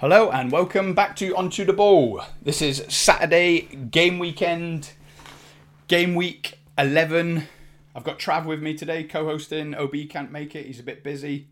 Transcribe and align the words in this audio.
Hello 0.00 0.30
and 0.30 0.50
welcome 0.50 0.94
back 0.94 1.14
to 1.16 1.36
Onto 1.36 1.66
the 1.66 1.74
Ball. 1.74 2.22
This 2.40 2.62
is 2.62 2.86
Saturday 2.88 3.60
game 3.60 4.18
weekend, 4.18 4.92
game 5.88 6.14
week 6.14 6.58
11. 6.78 7.46
I've 7.94 8.02
got 8.02 8.18
Trav 8.18 8.46
with 8.46 8.62
me 8.62 8.72
today, 8.72 9.04
co 9.04 9.26
hosting. 9.26 9.74
OB 9.74 9.94
can't 10.08 10.32
make 10.32 10.56
it, 10.56 10.64
he's 10.64 10.80
a 10.80 10.84
bit 10.84 11.04
busy. 11.04 11.48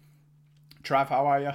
Trav, 0.83 1.09
how 1.09 1.27
are 1.27 1.43
you? 1.43 1.51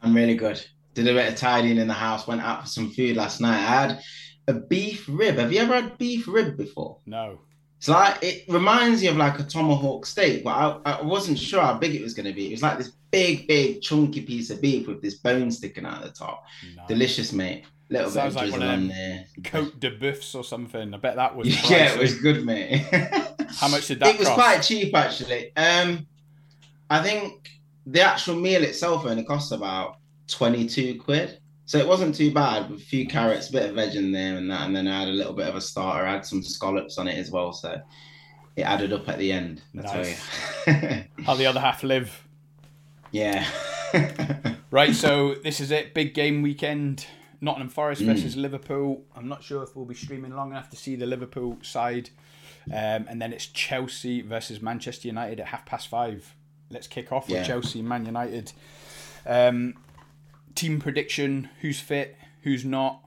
I'm 0.00 0.16
really 0.16 0.34
good. 0.34 0.64
Did 0.94 1.08
a 1.08 1.12
bit 1.12 1.30
of 1.30 1.38
tidying 1.38 1.76
in 1.76 1.88
the 1.88 1.92
house, 1.92 2.26
went 2.26 2.40
out 2.40 2.62
for 2.62 2.68
some 2.68 2.90
food 2.90 3.18
last 3.18 3.42
night. 3.42 3.58
I 3.58 3.86
had 3.86 4.02
a 4.48 4.54
beef 4.54 5.04
rib. 5.10 5.36
Have 5.36 5.52
you 5.52 5.60
ever 5.60 5.74
had 5.74 5.98
beef 5.98 6.26
rib 6.26 6.56
before? 6.56 7.00
No. 7.04 7.40
It's 7.82 7.88
like 7.88 8.22
it 8.22 8.44
reminds 8.46 9.02
you 9.02 9.10
of 9.10 9.16
like 9.16 9.40
a 9.40 9.42
tomahawk 9.42 10.06
steak, 10.06 10.44
but 10.44 10.50
I, 10.50 10.92
I 10.92 11.02
wasn't 11.02 11.36
sure 11.36 11.60
how 11.60 11.74
big 11.74 11.96
it 11.96 12.00
was 12.00 12.14
going 12.14 12.26
to 12.26 12.32
be. 12.32 12.46
It 12.46 12.52
was 12.52 12.62
like 12.62 12.78
this 12.78 12.92
big, 13.10 13.48
big, 13.48 13.82
chunky 13.82 14.20
piece 14.20 14.50
of 14.50 14.60
beef 14.60 14.86
with 14.86 15.02
this 15.02 15.14
bone 15.14 15.50
sticking 15.50 15.84
out 15.84 15.96
of 15.96 16.04
the 16.04 16.10
top. 16.16 16.44
Nice. 16.76 16.86
Delicious, 16.86 17.32
mate. 17.32 17.64
Little 17.90 18.12
bit 18.12 18.24
of 18.24 18.34
like 18.36 18.52
on 18.52 18.86
there. 18.86 19.24
Cote 19.42 19.80
de 19.80 19.98
Boeufs 19.98 20.32
or 20.36 20.44
something. 20.44 20.94
I 20.94 20.96
bet 20.96 21.16
that 21.16 21.34
was. 21.34 21.48
yeah, 21.70 21.92
it 21.92 21.98
was 21.98 22.14
good, 22.20 22.46
mate. 22.46 22.86
how 23.56 23.66
much 23.66 23.88
did 23.88 23.98
that? 23.98 24.14
It 24.14 24.18
was 24.20 24.28
cost? 24.28 24.38
quite 24.38 24.62
cheap, 24.62 24.94
actually. 24.94 25.50
Um, 25.56 26.06
I 26.88 27.02
think 27.02 27.50
the 27.84 28.02
actual 28.02 28.36
meal 28.36 28.62
itself 28.62 29.06
only 29.06 29.24
cost 29.24 29.50
about 29.50 29.96
twenty-two 30.28 31.00
quid. 31.00 31.40
So 31.64 31.78
it 31.78 31.86
wasn't 31.86 32.14
too 32.14 32.32
bad 32.32 32.70
with 32.70 32.80
a 32.80 32.84
few 32.84 33.06
carrots, 33.06 33.48
a 33.48 33.52
bit 33.52 33.70
of 33.70 33.76
veg 33.76 33.94
in 33.94 34.12
there 34.12 34.36
and 34.36 34.50
that. 34.50 34.66
And 34.66 34.74
then 34.74 34.88
I 34.88 35.00
had 35.00 35.08
a 35.08 35.12
little 35.12 35.32
bit 35.32 35.48
of 35.48 35.56
a 35.56 35.60
starter. 35.60 36.06
I 36.06 36.12
had 36.12 36.26
some 36.26 36.42
scallops 36.42 36.98
on 36.98 37.08
it 37.08 37.16
as 37.16 37.30
well. 37.30 37.52
So 37.52 37.80
it 38.56 38.62
added 38.62 38.92
up 38.92 39.08
at 39.08 39.18
the 39.18 39.32
end. 39.32 39.62
Nice. 39.72 40.20
How 41.24 41.34
the 41.34 41.46
other 41.46 41.60
half 41.60 41.82
live. 41.82 42.26
Yeah. 43.10 43.46
right. 44.70 44.94
So 44.94 45.36
this 45.36 45.60
is 45.60 45.70
it. 45.70 45.94
Big 45.94 46.14
game 46.14 46.42
weekend. 46.42 47.06
Nottingham 47.40 47.68
Forest 47.68 48.02
mm. 48.02 48.06
versus 48.06 48.36
Liverpool. 48.36 49.02
I'm 49.16 49.28
not 49.28 49.42
sure 49.42 49.62
if 49.62 49.74
we'll 49.74 49.84
be 49.84 49.94
streaming 49.94 50.34
long 50.34 50.52
enough 50.52 50.70
to 50.70 50.76
see 50.76 50.96
the 50.96 51.06
Liverpool 51.06 51.58
side. 51.62 52.10
Um, 52.68 53.06
and 53.08 53.20
then 53.20 53.32
it's 53.32 53.46
Chelsea 53.46 54.22
versus 54.22 54.62
Manchester 54.62 55.08
United 55.08 55.40
at 55.40 55.46
half 55.46 55.66
past 55.66 55.88
five. 55.88 56.34
Let's 56.70 56.86
kick 56.86 57.10
off 57.10 57.28
with 57.28 57.38
yeah. 57.38 57.44
Chelsea 57.44 57.82
Man 57.82 58.06
United. 58.06 58.52
Um, 59.26 59.74
team 60.54 60.80
prediction 60.80 61.50
who's 61.60 61.80
fit, 61.80 62.16
who's 62.42 62.64
not. 62.64 63.02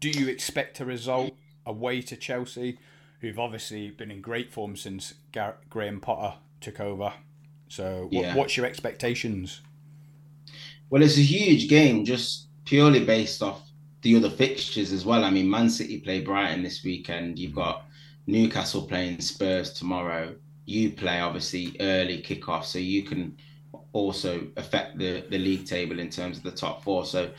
Do 0.00 0.10
you 0.10 0.28
expect 0.28 0.80
a 0.80 0.84
result 0.84 1.34
away 1.66 2.02
to 2.02 2.16
Chelsea, 2.16 2.78
who've 3.20 3.38
obviously 3.38 3.90
been 3.90 4.10
in 4.10 4.20
great 4.20 4.52
form 4.52 4.76
since 4.76 5.14
Gar- 5.32 5.56
Graham 5.68 6.00
Potter 6.00 6.36
took 6.60 6.80
over? 6.80 7.12
So, 7.68 8.08
yeah. 8.10 8.34
what's 8.34 8.56
your 8.56 8.66
expectations? 8.66 9.60
Well, 10.90 11.02
it's 11.02 11.16
a 11.16 11.22
huge 11.22 11.68
game 11.68 12.04
just 12.04 12.46
purely 12.64 13.04
based 13.04 13.42
off 13.42 13.62
the 14.02 14.14
other 14.16 14.30
fixtures 14.30 14.92
as 14.92 15.04
well. 15.04 15.24
I 15.24 15.30
mean, 15.30 15.48
Man 15.48 15.68
City 15.68 15.98
play 15.98 16.20
Brighton 16.20 16.62
this 16.62 16.84
weekend. 16.84 17.38
You've 17.38 17.52
mm. 17.52 17.56
got 17.56 17.86
Newcastle 18.26 18.82
playing 18.82 19.20
Spurs 19.20 19.72
tomorrow. 19.72 20.34
You 20.66 20.90
play 20.90 21.20
obviously 21.20 21.76
early 21.80 22.22
kickoff, 22.22 22.64
so 22.64 22.78
you 22.78 23.02
can 23.02 23.36
also 23.92 24.46
affect 24.56 24.98
the, 24.98 25.24
the 25.30 25.38
league 25.38 25.66
table 25.66 25.98
in 25.98 26.10
terms 26.10 26.38
of 26.38 26.42
the 26.42 26.50
top 26.50 26.82
four. 26.82 27.04
So 27.04 27.30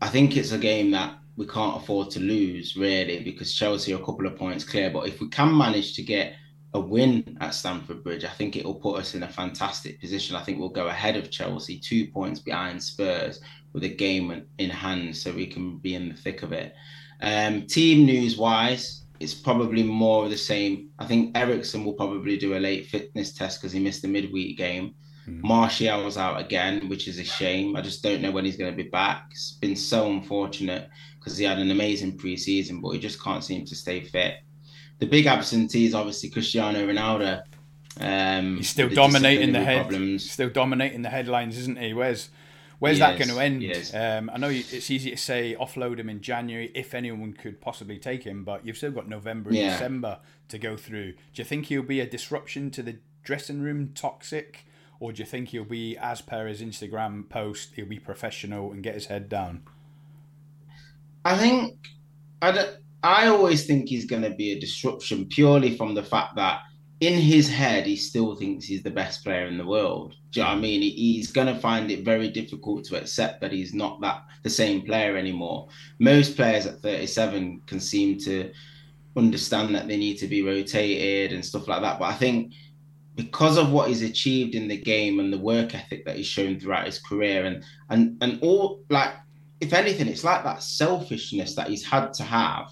I 0.00 0.08
think 0.08 0.36
it's 0.36 0.52
a 0.52 0.58
game 0.58 0.90
that 0.92 1.18
we 1.36 1.46
can't 1.46 1.76
afford 1.76 2.10
to 2.10 2.20
lose 2.20 2.76
really 2.76 3.22
because 3.22 3.54
Chelsea 3.54 3.92
are 3.92 4.00
a 4.00 4.04
couple 4.04 4.26
of 4.26 4.36
points 4.36 4.64
clear. 4.64 4.90
But 4.90 5.08
if 5.08 5.20
we 5.20 5.28
can 5.28 5.56
manage 5.56 5.94
to 5.96 6.02
get 6.02 6.34
a 6.74 6.80
win 6.80 7.36
at 7.40 7.54
Stamford 7.54 8.04
Bridge, 8.04 8.24
I 8.24 8.28
think 8.28 8.56
it 8.56 8.64
will 8.64 8.74
put 8.74 8.98
us 8.98 9.14
in 9.14 9.22
a 9.24 9.28
fantastic 9.28 10.00
position. 10.00 10.36
I 10.36 10.42
think 10.42 10.58
we'll 10.58 10.68
go 10.68 10.88
ahead 10.88 11.16
of 11.16 11.30
Chelsea, 11.30 11.78
two 11.78 12.06
points 12.06 12.40
behind 12.40 12.82
Spurs 12.82 13.40
with 13.72 13.84
a 13.84 13.88
game 13.88 14.44
in 14.58 14.70
hand, 14.70 15.16
so 15.16 15.32
we 15.32 15.46
can 15.46 15.78
be 15.78 15.94
in 15.94 16.08
the 16.08 16.14
thick 16.14 16.42
of 16.42 16.52
it. 16.52 16.74
Um, 17.22 17.66
team 17.66 18.06
news 18.06 18.36
wise, 18.36 19.04
it's 19.20 19.34
probably 19.34 19.82
more 19.82 20.24
of 20.24 20.30
the 20.30 20.36
same. 20.36 20.88
I 20.98 21.06
think 21.06 21.36
Eriksen 21.36 21.84
will 21.84 21.92
probably 21.92 22.36
do 22.36 22.56
a 22.56 22.58
late 22.58 22.86
fitness 22.86 23.32
test 23.32 23.60
because 23.60 23.72
he 23.72 23.80
missed 23.80 24.02
the 24.02 24.08
midweek 24.08 24.56
game. 24.56 24.94
Mm. 25.28 25.42
Martial's 25.42 26.16
out 26.16 26.40
again, 26.40 26.88
which 26.88 27.08
is 27.08 27.18
a 27.18 27.24
shame. 27.24 27.76
I 27.76 27.82
just 27.82 28.02
don't 28.02 28.22
know 28.22 28.30
when 28.30 28.44
he's 28.44 28.56
going 28.56 28.70
to 28.70 28.76
be 28.76 28.88
back. 28.88 29.26
It's 29.30 29.52
been 29.52 29.76
so 29.76 30.10
unfortunate 30.10 30.88
because 31.18 31.36
he 31.36 31.44
had 31.44 31.58
an 31.58 31.70
amazing 31.70 32.18
preseason, 32.18 32.80
but 32.80 32.90
he 32.90 32.98
just 32.98 33.22
can't 33.22 33.44
seem 33.44 33.64
to 33.66 33.74
stay 33.74 34.00
fit. 34.00 34.36
The 34.98 35.06
big 35.06 35.26
absentee 35.26 35.86
is 35.86 35.94
obviously 35.94 36.30
Cristiano 36.30 36.86
Ronaldo. 36.86 37.42
Um, 37.98 38.58
he's 38.58 38.70
still 38.70 38.88
dominating 38.88 39.52
the 39.52 39.64
head. 39.64 39.88
Problems. 39.88 40.30
Still 40.30 40.50
dominating 40.50 41.02
the 41.02 41.10
headlines, 41.10 41.58
isn't 41.58 41.78
he? 41.78 41.92
Where's 41.92 42.30
Where's 42.80 42.96
he 42.96 43.00
that 43.00 43.20
is, 43.20 43.26
going 43.26 43.36
to 43.36 43.44
end? 43.44 43.94
Um, 43.94 44.30
I 44.32 44.38
know 44.38 44.48
it's 44.48 44.90
easy 44.90 45.10
to 45.10 45.16
say 45.16 45.54
offload 45.60 45.98
him 45.98 46.08
in 46.08 46.22
January 46.22 46.72
if 46.74 46.94
anyone 46.94 47.34
could 47.34 47.60
possibly 47.60 47.98
take 47.98 48.24
him, 48.24 48.42
but 48.42 48.64
you've 48.64 48.78
still 48.78 48.90
got 48.90 49.06
November 49.06 49.50
and 49.50 49.58
yeah. 49.58 49.72
December 49.72 50.18
to 50.48 50.58
go 50.58 50.78
through. 50.78 51.12
Do 51.12 51.18
you 51.34 51.44
think 51.44 51.66
he'll 51.66 51.82
be 51.82 52.00
a 52.00 52.06
disruption 52.06 52.70
to 52.70 52.82
the 52.82 52.96
dressing 53.22 53.60
room, 53.60 53.92
toxic, 53.94 54.64
or 55.00 55.12
do 55.12 55.20
you 55.20 55.26
think 55.26 55.48
he'll 55.48 55.64
be, 55.64 55.96
as 55.96 56.20
per 56.20 56.46
his 56.46 56.60
Instagram 56.60 57.28
post, 57.28 57.70
he'll 57.74 57.86
be 57.86 57.98
professional 57.98 58.70
and 58.70 58.82
get 58.82 58.94
his 58.94 59.06
head 59.06 59.28
down? 59.28 59.62
I 61.24 61.36
think 61.36 61.76
I, 62.42 62.74
I 63.02 63.26
always 63.26 63.66
think 63.66 63.88
he's 63.88 64.04
going 64.04 64.22
to 64.22 64.30
be 64.30 64.52
a 64.52 64.60
disruption 64.60 65.26
purely 65.26 65.76
from 65.76 65.94
the 65.94 66.02
fact 66.02 66.36
that 66.36 66.60
in 67.00 67.18
his 67.18 67.48
head 67.48 67.86
he 67.86 67.96
still 67.96 68.36
thinks 68.36 68.66
he's 68.66 68.82
the 68.82 68.90
best 68.90 69.24
player 69.24 69.46
in 69.46 69.56
the 69.56 69.66
world. 69.66 70.14
Do 70.32 70.40
you 70.40 70.44
know 70.44 70.50
what 70.50 70.56
I 70.56 70.58
mm. 70.58 70.62
mean? 70.62 70.82
He's 70.82 71.32
going 71.32 71.46
to 71.46 71.58
find 71.58 71.90
it 71.90 72.04
very 72.04 72.28
difficult 72.28 72.84
to 72.84 73.00
accept 73.00 73.40
that 73.40 73.52
he's 73.52 73.74
not 73.74 74.00
that 74.02 74.22
the 74.42 74.50
same 74.50 74.82
player 74.82 75.16
anymore. 75.16 75.68
Most 75.98 76.36
players 76.36 76.66
at 76.66 76.80
37 76.80 77.62
can 77.66 77.80
seem 77.80 78.18
to 78.18 78.52
understand 79.16 79.74
that 79.74 79.88
they 79.88 79.96
need 79.96 80.18
to 80.18 80.26
be 80.26 80.42
rotated 80.42 81.32
and 81.32 81.44
stuff 81.44 81.68
like 81.68 81.80
that, 81.82 81.98
but 81.98 82.06
I 82.06 82.14
think 82.14 82.52
because 83.16 83.56
of 83.58 83.70
what 83.70 83.88
he's 83.88 84.02
achieved 84.02 84.54
in 84.54 84.68
the 84.68 84.76
game 84.76 85.20
and 85.20 85.32
the 85.32 85.38
work 85.38 85.74
ethic 85.74 86.04
that 86.04 86.16
he's 86.16 86.26
shown 86.26 86.58
throughout 86.58 86.86
his 86.86 86.98
career 87.00 87.44
and 87.44 87.64
and 87.90 88.16
and 88.22 88.38
all 88.42 88.82
like 88.88 89.12
if 89.60 89.72
anything 89.72 90.08
it's 90.08 90.24
like 90.24 90.44
that 90.44 90.62
selfishness 90.62 91.54
that 91.54 91.68
he's 91.68 91.84
had 91.84 92.12
to 92.14 92.22
have 92.22 92.70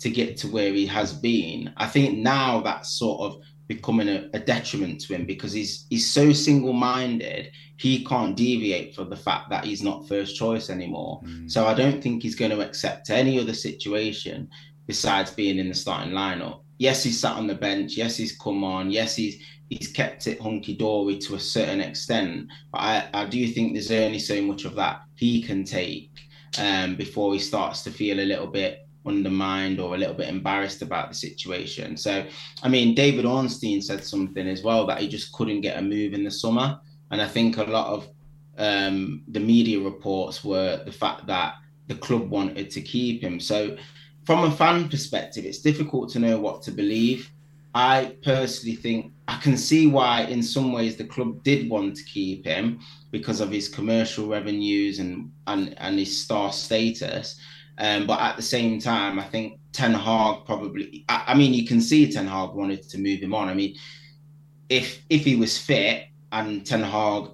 to 0.00 0.10
get 0.10 0.36
to 0.38 0.48
where 0.48 0.72
he 0.72 0.86
has 0.86 1.12
been. 1.12 1.72
I 1.76 1.86
think 1.86 2.18
now 2.18 2.60
that's 2.60 2.98
sort 2.98 3.20
of 3.20 3.42
becoming 3.68 4.08
a, 4.08 4.28
a 4.34 4.40
detriment 4.40 5.00
to 5.00 5.14
him 5.14 5.24
because 5.26 5.52
he's 5.52 5.86
he's 5.90 6.10
so 6.10 6.32
single-minded 6.32 7.52
he 7.76 8.04
can't 8.04 8.36
deviate 8.36 8.96
from 8.96 9.08
the 9.08 9.16
fact 9.16 9.48
that 9.48 9.64
he's 9.64 9.80
not 9.80 10.08
first 10.08 10.34
choice 10.34 10.70
anymore. 10.70 11.20
Mm. 11.24 11.48
so 11.48 11.66
i 11.68 11.72
don't 11.72 12.02
think 12.02 12.20
he's 12.20 12.34
going 12.34 12.50
to 12.50 12.66
accept 12.66 13.10
any 13.10 13.38
other 13.38 13.54
situation 13.54 14.48
besides 14.88 15.30
being 15.30 15.60
in 15.60 15.68
the 15.68 15.74
starting 15.74 16.12
lineup. 16.12 16.62
Yes 16.78 17.04
he's 17.04 17.20
sat 17.20 17.36
on 17.36 17.46
the 17.46 17.54
bench. 17.54 17.96
Yes 17.96 18.16
he's 18.16 18.36
come 18.36 18.64
on. 18.64 18.90
Yes 18.90 19.14
he's 19.14 19.40
he's 19.70 19.88
kept 19.88 20.26
it 20.26 20.40
hunky 20.40 20.74
dory 20.74 21.16
to 21.16 21.36
a 21.36 21.40
certain 21.40 21.80
extent. 21.80 22.48
But 22.72 22.78
I, 22.78 23.08
I 23.14 23.24
do 23.24 23.46
think 23.48 23.72
there's 23.72 23.90
only 23.90 24.18
so 24.18 24.42
much 24.42 24.64
of 24.64 24.74
that 24.74 25.02
he 25.14 25.42
can 25.42 25.64
take 25.64 26.10
um, 26.58 26.96
before 26.96 27.32
he 27.32 27.38
starts 27.38 27.82
to 27.84 27.90
feel 27.90 28.20
a 28.20 28.26
little 28.26 28.48
bit 28.48 28.86
undermined 29.06 29.80
or 29.80 29.94
a 29.94 29.98
little 29.98 30.14
bit 30.14 30.28
embarrassed 30.28 30.82
about 30.82 31.08
the 31.08 31.14
situation. 31.14 31.96
So, 31.96 32.26
I 32.62 32.68
mean, 32.68 32.94
David 32.94 33.24
Ornstein 33.24 33.80
said 33.80 34.04
something 34.04 34.46
as 34.46 34.62
well 34.62 34.86
that 34.86 35.00
he 35.00 35.08
just 35.08 35.32
couldn't 35.32 35.62
get 35.62 35.78
a 35.78 35.82
move 35.82 36.12
in 36.14 36.24
the 36.24 36.30
summer. 36.30 36.80
And 37.12 37.22
I 37.22 37.28
think 37.28 37.56
a 37.56 37.64
lot 37.64 37.86
of 37.86 38.08
um, 38.58 39.22
the 39.28 39.40
media 39.40 39.80
reports 39.80 40.44
were 40.44 40.82
the 40.84 40.92
fact 40.92 41.26
that 41.28 41.54
the 41.86 41.94
club 41.94 42.28
wanted 42.28 42.70
to 42.70 42.80
keep 42.80 43.22
him. 43.22 43.38
So, 43.38 43.76
from 44.26 44.44
a 44.44 44.50
fan 44.50 44.88
perspective, 44.88 45.44
it's 45.44 45.58
difficult 45.58 46.10
to 46.10 46.18
know 46.18 46.38
what 46.38 46.62
to 46.62 46.70
believe. 46.70 47.30
I 47.74 48.16
personally 48.22 48.76
think 48.76 49.12
I 49.30 49.36
can 49.36 49.56
see 49.56 49.86
why, 49.86 50.22
in 50.22 50.42
some 50.42 50.72
ways, 50.72 50.96
the 50.96 51.04
club 51.04 51.44
did 51.44 51.70
want 51.70 51.96
to 51.96 52.04
keep 52.04 52.44
him 52.44 52.80
because 53.12 53.40
of 53.40 53.48
his 53.48 53.68
commercial 53.68 54.26
revenues 54.26 54.98
and 54.98 55.30
and, 55.46 55.78
and 55.78 55.96
his 55.98 56.20
star 56.24 56.52
status. 56.52 57.40
Um, 57.78 58.08
but 58.08 58.20
at 58.20 58.34
the 58.34 58.42
same 58.42 58.80
time, 58.80 59.20
I 59.20 59.22
think 59.22 59.60
Ten 59.72 59.94
Hag 59.94 60.44
probably. 60.46 61.04
I, 61.08 61.24
I, 61.28 61.34
mean, 61.34 61.54
you 61.54 61.64
can 61.64 61.80
see 61.80 62.10
Ten 62.10 62.26
Hag 62.26 62.50
wanted 62.54 62.88
to 62.88 62.98
move 62.98 63.20
him 63.20 63.32
on. 63.32 63.48
I 63.48 63.54
mean, 63.54 63.76
if 64.68 65.00
if 65.08 65.24
he 65.24 65.36
was 65.36 65.56
fit 65.56 66.06
and 66.32 66.66
Ten 66.66 66.82
Hag, 66.82 67.30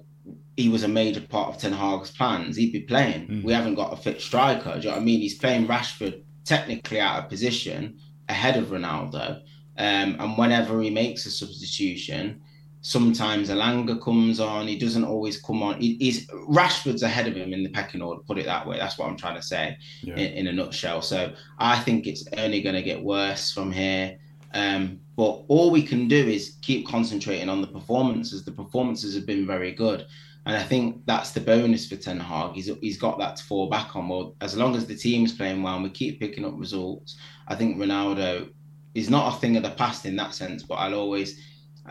he 0.55 0.69
was 0.69 0.83
a 0.83 0.87
major 0.87 1.21
part 1.21 1.49
of 1.49 1.57
Ten 1.57 1.73
Hag's 1.73 2.11
plans, 2.11 2.57
he'd 2.57 2.73
be 2.73 2.81
playing. 2.81 3.27
Mm. 3.27 3.43
We 3.43 3.53
haven't 3.53 3.75
got 3.75 3.91
a 3.91 3.97
fit 3.97 4.21
striker. 4.21 4.73
Do 4.73 4.79
you 4.81 4.85
know 4.85 4.91
what 4.91 5.01
I 5.01 5.05
mean? 5.05 5.21
He's 5.21 5.39
playing 5.39 5.67
Rashford 5.67 6.21
technically 6.45 6.99
out 6.99 7.23
of 7.23 7.29
position 7.29 7.97
ahead 8.29 8.55
of 8.55 8.67
Ronaldo. 8.67 9.41
Um, 9.77 10.15
and 10.19 10.37
whenever 10.37 10.81
he 10.81 10.89
makes 10.89 11.25
a 11.25 11.31
substitution, 11.31 12.41
sometimes 12.81 13.49
Elanga 13.49 14.01
comes 14.01 14.39
on. 14.39 14.67
He 14.67 14.77
doesn't 14.77 15.03
always 15.03 15.41
come 15.41 15.61
on. 15.61 15.79
He, 15.79 15.97
he's 15.99 16.27
Rashford's 16.27 17.03
ahead 17.03 17.27
of 17.27 17.35
him 17.35 17.53
in 17.53 17.63
the 17.63 17.69
pecking 17.69 18.01
order. 18.01 18.21
Put 18.25 18.37
it 18.37 18.45
that 18.45 18.65
way. 18.65 18.77
That's 18.77 18.97
what 18.97 19.09
I'm 19.09 19.17
trying 19.17 19.35
to 19.35 19.41
say 19.41 19.77
yeah. 20.01 20.15
in, 20.15 20.33
in, 20.33 20.47
a 20.47 20.53
nutshell. 20.53 21.01
So 21.01 21.33
I 21.59 21.79
think 21.79 22.07
it's 22.07 22.25
only 22.37 22.61
going 22.61 22.75
to 22.75 22.81
get 22.81 23.03
worse 23.03 23.51
from 23.51 23.71
here. 23.71 24.17
Um, 24.53 24.99
but 25.15 25.43
all 25.47 25.69
we 25.69 25.83
can 25.83 26.07
do 26.07 26.15
is 26.15 26.57
keep 26.61 26.87
concentrating 26.87 27.49
on 27.49 27.61
the 27.61 27.67
performances. 27.67 28.45
The 28.45 28.51
performances 28.51 29.15
have 29.15 29.25
been 29.25 29.45
very 29.45 29.73
good. 29.73 30.05
And 30.45 30.55
I 30.55 30.63
think 30.63 31.05
that's 31.05 31.31
the 31.31 31.41
bonus 31.41 31.89
for 31.89 31.97
Ten 31.97 32.21
Hag. 32.21 32.53
He's, 32.53 32.71
he's 32.79 32.97
got 32.97 33.19
that 33.19 33.35
to 33.35 33.43
fall 33.43 33.69
back 33.69 33.97
on. 33.97 34.07
Well, 34.07 34.35
as 34.39 34.55
long 34.55 34.77
as 34.77 34.85
the 34.85 34.95
team's 34.95 35.33
playing 35.33 35.61
well 35.61 35.75
and 35.75 35.83
we 35.83 35.89
keep 35.89 36.21
picking 36.21 36.45
up 36.45 36.53
results, 36.55 37.17
I 37.49 37.55
think 37.55 37.77
Ronaldo 37.77 38.49
is 38.97 39.09
not 39.09 39.33
a 39.33 39.39
thing 39.39 39.57
of 39.57 39.63
the 39.63 39.71
past 39.71 40.05
in 40.05 40.15
that 40.15 40.33
sense, 40.33 40.63
but 40.63 40.75
I'll 40.75 40.95
always, 40.95 41.39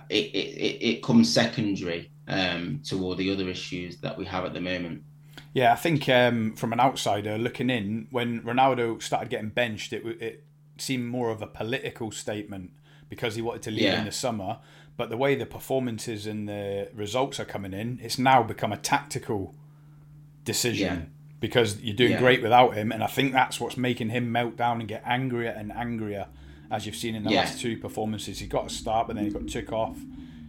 it, 0.08 0.26
it, 0.35 0.85
it 0.85 1.03
comes 1.03 1.32
secondary 1.32 2.11
um, 2.29 2.81
to 2.85 3.03
all 3.03 3.14
the 3.14 3.31
other 3.31 3.49
issues 3.49 3.99
that 3.99 4.19
we 4.19 4.25
have 4.25 4.44
at 4.44 4.55
the 4.55 4.61
moment. 4.61 5.03
Yeah, 5.55 5.73
I 5.73 5.76
think 5.76 6.08
um, 6.08 6.55
from 6.55 6.73
an 6.73 6.81
outsider 6.81 7.38
looking 7.38 7.70
in, 7.70 8.08
when 8.11 8.43
Ronaldo 8.43 9.00
started 9.03 9.31
getting 9.31 9.50
benched, 9.50 9.93
it, 9.93 10.05
it 10.20 10.44
seemed 10.79 11.06
more 11.06 11.31
of 11.31 11.41
a 11.41 11.47
political 11.47 12.11
statement 12.11 12.73
because 13.08 13.37
he 13.37 13.43
wanted 13.43 13.62
to 13.62 13.70
leave 13.70 13.82
yeah. 13.82 13.99
in 14.00 14.05
the 14.05 14.12
summer. 14.12 14.58
But 14.97 15.11
the 15.11 15.17
way 15.17 15.35
the 15.35 15.47
performances 15.47 16.26
and 16.26 16.49
the 16.49 16.88
results 16.94 17.38
are 17.38 17.44
coming 17.44 17.73
in, 17.73 18.00
it's 18.03 18.19
now 18.19 18.43
become 18.43 18.73
a 18.73 18.76
tactical 18.76 19.55
decision. 20.44 20.99
Yeah. 20.99 21.05
Because 21.38 21.81
you're 21.82 21.94
doing 21.94 22.12
yeah. 22.12 22.19
great 22.19 22.43
without 22.43 22.75
him, 22.75 22.91
and 22.91 23.05
I 23.05 23.06
think 23.06 23.32
that's 23.32 23.61
what's 23.61 23.76
making 23.76 24.08
him 24.08 24.32
melt 24.32 24.56
down 24.56 24.81
and 24.81 24.88
get 24.88 25.03
angrier 25.05 25.50
and 25.50 25.70
angrier, 25.70 26.29
as 26.71 26.87
you've 26.87 26.97
seen 26.97 27.15
in 27.15 27.25
the 27.25 27.31
last 27.31 27.61
two 27.61 27.77
performances. 27.77 28.39
He 28.39 28.47
got 28.47 28.67
a 28.67 28.71
start, 28.71 29.07
but 29.07 29.17
then 29.17 29.25
he 29.25 29.31
got 29.31 29.47
took 29.49 29.73
off. 29.73 29.97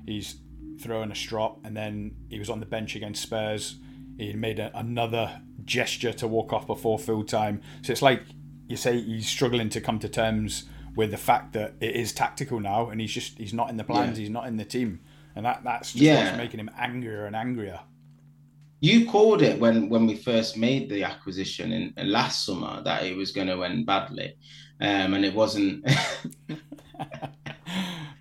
He's 0.05 0.35
throwing 0.79 1.11
a 1.11 1.15
strop, 1.15 1.59
and 1.63 1.75
then 1.75 2.15
he 2.29 2.39
was 2.39 2.49
on 2.49 2.59
the 2.59 2.65
bench 2.65 2.95
against 2.95 3.21
Spurs. 3.21 3.77
He 4.17 4.33
made 4.33 4.59
a, 4.59 4.75
another 4.77 5.41
gesture 5.65 6.13
to 6.13 6.27
walk 6.27 6.53
off 6.53 6.65
before 6.65 6.97
full 6.97 7.23
time. 7.23 7.61
So 7.81 7.91
it's 7.91 8.01
like 8.01 8.23
you 8.67 8.77
say 8.77 8.99
he's 8.99 9.27
struggling 9.27 9.69
to 9.69 9.81
come 9.81 9.99
to 9.99 10.09
terms 10.09 10.65
with 10.95 11.11
the 11.11 11.17
fact 11.17 11.53
that 11.53 11.75
it 11.79 11.95
is 11.95 12.11
tactical 12.11 12.59
now, 12.59 12.89
and 12.89 12.99
he's 12.99 13.11
just 13.11 13.37
he's 13.37 13.53
not 13.53 13.69
in 13.69 13.77
the 13.77 13.83
plans, 13.83 14.17
yeah. 14.17 14.23
he's 14.23 14.29
not 14.31 14.47
in 14.47 14.57
the 14.57 14.65
team, 14.65 14.99
and 15.35 15.45
that 15.45 15.61
that's 15.63 15.91
just 15.91 16.03
yeah. 16.03 16.25
what's 16.25 16.37
making 16.37 16.59
him 16.59 16.71
angrier 16.77 17.25
and 17.25 17.35
angrier. 17.35 17.79
You 18.79 19.07
called 19.07 19.41
it 19.41 19.59
when 19.59 19.89
when 19.89 20.05
we 20.05 20.15
first 20.15 20.57
made 20.57 20.89
the 20.89 21.03
acquisition 21.03 21.71
in, 21.71 21.93
in 21.97 22.11
last 22.11 22.45
summer 22.45 22.81
that 22.83 23.03
it 23.03 23.15
was 23.15 23.31
going 23.31 23.47
to 23.47 23.63
end 23.63 23.85
badly, 23.85 24.35
um, 24.79 25.13
and 25.13 25.25
it 25.25 25.33
wasn't. 25.33 25.85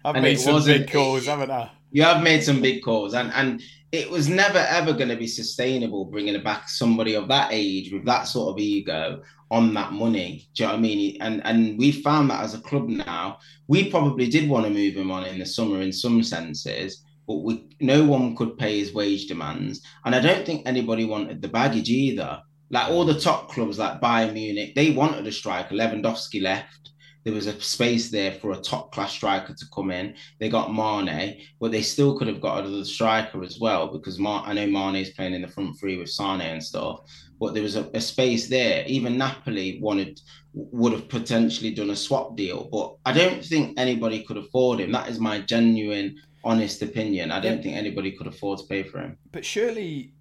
I've 0.04 0.22
made 0.22 0.38
some 0.38 0.64
big 0.64 0.90
calls, 0.90 1.26
haven't 1.26 1.50
I? 1.50 1.70
You 1.90 2.02
have 2.02 2.22
made 2.22 2.42
some 2.42 2.60
big 2.62 2.82
calls, 2.82 3.14
and 3.14 3.32
and 3.32 3.62
it 3.92 4.10
was 4.10 4.28
never 4.28 4.58
ever 4.58 4.92
going 4.92 5.08
to 5.08 5.16
be 5.16 5.26
sustainable 5.26 6.04
bringing 6.04 6.40
back 6.42 6.68
somebody 6.68 7.14
of 7.14 7.28
that 7.28 7.48
age 7.52 7.92
with 7.92 8.04
that 8.04 8.24
sort 8.24 8.52
of 8.52 8.58
ego 8.58 9.22
on 9.50 9.74
that 9.74 9.92
money. 9.92 10.48
Do 10.54 10.62
you 10.62 10.68
know 10.68 10.74
what 10.74 10.78
I 10.78 10.82
mean? 10.82 11.18
And 11.20 11.44
and 11.46 11.78
we 11.78 11.92
found 11.92 12.30
that 12.30 12.42
as 12.42 12.54
a 12.54 12.60
club 12.60 12.88
now, 12.88 13.38
we 13.68 13.90
probably 13.90 14.28
did 14.28 14.48
want 14.48 14.64
to 14.66 14.70
move 14.70 14.94
him 14.94 15.10
on 15.10 15.24
in 15.24 15.38
the 15.38 15.46
summer 15.46 15.82
in 15.82 15.92
some 15.92 16.22
senses, 16.22 17.02
but 17.26 17.36
we 17.36 17.68
no 17.80 18.04
one 18.04 18.36
could 18.36 18.58
pay 18.58 18.78
his 18.78 18.92
wage 18.92 19.26
demands, 19.26 19.82
and 20.04 20.14
I 20.14 20.20
don't 20.20 20.46
think 20.46 20.62
anybody 20.66 21.04
wanted 21.04 21.42
the 21.42 21.48
baggage 21.48 21.90
either. 21.90 22.40
Like 22.70 22.90
all 22.90 23.04
the 23.04 23.18
top 23.18 23.50
clubs 23.50 23.78
like 23.78 24.00
Bayern 24.00 24.32
Munich, 24.32 24.74
they 24.74 24.90
wanted 24.90 25.26
a 25.26 25.32
striker. 25.32 25.74
Lewandowski 25.74 26.42
left 26.42 26.86
there 27.26 27.34
was 27.34 27.48
a 27.48 27.60
space 27.60 28.08
there 28.08 28.30
for 28.30 28.52
a 28.52 28.56
top 28.56 28.92
class 28.92 29.12
striker 29.12 29.52
to 29.52 29.66
come 29.74 29.90
in. 29.90 30.14
They 30.38 30.48
got 30.48 30.72
Mane, 30.72 31.40
but 31.58 31.72
they 31.72 31.82
still 31.82 32.16
could 32.16 32.28
have 32.28 32.40
got 32.40 32.60
another 32.60 32.84
striker 32.84 33.42
as 33.42 33.58
well 33.58 33.88
because 33.88 34.20
Mar- 34.20 34.44
I 34.46 34.52
know 34.52 34.68
Mane 34.68 35.02
is 35.02 35.10
playing 35.10 35.34
in 35.34 35.42
the 35.42 35.48
front 35.48 35.76
three 35.76 35.96
with 35.96 36.08
Sane 36.08 36.40
and 36.40 36.62
stuff. 36.62 37.00
But 37.40 37.52
there 37.52 37.64
was 37.64 37.74
a, 37.74 37.90
a 37.94 38.00
space 38.00 38.48
there. 38.48 38.84
Even 38.86 39.18
Napoli 39.18 39.80
wanted 39.82 40.20
would 40.54 40.92
have 40.92 41.08
potentially 41.08 41.74
done 41.74 41.90
a 41.90 41.96
swap 41.96 42.36
deal, 42.36 42.68
but 42.70 42.94
I 43.04 43.12
don't 43.12 43.44
think 43.44 43.76
anybody 43.76 44.22
could 44.22 44.36
afford 44.36 44.78
him. 44.78 44.92
That 44.92 45.08
is 45.08 45.18
my 45.18 45.40
genuine, 45.40 46.14
honest 46.44 46.80
opinion. 46.80 47.32
I 47.32 47.40
don't 47.40 47.60
think 47.60 47.76
anybody 47.76 48.12
could 48.12 48.28
afford 48.28 48.60
to 48.60 48.66
pay 48.66 48.84
for 48.84 49.00
him. 49.00 49.18
But 49.32 49.44
surely, 49.44 50.12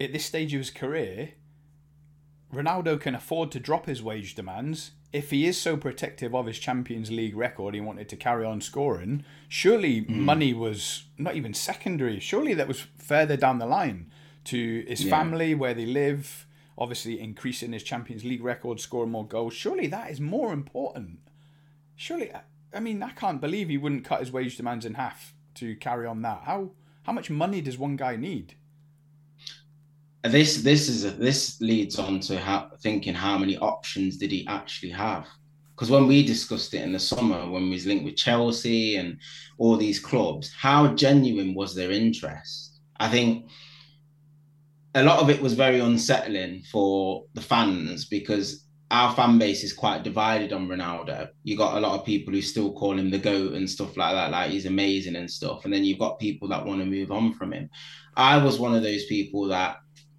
at 0.00 0.14
this 0.14 0.24
stage 0.24 0.54
of 0.54 0.60
his 0.60 0.70
career, 0.70 1.32
Ronaldo 2.52 3.00
can 3.00 3.14
afford 3.14 3.50
to 3.52 3.60
drop 3.60 3.86
his 3.86 4.02
wage 4.02 4.34
demands 4.34 4.92
if 5.12 5.30
he 5.30 5.46
is 5.46 5.58
so 5.58 5.76
protective 5.76 6.34
of 6.34 6.46
his 6.46 6.58
Champions 6.58 7.10
League 7.10 7.36
record, 7.36 7.74
he 7.74 7.80
wanted 7.80 8.08
to 8.10 8.16
carry 8.16 8.44
on 8.44 8.60
scoring. 8.60 9.24
Surely 9.48 10.02
mm. 10.02 10.08
money 10.10 10.52
was 10.52 11.04
not 11.16 11.34
even 11.34 11.54
secondary. 11.54 12.20
Surely 12.20 12.54
that 12.54 12.68
was 12.68 12.86
further 12.98 13.36
down 13.36 13.58
the 13.58 13.66
line 13.66 14.10
to 14.44 14.84
his 14.86 15.04
yeah. 15.04 15.10
family, 15.10 15.54
where 15.54 15.74
they 15.74 15.86
live. 15.86 16.46
Obviously, 16.76 17.20
increasing 17.20 17.72
his 17.72 17.82
Champions 17.82 18.24
League 18.24 18.44
record, 18.44 18.80
scoring 18.80 19.10
more 19.10 19.26
goals. 19.26 19.54
Surely 19.54 19.88
that 19.88 20.10
is 20.10 20.20
more 20.20 20.52
important. 20.52 21.18
Surely, 21.96 22.30
I 22.72 22.78
mean, 22.78 23.02
I 23.02 23.10
can't 23.10 23.40
believe 23.40 23.68
he 23.68 23.78
wouldn't 23.78 24.04
cut 24.04 24.20
his 24.20 24.30
wage 24.30 24.56
demands 24.56 24.84
in 24.84 24.94
half 24.94 25.34
to 25.54 25.74
carry 25.76 26.06
on 26.06 26.22
that. 26.22 26.42
How 26.44 26.70
how 27.04 27.12
much 27.12 27.30
money 27.30 27.62
does 27.62 27.78
one 27.78 27.96
guy 27.96 28.16
need? 28.16 28.54
This 30.24 30.62
this 30.62 30.88
is 30.88 31.04
a, 31.04 31.10
this 31.10 31.60
leads 31.60 31.98
on 31.98 32.20
to 32.20 32.38
how, 32.38 32.70
thinking 32.80 33.14
how 33.14 33.38
many 33.38 33.56
options 33.58 34.16
did 34.16 34.32
he 34.32 34.46
actually 34.48 34.90
have? 34.90 35.26
Because 35.74 35.90
when 35.90 36.08
we 36.08 36.26
discussed 36.26 36.74
it 36.74 36.82
in 36.82 36.92
the 36.92 36.98
summer, 36.98 37.48
when 37.48 37.64
we 37.64 37.70
was 37.70 37.86
linked 37.86 38.04
with 38.04 38.16
Chelsea 38.16 38.96
and 38.96 39.16
all 39.58 39.76
these 39.76 40.00
clubs, 40.00 40.52
how 40.52 40.88
genuine 40.94 41.54
was 41.54 41.74
their 41.74 41.92
interest? 41.92 42.80
I 42.98 43.08
think 43.08 43.48
a 44.96 45.04
lot 45.04 45.20
of 45.20 45.30
it 45.30 45.40
was 45.40 45.54
very 45.54 45.78
unsettling 45.78 46.62
for 46.72 47.24
the 47.34 47.40
fans 47.40 48.06
because 48.06 48.64
our 48.90 49.14
fan 49.14 49.38
base 49.38 49.62
is 49.62 49.72
quite 49.72 50.02
divided 50.02 50.52
on 50.52 50.66
Ronaldo. 50.66 51.28
You 51.44 51.56
got 51.56 51.76
a 51.76 51.80
lot 51.80 51.98
of 51.98 52.06
people 52.06 52.32
who 52.32 52.40
still 52.42 52.72
call 52.72 52.98
him 52.98 53.10
the 53.10 53.18
GOAT 53.18 53.52
and 53.52 53.68
stuff 53.68 53.96
like 53.96 54.14
that, 54.14 54.30
like 54.30 54.50
he's 54.50 54.66
amazing 54.66 55.14
and 55.14 55.30
stuff. 55.30 55.64
And 55.64 55.72
then 55.72 55.84
you've 55.84 55.98
got 55.98 56.18
people 56.18 56.48
that 56.48 56.64
want 56.64 56.80
to 56.80 56.86
move 56.86 57.12
on 57.12 57.34
from 57.34 57.52
him. 57.52 57.68
I 58.16 58.42
was 58.42 58.58
one 58.58 58.74
of 58.74 58.82
those 58.82 59.04
people 59.06 59.46
that 59.48 59.76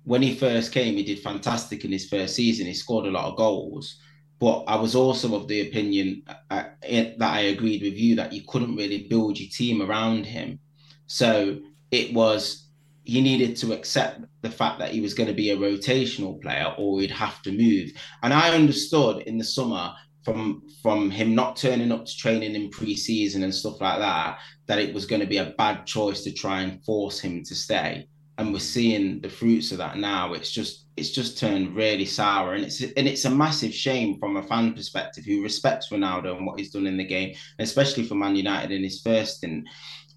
when 0.10 0.24
he 0.24 0.34
first 0.34 0.72
came, 0.72 0.96
he 0.96 1.04
did 1.04 1.20
fantastic 1.20 1.86
in 1.86 1.92
his 1.92 2.10
first 2.10 2.34
season. 2.34 2.66
He 2.66 2.74
scored 2.74 3.06
a 3.06 3.12
lot 3.12 3.26
of 3.26 3.38
goals. 3.38 4.00
But 4.40 4.64
I 4.64 4.76
was 4.76 4.96
also 4.96 5.36
of 5.36 5.48
the 5.48 5.68
opinion 5.68 6.24
uh, 6.50 6.64
that 6.82 7.16
I 7.22 7.42
agreed 7.42 7.84
with 7.84 7.94
you 7.94 8.16
that 8.16 8.34
you 8.34 8.42
couldn't 8.48 8.76
really 8.76 9.06
build 9.08 9.40
your 9.40 9.52
team 9.52 9.84
around 9.84 10.26
him. 10.26 10.58
So 11.06 11.60
it 11.92 12.12
was 12.12 12.70
he 13.04 13.22
needed 13.22 13.56
to 13.58 13.74
accept 13.74 14.22
the 14.42 14.50
fact 14.50 14.80
that 14.80 14.90
he 14.90 15.00
was 15.00 15.14
going 15.14 15.30
to 15.30 15.36
be 15.36 15.52
a 15.52 15.58
rotational 15.58 16.42
player 16.42 16.74
or 16.80 17.02
he'd 17.02 17.12
have 17.12 17.44
to 17.44 17.52
move. 17.52 17.92
And 18.24 18.34
I 18.34 18.56
understood 18.56 19.22
in 19.28 19.38
the 19.38 19.44
summer 19.44 19.94
from 20.24 20.64
from 20.82 21.12
him 21.12 21.36
not 21.36 21.56
turning 21.56 21.92
up 21.92 22.08
to 22.08 22.18
training 22.18 22.56
in 22.56 22.72
pre-season 22.72 23.44
and 23.44 23.54
stuff 23.54 23.80
like 23.80 24.00
that 24.00 24.40
that 24.66 24.80
it 24.80 24.92
was 24.92 25.06
going 25.06 25.22
to 25.22 25.28
be 25.28 25.38
a 25.38 25.54
bad 25.60 25.86
choice 25.86 26.24
to 26.24 26.34
try 26.34 26.62
and 26.62 26.84
force 26.84 27.20
him 27.20 27.44
to 27.44 27.54
stay 27.54 28.08
and 28.40 28.54
we're 28.54 28.60
seeing 28.60 29.20
the 29.20 29.30
fruits 29.30 29.74
of 29.74 29.78
that 29.80 29.98
now. 29.98 30.32
It's 30.32 30.50
just 30.50 30.86
it's 30.96 31.12
just 31.12 31.38
turned 31.38 31.76
really 31.76 32.06
sour, 32.06 32.54
and 32.54 32.64
it's 32.64 32.82
and 32.82 33.06
it's 33.06 33.26
a 33.26 33.30
massive 33.30 33.74
shame 33.74 34.18
from 34.18 34.38
a 34.38 34.44
fan 34.44 34.74
perspective 34.74 35.26
who 35.26 35.44
respects 35.44 35.90
Ronaldo 35.90 36.38
and 36.38 36.46
what 36.46 36.58
he's 36.58 36.72
done 36.72 36.88
in 36.88 36.96
the 36.96 37.04
game, 37.04 37.36
especially 37.60 38.06
for 38.06 38.16
Man 38.16 38.38
United 38.38 38.72
in 38.72 38.82
his 38.82 39.02
first. 39.02 39.44
And 39.44 39.68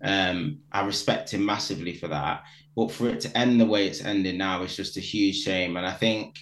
um, 0.04 0.60
I 0.70 0.86
respect 0.86 1.34
him 1.34 1.44
massively 1.44 1.94
for 1.94 2.06
that. 2.08 2.44
But 2.76 2.92
for 2.92 3.08
it 3.08 3.20
to 3.22 3.36
end 3.36 3.60
the 3.60 3.66
way 3.66 3.88
it's 3.88 4.04
ending 4.04 4.38
now 4.38 4.62
is 4.62 4.76
just 4.76 4.96
a 4.96 5.00
huge 5.00 5.42
shame. 5.42 5.76
And 5.76 5.84
I 5.84 5.92
think 5.92 6.38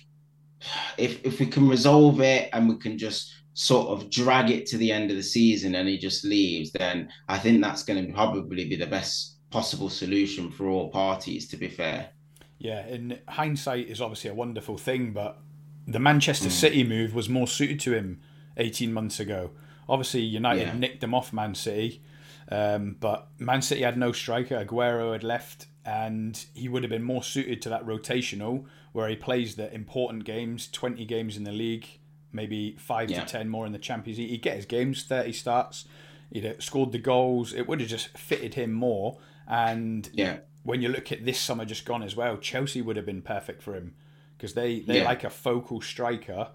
if 0.99 1.25
if 1.25 1.40
we 1.40 1.46
can 1.46 1.66
resolve 1.66 2.20
it 2.20 2.50
and 2.52 2.68
we 2.68 2.76
can 2.76 2.99
just 2.99 3.32
sort 3.54 3.88
of 3.88 4.10
drag 4.10 4.50
it 4.50 4.66
to 4.66 4.76
the 4.76 4.92
end 4.92 5.10
of 5.10 5.16
the 5.16 5.22
season 5.22 5.75
and 5.76 5.88
he 5.88 5.96
just 5.96 6.26
leaves, 6.26 6.72
then 6.72 7.08
I 7.26 7.38
think 7.38 7.62
that's 7.62 7.84
going 7.84 8.06
to 8.06 8.12
probably 8.12 8.68
be 8.68 8.76
the 8.76 8.87
best 8.87 9.39
possible 9.50 9.90
solution 9.90 10.50
for 10.50 10.66
all 10.66 10.88
parties, 10.88 11.47
to 11.49 11.57
be 11.57 11.69
fair. 11.69 12.11
Yeah, 12.59 12.87
in 12.87 13.19
hindsight 13.28 13.88
is 13.88 14.00
obviously 14.00 14.30
a 14.30 14.35
wonderful 14.35 14.76
thing, 14.76 15.12
but 15.12 15.38
the 15.87 15.99
Manchester 15.99 16.49
mm. 16.49 16.52
City 16.52 16.85
move 16.85 17.14
was 17.14 17.28
more 17.28 17.47
suited 17.47 17.80
to 17.80 17.95
him 17.95 18.21
18 18.57 18.92
months 18.92 19.19
ago. 19.19 19.50
Obviously, 19.88 20.21
United 20.21 20.66
yeah. 20.66 20.75
nicked 20.75 21.02
him 21.02 21.14
off 21.14 21.33
Man 21.33 21.54
City, 21.54 22.02
um, 22.50 22.97
but 23.00 23.28
Man 23.38 23.62
City 23.62 23.83
had 23.83 23.97
no 23.97 24.12
striker. 24.12 24.62
Aguero 24.62 25.12
had 25.12 25.25
left, 25.25 25.66
and 25.85 26.45
he 26.54 26.69
would 26.69 26.83
have 26.83 26.90
been 26.90 27.02
more 27.02 27.23
suited 27.23 27.62
to 27.62 27.69
that 27.71 27.85
rotational 27.85 28.66
where 28.92 29.09
he 29.09 29.16
plays 29.16 29.54
the 29.54 29.73
important 29.73 30.25
games 30.25 30.69
20 30.69 31.04
games 31.04 31.37
in 31.37 31.45
the 31.45 31.52
league, 31.52 31.87
maybe 32.33 32.76
5 32.78 33.11
yeah. 33.11 33.21
to 33.21 33.26
10 33.26 33.49
more 33.49 33.66
in 33.66 33.73
the 33.73 33.78
Champions 33.78 34.19
League. 34.19 34.30
He'd 34.30 34.42
get 34.42 34.57
his 34.57 34.66
games, 34.66 35.04
30 35.04 35.33
starts, 35.33 35.87
he'd 36.30 36.57
scored 36.59 36.92
the 36.92 36.99
goals. 36.99 37.52
It 37.52 37.69
would 37.69 37.80
have 37.80 37.88
just 37.88 38.16
fitted 38.19 38.54
him 38.54 38.73
more 38.73 39.19
and 39.50 40.09
yeah. 40.12 40.38
when 40.62 40.80
you 40.80 40.88
look 40.88 41.11
at 41.11 41.25
this 41.25 41.38
summer 41.38 41.64
just 41.64 41.85
gone 41.85 42.04
as 42.04 42.14
well, 42.14 42.38
Chelsea 42.38 42.80
would 42.80 42.97
have 42.97 43.04
been 43.04 43.21
perfect 43.21 43.62
for 43.62 43.75
him 43.75 43.95
because 44.37 44.54
they 44.54 44.80
they 44.80 44.99
yeah. 44.99 45.04
like 45.04 45.25
a 45.25 45.30
focal 45.30 45.80
striker, 45.80 46.49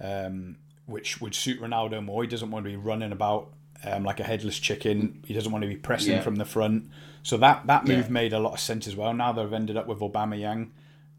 um, 0.00 0.56
which 0.86 1.20
would 1.20 1.34
suit 1.34 1.60
Ronaldo 1.60 2.02
more. 2.02 2.22
He 2.22 2.28
doesn't 2.28 2.50
want 2.50 2.64
to 2.64 2.70
be 2.70 2.76
running 2.76 3.10
about 3.10 3.52
um, 3.84 4.04
like 4.04 4.20
a 4.20 4.24
headless 4.24 4.60
chicken. 4.60 5.24
He 5.26 5.34
doesn't 5.34 5.50
want 5.50 5.62
to 5.62 5.68
be 5.68 5.76
pressing 5.76 6.12
yeah. 6.12 6.22
from 6.22 6.36
the 6.36 6.44
front. 6.44 6.88
So 7.24 7.36
that 7.38 7.66
that 7.66 7.84
move 7.84 8.06
yeah. 8.06 8.12
made 8.12 8.32
a 8.32 8.38
lot 8.38 8.52
of 8.52 8.60
sense 8.60 8.86
as 8.86 8.94
well. 8.94 9.12
Now 9.12 9.32
they've 9.32 9.52
ended 9.52 9.76
up 9.76 9.88
with 9.88 9.98
Aubameyang. 9.98 10.68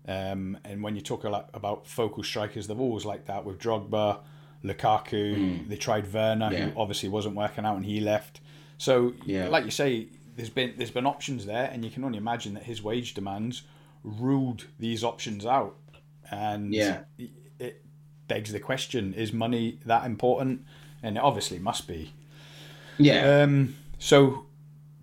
Um, 0.07 0.57
and 0.63 0.81
when 0.81 0.95
you 0.95 1.01
talk 1.01 1.25
a 1.25 1.29
lot 1.29 1.49
about 1.53 1.85
focal 1.85 2.23
strikers, 2.23 2.67
they've 2.67 2.79
always 2.79 3.03
like 3.03 3.25
that 3.25 3.43
with 3.43 3.59
Drogba, 3.59 4.19
Lukaku. 4.63 5.35
Mm. 5.35 5.67
They 5.67 5.75
tried 5.75 6.11
Werner, 6.13 6.49
yeah. 6.53 6.69
who 6.69 6.79
obviously 6.79 7.09
wasn't 7.09 7.35
working 7.35 7.65
out, 7.65 7.75
and 7.75 7.85
he 7.85 7.99
left. 7.99 8.39
So, 8.77 9.13
yeah. 9.25 9.49
like 9.49 9.65
you 9.65 9.71
say, 9.71 10.07
there's 10.37 10.49
been 10.49 10.73
there's 10.77 10.91
been 10.91 11.05
options 11.05 11.45
there, 11.45 11.69
and 11.73 11.83
you 11.83 11.91
can 11.91 12.03
only 12.05 12.17
imagine 12.17 12.53
that 12.53 12.63
his 12.63 12.81
wage 12.81 13.13
demands 13.13 13.63
ruled 14.03 14.65
these 14.79 15.03
options 15.03 15.45
out, 15.45 15.75
and 16.31 16.73
Yeah. 16.73 17.01
it 17.59 17.83
begs 18.29 18.51
the 18.53 18.59
question: 18.59 19.13
Is 19.13 19.33
money 19.33 19.79
that 19.85 20.05
important? 20.05 20.61
And 21.03 21.17
it 21.17 21.23
obviously 21.23 21.59
must 21.59 21.87
be. 21.87 22.11
Yeah. 22.97 23.41
Um, 23.43 23.75
so, 23.99 24.45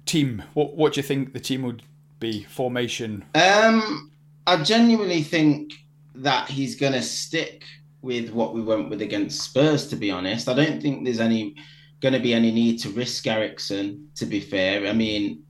team, 0.07 0.43
what 0.55 0.75
what 0.77 0.95
do 0.95 0.99
you 1.01 1.07
think 1.07 1.33
the 1.33 1.41
team 1.41 1.63
would 1.63 1.83
be? 2.21 2.45
Formation? 2.45 3.25
Um, 3.35 4.11
I 4.47 4.63
genuinely 4.63 5.23
think 5.23 5.73
that 6.17 6.49
he's 6.49 6.77
going 6.77 6.93
to 6.93 7.03
stick 7.03 7.65
with 8.03 8.31
what 8.31 8.55
we 8.55 8.61
went 8.63 8.89
with 8.91 9.03
against 9.03 9.41
Spurs. 9.41 9.89
To 9.89 9.97
be 9.97 10.11
honest, 10.11 10.49
I 10.49 10.55
don't 10.55 10.81
think 10.81 11.05
there's 11.05 11.21
any 11.21 11.57
going 12.05 12.13
to 12.13 12.21
be 12.21 12.35
any 12.35 12.51
need 12.53 12.79
to 12.79 12.91
risk 12.91 13.27
Eriksen. 13.27 14.09
To 14.17 14.27
be 14.27 14.39
fair, 14.39 14.87
I 14.87 14.93
mean, 14.93 15.43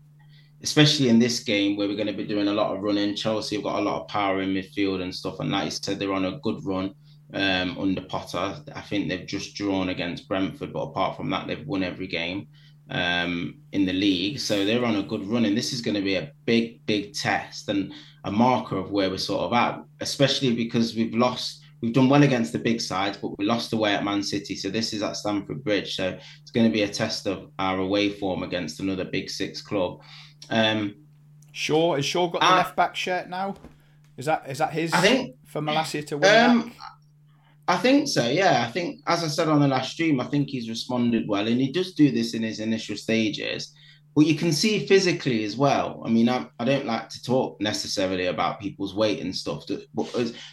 especially 0.62 1.08
in 1.08 1.18
this 1.18 1.40
game 1.40 1.76
where 1.76 1.88
we're 1.88 1.96
going 1.96 2.06
to 2.06 2.12
be 2.12 2.24
doing 2.24 2.46
a 2.46 2.54
lot 2.54 2.72
of 2.72 2.80
running. 2.80 3.16
Chelsea 3.16 3.56
have 3.56 3.64
got 3.64 3.80
a 3.80 3.82
lot 3.82 4.00
of 4.00 4.08
power 4.08 4.40
in 4.40 4.54
midfield 4.54 5.02
and 5.02 5.12
stuff, 5.12 5.40
and 5.40 5.50
like 5.50 5.64
you 5.64 5.70
said, 5.72 5.98
they're 5.98 6.12
on 6.12 6.26
a 6.26 6.38
good 6.38 6.64
run 6.64 6.94
um, 7.34 7.76
under 7.76 8.02
Potter. 8.02 8.62
I 8.72 8.80
think 8.82 9.08
they've 9.08 9.26
just 9.26 9.56
drawn 9.56 9.88
against 9.88 10.28
Brentford, 10.28 10.72
but 10.72 10.82
apart 10.82 11.16
from 11.16 11.28
that, 11.30 11.48
they've 11.48 11.66
won 11.66 11.82
every 11.82 12.06
game 12.06 12.46
um, 12.88 13.56
in 13.72 13.84
the 13.84 13.92
league. 13.92 14.38
So 14.38 14.64
they're 14.64 14.84
on 14.84 14.96
a 14.96 15.02
good 15.02 15.26
run, 15.26 15.46
and 15.46 15.58
this 15.58 15.72
is 15.72 15.80
going 15.80 15.96
to 15.96 16.02
be 16.02 16.14
a 16.14 16.30
big, 16.44 16.86
big 16.86 17.14
test 17.14 17.68
and 17.68 17.92
a 18.22 18.30
marker 18.30 18.76
of 18.76 18.92
where 18.92 19.10
we're 19.10 19.18
sort 19.18 19.42
of 19.42 19.52
at, 19.54 19.82
especially 20.00 20.54
because 20.54 20.94
we've 20.94 21.16
lost. 21.16 21.62
We've 21.84 21.92
done 21.92 22.08
well 22.08 22.22
against 22.22 22.54
the 22.54 22.58
big 22.58 22.80
sides, 22.80 23.18
but 23.18 23.36
we 23.38 23.44
lost 23.44 23.74
away 23.74 23.92
at 23.92 24.02
Man 24.04 24.22
City. 24.22 24.56
So 24.56 24.70
this 24.70 24.94
is 24.94 25.02
at 25.02 25.16
Stamford 25.18 25.62
Bridge. 25.62 25.94
So 25.96 26.18
it's 26.40 26.50
going 26.50 26.66
to 26.66 26.72
be 26.72 26.80
a 26.84 26.88
test 26.88 27.26
of 27.26 27.50
our 27.58 27.76
away 27.78 28.08
form 28.08 28.42
against 28.42 28.80
another 28.80 29.04
big 29.04 29.28
six 29.28 29.60
club. 29.60 30.00
Um, 30.48 30.94
Shaw 31.52 31.94
has 31.96 32.06
Shaw 32.06 32.28
got 32.28 32.40
the 32.40 32.46
Uh, 32.52 32.56
left 32.56 32.74
back 32.74 32.96
shirt 32.96 33.28
now? 33.28 33.54
Is 34.16 34.24
that 34.24 34.44
is 34.48 34.58
that 34.58 34.72
his 34.72 34.94
I 34.94 35.00
think- 35.02 35.36
for 35.44 35.60
Malacia 35.60 36.06
to 36.06 36.16
win 36.16 36.50
Um. 36.50 36.72
I 37.68 37.76
think 37.76 38.08
so. 38.08 38.26
Yeah, 38.28 38.64
I 38.66 38.70
think 38.70 39.00
as 39.06 39.22
I 39.22 39.28
said 39.28 39.48
on 39.48 39.60
the 39.60 39.68
last 39.68 39.92
stream, 39.92 40.20
I 40.20 40.24
think 40.24 40.48
he's 40.48 40.70
responded 40.70 41.28
well, 41.28 41.46
and 41.46 41.60
he 41.60 41.70
does 41.70 41.92
do 41.92 42.10
this 42.10 42.32
in 42.32 42.42
his 42.42 42.60
initial 42.60 42.96
stages. 42.96 43.74
But 44.14 44.26
you 44.26 44.36
can 44.36 44.52
see 44.52 44.86
physically 44.86 45.44
as 45.44 45.56
well. 45.56 46.02
I 46.04 46.08
mean, 46.08 46.28
I, 46.28 46.46
I 46.60 46.64
don't 46.64 46.86
like 46.86 47.08
to 47.08 47.22
talk 47.22 47.60
necessarily 47.60 48.26
about 48.26 48.60
people's 48.60 48.94
weight 48.94 49.20
and 49.20 49.34
stuff, 49.34 49.64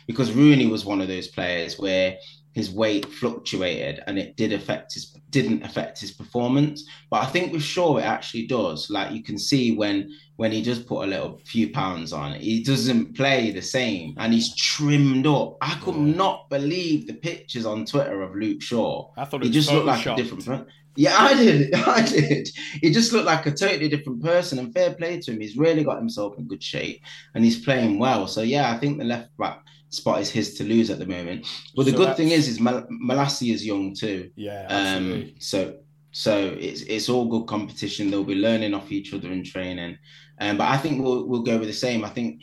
because 0.08 0.32
Rooney 0.32 0.68
was 0.68 0.84
one 0.86 1.02
of 1.02 1.08
those 1.08 1.28
players 1.28 1.78
where 1.78 2.18
his 2.54 2.70
weight 2.70 3.06
fluctuated 3.06 4.02
and 4.08 4.20
it 4.20 4.36
did 4.36 4.52
affect 4.52 4.94
his 4.94 5.16
didn't 5.30 5.64
affect 5.64 6.00
his 6.02 6.12
performance. 6.12 6.86
But 7.10 7.24
I 7.24 7.28
think 7.28 7.54
with 7.54 7.62
Shaw 7.64 7.98
it 7.98 8.04
actually 8.04 8.46
does. 8.48 8.90
Like 8.90 9.14
you 9.14 9.24
can 9.24 9.38
see 9.38 9.72
when 9.78 10.12
when 10.36 10.52
he 10.52 10.62
does 10.62 10.80
put 10.80 11.06
a 11.06 11.08
little 11.08 11.40
few 11.46 11.70
pounds 11.72 12.12
on, 12.12 12.34
he 12.34 12.62
doesn't 12.64 13.16
play 13.16 13.52
the 13.52 13.62
same 13.62 14.16
and 14.18 14.34
he's 14.34 14.54
trimmed 14.56 15.28
up. 15.28 15.56
I 15.62 15.76
could 15.76 15.96
Yeah. 15.96 16.16
not 16.16 16.50
believe 16.50 17.08
the 17.08 17.14
pictures 17.14 17.66
on 17.66 17.86
Twitter 17.86 18.22
of 18.22 18.36
Luke 18.36 18.62
Shaw. 18.62 19.12
I 19.16 19.24
thought 19.24 19.42
it 19.42 19.46
He 19.46 19.52
just 19.52 19.72
looked 19.72 19.86
like 19.86 20.06
a 20.06 20.16
different. 20.16 20.68
Yeah, 20.96 21.16
I 21.18 21.34
did. 21.36 21.74
I 21.98 22.02
did. 22.02 22.50
He 22.82 22.92
just 22.92 23.14
looked 23.14 23.26
like 23.26 23.46
a 23.46 23.52
totally 23.52 23.88
different 23.88 24.22
person. 24.24 24.60
And 24.60 24.74
fair 24.74 24.94
play 24.94 25.20
to 25.22 25.32
him. 25.32 25.40
He's 25.40 25.56
really 25.58 25.84
got 25.84 25.98
himself 25.98 26.38
in 26.38 26.48
good 26.48 26.62
shape 26.64 27.02
and 27.34 27.44
he's 27.44 27.60
playing 27.64 27.98
well. 28.00 28.28
So 28.28 28.42
yeah, 28.42 28.72
I 28.72 28.78
think 28.78 28.98
the 28.98 29.06
left 29.06 29.30
back 29.38 29.64
spot 29.90 30.22
is 30.22 30.30
his 30.30 30.54
to 30.56 30.64
lose 30.64 30.90
at 30.90 31.00
the 31.00 31.06
moment. 31.06 31.48
But 31.76 31.86
the 31.86 31.92
So 31.92 31.98
good 31.98 32.18
thing 32.18 32.30
is, 32.32 32.48
is 32.48 32.60
Mal- 32.60 32.88
Malacia 32.90 33.54
is 33.54 33.66
young 33.66 33.94
too. 33.94 34.32
Yeah, 34.36 34.66
Um, 34.70 34.76
absolutely. 34.78 35.36
so 35.40 35.76
so 36.14 36.58
it's 36.60 36.82
it's 36.82 37.08
all 37.10 37.26
good 37.26 37.48
competition. 37.48 38.12
They'll 38.12 38.24
be 38.26 38.36
learning 38.36 38.74
off 38.74 38.92
each 38.92 39.14
other 39.14 39.32
in 39.32 39.44
training. 39.46 39.98
Um, 40.42 40.58
but 40.58 40.68
I 40.70 40.78
think 40.78 41.02
we'll 41.04 41.26
we'll 41.28 41.44
go 41.44 41.58
with 41.58 41.68
the 41.70 41.74
same. 41.74 42.04
I 42.04 42.10
think 42.10 42.42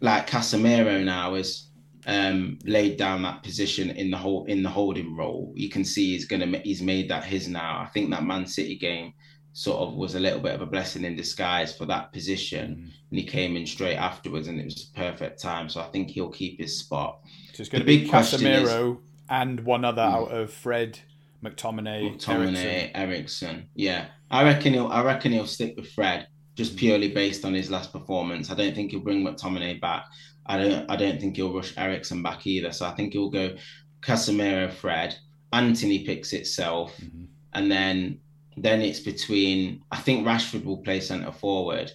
like 0.00 0.28
Casemiro 0.28 1.02
now 1.04 1.34
is 1.34 1.70
um 2.06 2.58
laid 2.64 2.98
down 2.98 3.22
that 3.22 3.42
position 3.42 3.90
in 3.90 4.10
the 4.10 4.16
whole 4.16 4.44
in 4.46 4.62
the 4.62 4.68
holding 4.68 5.16
role. 5.16 5.52
You 5.56 5.68
can 5.68 5.84
see 5.84 6.12
he's 6.12 6.26
gonna 6.26 6.58
he's 6.58 6.82
made 6.82 7.08
that 7.10 7.24
his 7.24 7.48
now. 7.48 7.80
I 7.80 7.86
think 7.86 8.10
that 8.10 8.24
Man 8.24 8.46
City 8.46 8.76
game 8.76 9.14
sort 9.54 9.78
of 9.78 9.94
was 9.94 10.16
a 10.16 10.20
little 10.20 10.40
bit 10.40 10.54
of 10.54 10.60
a 10.60 10.66
blessing 10.66 11.04
in 11.04 11.16
disguise 11.16 11.74
for 11.76 11.86
that 11.86 12.12
position. 12.12 12.70
Mm. 12.70 12.92
And 13.10 13.18
he 13.20 13.24
came 13.24 13.56
in 13.56 13.66
straight 13.66 13.96
afterwards 13.96 14.48
and 14.48 14.60
it 14.60 14.64
was 14.64 14.90
a 14.92 14.98
perfect 14.98 15.40
time. 15.40 15.68
So 15.68 15.80
I 15.80 15.84
think 15.86 16.10
he'll 16.10 16.28
keep 16.30 16.58
his 16.58 16.78
spot. 16.80 17.20
So 17.52 17.60
it's 17.60 17.70
going 17.70 17.80
to 17.80 17.86
the 17.86 17.98
be 17.98 18.02
big 18.02 18.10
question 18.10 18.40
Casemiro 18.40 18.98
and 19.28 19.60
one 19.60 19.84
other 19.84 20.02
Mm. 20.02 20.12
out 20.12 20.32
of 20.32 20.52
Fred, 20.52 20.98
McTominay, 21.42 22.16
McTominay, 22.16 22.90
Eriksen. 22.94 23.48
Eriksen. 23.48 23.68
Yeah, 23.74 24.06
I 24.30 24.42
reckon 24.42 24.72
he'll. 24.72 24.88
I 24.88 25.02
reckon 25.04 25.32
he'll 25.32 25.46
stick 25.46 25.74
with 25.76 25.90
Fred 25.92 26.26
just 26.56 26.76
purely 26.76 27.12
based 27.12 27.44
on 27.44 27.54
his 27.54 27.70
last 27.70 27.92
performance. 27.92 28.50
I 28.50 28.54
don't 28.54 28.74
think 28.74 28.90
he'll 28.90 29.00
bring 29.00 29.24
McTominay 29.24 29.80
back. 29.80 30.04
I 30.46 30.58
don't. 30.58 30.90
I 30.90 30.96
don't 30.96 31.20
think 31.20 31.36
he'll 31.36 31.54
rush 31.54 31.72
Eriksen 31.76 32.22
back 32.22 32.46
either. 32.46 32.72
So 32.72 32.86
I 32.86 32.94
think 32.94 33.12
he'll 33.12 33.30
go 33.30 33.56
Casemiro, 34.00 34.72
Fred. 34.72 35.16
Antony 35.52 36.04
picks 36.04 36.32
itself, 36.32 36.96
Mhm. 37.00 37.26
and 37.52 37.70
then 37.70 38.18
then 38.56 38.82
it's 38.82 39.00
between. 39.00 39.82
I 39.90 39.96
think 39.96 40.26
Rashford 40.26 40.64
will 40.64 40.78
play 40.78 41.00
centre 41.00 41.32
forward. 41.32 41.90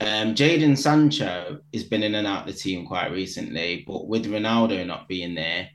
Um, 0.00 0.34
Jaden 0.34 0.76
Sancho 0.76 1.60
has 1.72 1.84
been 1.84 2.02
in 2.02 2.16
and 2.16 2.26
out 2.26 2.48
of 2.48 2.54
the 2.54 2.60
team 2.60 2.86
quite 2.86 3.12
recently, 3.12 3.84
but 3.86 4.08
with 4.08 4.26
Ronaldo 4.26 4.84
not 4.86 5.06
being 5.06 5.34
there, 5.34 5.68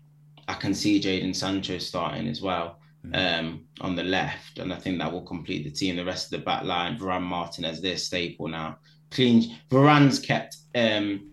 I 0.50 0.54
can 0.56 0.74
see 0.74 1.00
Jaden 1.00 1.34
Sancho 1.36 1.78
starting 1.78 2.28
as 2.28 2.42
well 2.42 2.80
um, 3.14 3.66
on 3.80 3.96
the 3.96 4.04
left, 4.04 4.60
and 4.60 4.74
I 4.74 4.78
think 4.78 4.98
that 5.00 5.12
will 5.12 5.22
complete 5.22 5.64
the 5.64 5.72
team. 5.72 5.96
The 5.96 6.04
rest 6.04 6.26
of 6.26 6.40
the 6.40 6.46
back 6.46 6.64
line, 6.66 6.98
Varane, 6.98 7.22
Martinez, 7.22 7.82
they're 7.82 7.96
staple 7.98 8.50
now. 8.50 8.80
Clean. 9.12 9.56
Varane's 9.70 10.20
kept. 10.20 10.58
Um, 10.76 11.32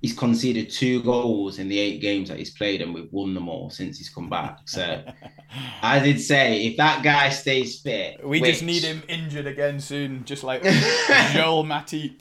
he's 0.00 0.16
conceded 0.16 0.70
two 0.70 1.02
goals 1.02 1.58
in 1.58 1.68
the 1.68 1.78
eight 1.78 2.00
games 2.00 2.28
that 2.28 2.38
he's 2.38 2.50
played, 2.52 2.80
and 2.82 2.94
we've 2.94 3.12
won 3.12 3.34
them 3.34 3.48
all 3.48 3.70
since 3.70 3.98
he's 3.98 4.08
come 4.08 4.28
back. 4.28 4.58
So 4.66 5.02
I 5.82 5.98
did 5.98 6.20
say, 6.20 6.64
if 6.66 6.76
that 6.76 7.02
guy 7.02 7.28
stays 7.30 7.80
fit, 7.80 8.24
We 8.26 8.40
just 8.40 8.62
need 8.62 8.82
him 8.82 9.02
injured 9.08 9.46
again 9.46 9.80
soon, 9.80 10.24
just 10.24 10.44
like 10.44 10.62
Joel 11.32 11.64
Matip. 11.64 12.18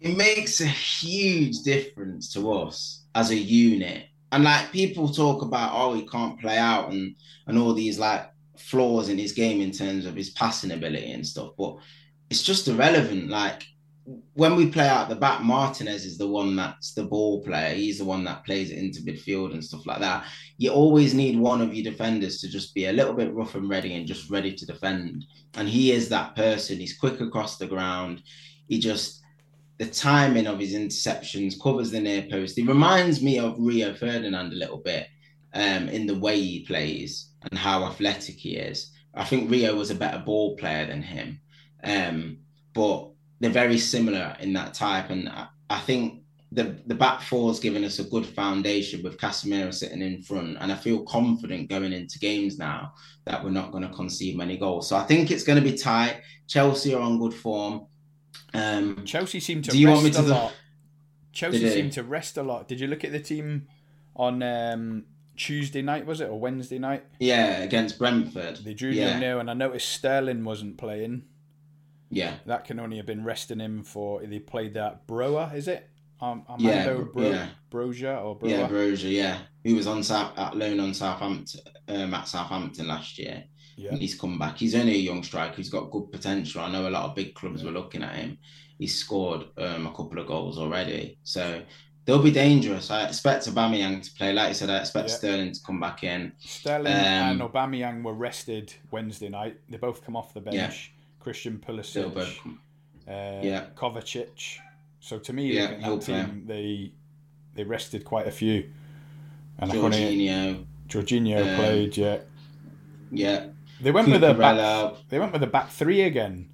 it 0.00 0.16
makes 0.16 0.60
a 0.60 0.66
huge 0.66 1.60
difference 1.62 2.32
to 2.34 2.52
us 2.52 3.04
as 3.14 3.30
a 3.30 3.36
unit. 3.36 4.06
And 4.30 4.44
like 4.44 4.72
people 4.72 5.08
talk 5.08 5.42
about, 5.42 5.72
oh, 5.74 5.94
he 5.94 6.06
can't 6.06 6.40
play 6.40 6.56
out 6.56 6.90
and 6.90 7.14
and 7.46 7.58
all 7.58 7.74
these 7.74 7.98
like 7.98 8.30
flaws 8.56 9.08
in 9.08 9.18
his 9.18 9.32
game 9.32 9.60
in 9.60 9.72
terms 9.72 10.06
of 10.06 10.14
his 10.14 10.30
passing 10.30 10.70
ability 10.70 11.10
and 11.12 11.26
stuff, 11.26 11.50
but 11.58 11.76
it's 12.30 12.42
just 12.42 12.68
irrelevant. 12.68 13.28
Like 13.28 13.64
when 14.34 14.56
we 14.56 14.66
play 14.66 14.88
out 14.88 15.08
the 15.08 15.14
back, 15.14 15.42
Martinez 15.42 16.04
is 16.04 16.18
the 16.18 16.26
one 16.26 16.56
that's 16.56 16.92
the 16.92 17.04
ball 17.04 17.42
player. 17.42 17.74
He's 17.74 17.98
the 17.98 18.04
one 18.04 18.24
that 18.24 18.44
plays 18.44 18.70
it 18.70 18.78
into 18.78 19.02
midfield 19.02 19.52
and 19.52 19.64
stuff 19.64 19.86
like 19.86 20.00
that. 20.00 20.26
You 20.58 20.70
always 20.70 21.14
need 21.14 21.38
one 21.38 21.60
of 21.60 21.74
your 21.74 21.84
defenders 21.84 22.40
to 22.40 22.48
just 22.48 22.74
be 22.74 22.86
a 22.86 22.92
little 22.92 23.14
bit 23.14 23.32
rough 23.32 23.54
and 23.54 23.68
ready 23.68 23.94
and 23.94 24.06
just 24.06 24.30
ready 24.30 24.52
to 24.54 24.66
defend. 24.66 25.24
And 25.54 25.68
he 25.68 25.92
is 25.92 26.08
that 26.08 26.34
person. 26.34 26.78
He's 26.78 26.98
quick 26.98 27.20
across 27.20 27.58
the 27.58 27.66
ground. 27.66 28.22
He 28.68 28.78
just 28.78 29.22
the 29.78 29.86
timing 29.86 30.46
of 30.46 30.60
his 30.60 30.74
interceptions 30.74 31.60
covers 31.60 31.90
the 31.90 32.00
near 32.00 32.22
post. 32.30 32.56
He 32.56 32.62
reminds 32.62 33.22
me 33.22 33.38
of 33.38 33.56
Rio 33.58 33.94
Ferdinand 33.94 34.52
a 34.52 34.56
little 34.56 34.78
bit 34.78 35.08
um, 35.54 35.88
in 35.88 36.06
the 36.06 36.18
way 36.18 36.40
he 36.40 36.64
plays 36.64 37.30
and 37.50 37.58
how 37.58 37.84
athletic 37.84 38.36
he 38.36 38.56
is. 38.56 38.92
I 39.14 39.24
think 39.24 39.50
Rio 39.50 39.74
was 39.76 39.90
a 39.90 39.96
better 39.96 40.18
ball 40.18 40.56
player 40.56 40.86
than 40.86 41.02
him, 41.02 41.40
um, 41.82 42.38
but 42.74 43.11
they're 43.42 43.50
very 43.50 43.76
similar 43.76 44.36
in 44.40 44.52
that 44.52 44.72
type. 44.72 45.10
And 45.10 45.28
I, 45.28 45.48
I 45.68 45.80
think 45.80 46.22
the 46.52 46.76
the 46.86 46.94
back 46.94 47.20
four's 47.22 47.58
given 47.58 47.82
us 47.84 47.98
a 47.98 48.04
good 48.04 48.24
foundation 48.24 49.02
with 49.02 49.18
Casemiro 49.18 49.74
sitting 49.74 50.00
in 50.00 50.22
front, 50.22 50.56
and 50.60 50.70
I 50.72 50.76
feel 50.76 51.02
confident 51.04 51.68
going 51.68 51.92
into 51.92 52.18
games 52.18 52.56
now 52.58 52.94
that 53.24 53.42
we're 53.42 53.50
not 53.50 53.72
going 53.72 53.82
to 53.86 53.92
concede 53.94 54.36
many 54.36 54.56
goals. 54.56 54.88
So 54.88 54.96
I 54.96 55.02
think 55.02 55.30
it's 55.30 55.44
going 55.44 55.62
to 55.62 55.70
be 55.70 55.76
tight. 55.76 56.20
Chelsea 56.46 56.94
are 56.94 57.00
on 57.02 57.18
good 57.18 57.34
form. 57.34 57.86
Um, 58.54 59.04
Chelsea 59.04 59.40
seem 59.40 59.62
to 59.62 59.70
Do 59.70 59.78
you 59.78 59.88
rest 59.88 59.94
want 59.96 60.04
me 60.04 60.10
a 60.10 60.14
to 60.14 60.22
do- 60.22 60.28
lot. 60.28 60.52
Chelsea 61.32 61.70
seem 61.70 61.90
to 61.90 62.02
rest 62.02 62.36
a 62.36 62.42
lot. 62.42 62.68
Did 62.68 62.78
you 62.80 62.86
look 62.86 63.04
at 63.04 63.12
the 63.12 63.18
team 63.20 63.66
on 64.14 64.42
um, 64.42 65.04
Tuesday 65.36 65.80
night, 65.80 66.04
was 66.04 66.20
it, 66.20 66.28
or 66.28 66.38
Wednesday 66.38 66.78
night? 66.78 67.04
yeah, 67.18 67.62
against 67.62 67.98
Brentford. 67.98 68.58
They 68.58 68.74
drew 68.74 68.90
yeah. 68.90 69.08
0 69.18 69.20
0, 69.20 69.38
and 69.40 69.50
I 69.50 69.54
noticed 69.54 69.88
Sterling 69.88 70.44
wasn't 70.44 70.76
playing. 70.76 71.22
Yeah, 72.14 72.34
That 72.46 72.64
can 72.66 72.78
only 72.78 72.98
have 72.98 73.06
been 73.06 73.24
resting 73.24 73.58
him 73.58 73.82
for. 73.82 74.20
They 74.22 74.38
played 74.38 74.74
that 74.74 75.06
Broa, 75.06 75.52
is 75.54 75.66
it? 75.66 75.88
Um, 76.20 76.44
Yeah, 76.58 76.84
Armando 76.84 77.04
Bro- 77.04 77.12
Bro- 77.14 77.30
yeah. 77.30 77.48
Broja 77.70 78.22
or 78.24 78.38
Broa? 78.38 78.50
yeah, 78.50 78.68
Broja, 78.68 79.10
yeah. 79.10 79.38
He 79.64 79.72
was 79.72 79.86
on 79.86 80.02
South 80.02 80.38
at 80.38 80.56
loan 80.56 80.78
on 80.78 80.92
Southampton 80.94 81.60
um, 81.88 82.12
at 82.14 82.28
Southampton 82.28 82.86
last 82.86 83.18
year. 83.18 83.44
yeah. 83.76 83.90
And 83.92 83.98
he's 84.00 84.14
come 84.14 84.38
back. 84.38 84.58
He's 84.58 84.74
only 84.74 84.92
a 84.94 84.98
young 84.98 85.22
striker. 85.22 85.56
He's 85.56 85.70
got 85.70 85.90
good 85.90 86.12
potential. 86.12 86.60
I 86.60 86.70
know 86.70 86.86
a 86.86 86.90
lot 86.90 87.04
of 87.08 87.14
big 87.16 87.34
clubs 87.34 87.64
were 87.64 87.70
looking 87.72 88.02
at 88.02 88.14
him. 88.14 88.36
He's 88.78 88.94
scored 88.98 89.46
um, 89.56 89.86
a 89.86 89.90
couple 89.90 90.18
of 90.18 90.26
goals 90.26 90.58
already. 90.58 91.18
So 91.24 91.62
they'll 92.04 92.22
be 92.22 92.30
dangerous. 92.30 92.90
I 92.90 93.06
expect 93.06 93.46
Aubameyang 93.46 94.02
to 94.02 94.12
play. 94.14 94.32
Like 94.34 94.48
you 94.48 94.54
said, 94.54 94.68
I 94.70 94.78
expect 94.80 95.08
Yeah. 95.08 95.14
Sterling 95.16 95.52
to 95.52 95.60
come 95.66 95.80
back 95.80 96.04
in. 96.04 96.32
Sterling 96.38 96.92
Um, 96.92 96.98
and 96.98 97.40
Aubameyang 97.40 98.02
were 98.02 98.14
rested 98.14 98.74
Wednesday 98.90 99.30
night. 99.30 99.56
They 99.70 99.78
both 99.78 100.04
come 100.04 100.14
off 100.16 100.34
the 100.34 100.40
bench. 100.42 100.56
Yeah. 100.56 100.98
Christian 101.22 101.58
Pulisic, 101.66 102.16
uh, 102.16 102.50
Yeah. 103.06 103.66
Kovacic, 103.76 104.58
So 105.00 105.18
to 105.18 105.32
me, 105.32 105.52
Yeah, 105.52 105.62
looking 105.62 105.76
at 105.76 105.82
he'll 105.84 105.96
that 105.98 106.06
team, 106.06 106.44
they 106.46 106.92
they 107.54 107.64
rested 107.64 108.04
quite 108.04 108.26
a 108.26 108.30
few. 108.30 108.70
And 109.58 109.70
Jorginho, 109.70 110.64
Jorginho 110.88 111.40
Um, 111.48 111.56
played. 111.56 111.96
Yeah, 111.96 112.18
yeah, 113.10 113.46
they 113.80 113.90
went 113.90 114.08
with 114.08 114.22
a 114.24 114.34
back. 114.34 114.94
They 115.08 115.18
went 115.18 115.32
with 115.32 115.42
a 115.42 115.46
back 115.46 115.68
three 115.70 116.02
again. 116.02 116.48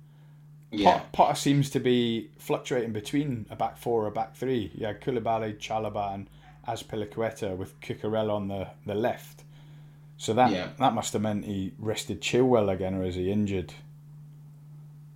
yeah, 0.70 0.98
Pot, 0.98 1.12
Potter 1.12 1.34
seems 1.34 1.70
to 1.70 1.80
be 1.80 2.30
fluctuating 2.38 2.92
between 2.92 3.46
a 3.50 3.56
back 3.56 3.76
four 3.78 4.04
or 4.04 4.08
a 4.08 4.10
back 4.10 4.34
three. 4.34 4.70
Yeah, 4.74 4.92
Koulibaly, 4.94 5.56
Chalobah, 5.58 6.14
and 6.14 6.30
Azpilicueta 6.66 7.56
with 7.56 7.78
Cucurella 7.80 8.32
on 8.34 8.48
the, 8.48 8.68
the 8.84 8.94
left. 8.94 9.44
So 10.16 10.34
that 10.34 10.50
Yeah. 10.50 10.70
that 10.78 10.94
must 10.94 11.12
have 11.12 11.22
meant 11.22 11.44
he 11.44 11.72
rested 11.78 12.20
Chilwell 12.20 12.72
again, 12.72 12.94
or 12.94 13.04
is 13.04 13.14
he 13.14 13.30
injured? 13.30 13.72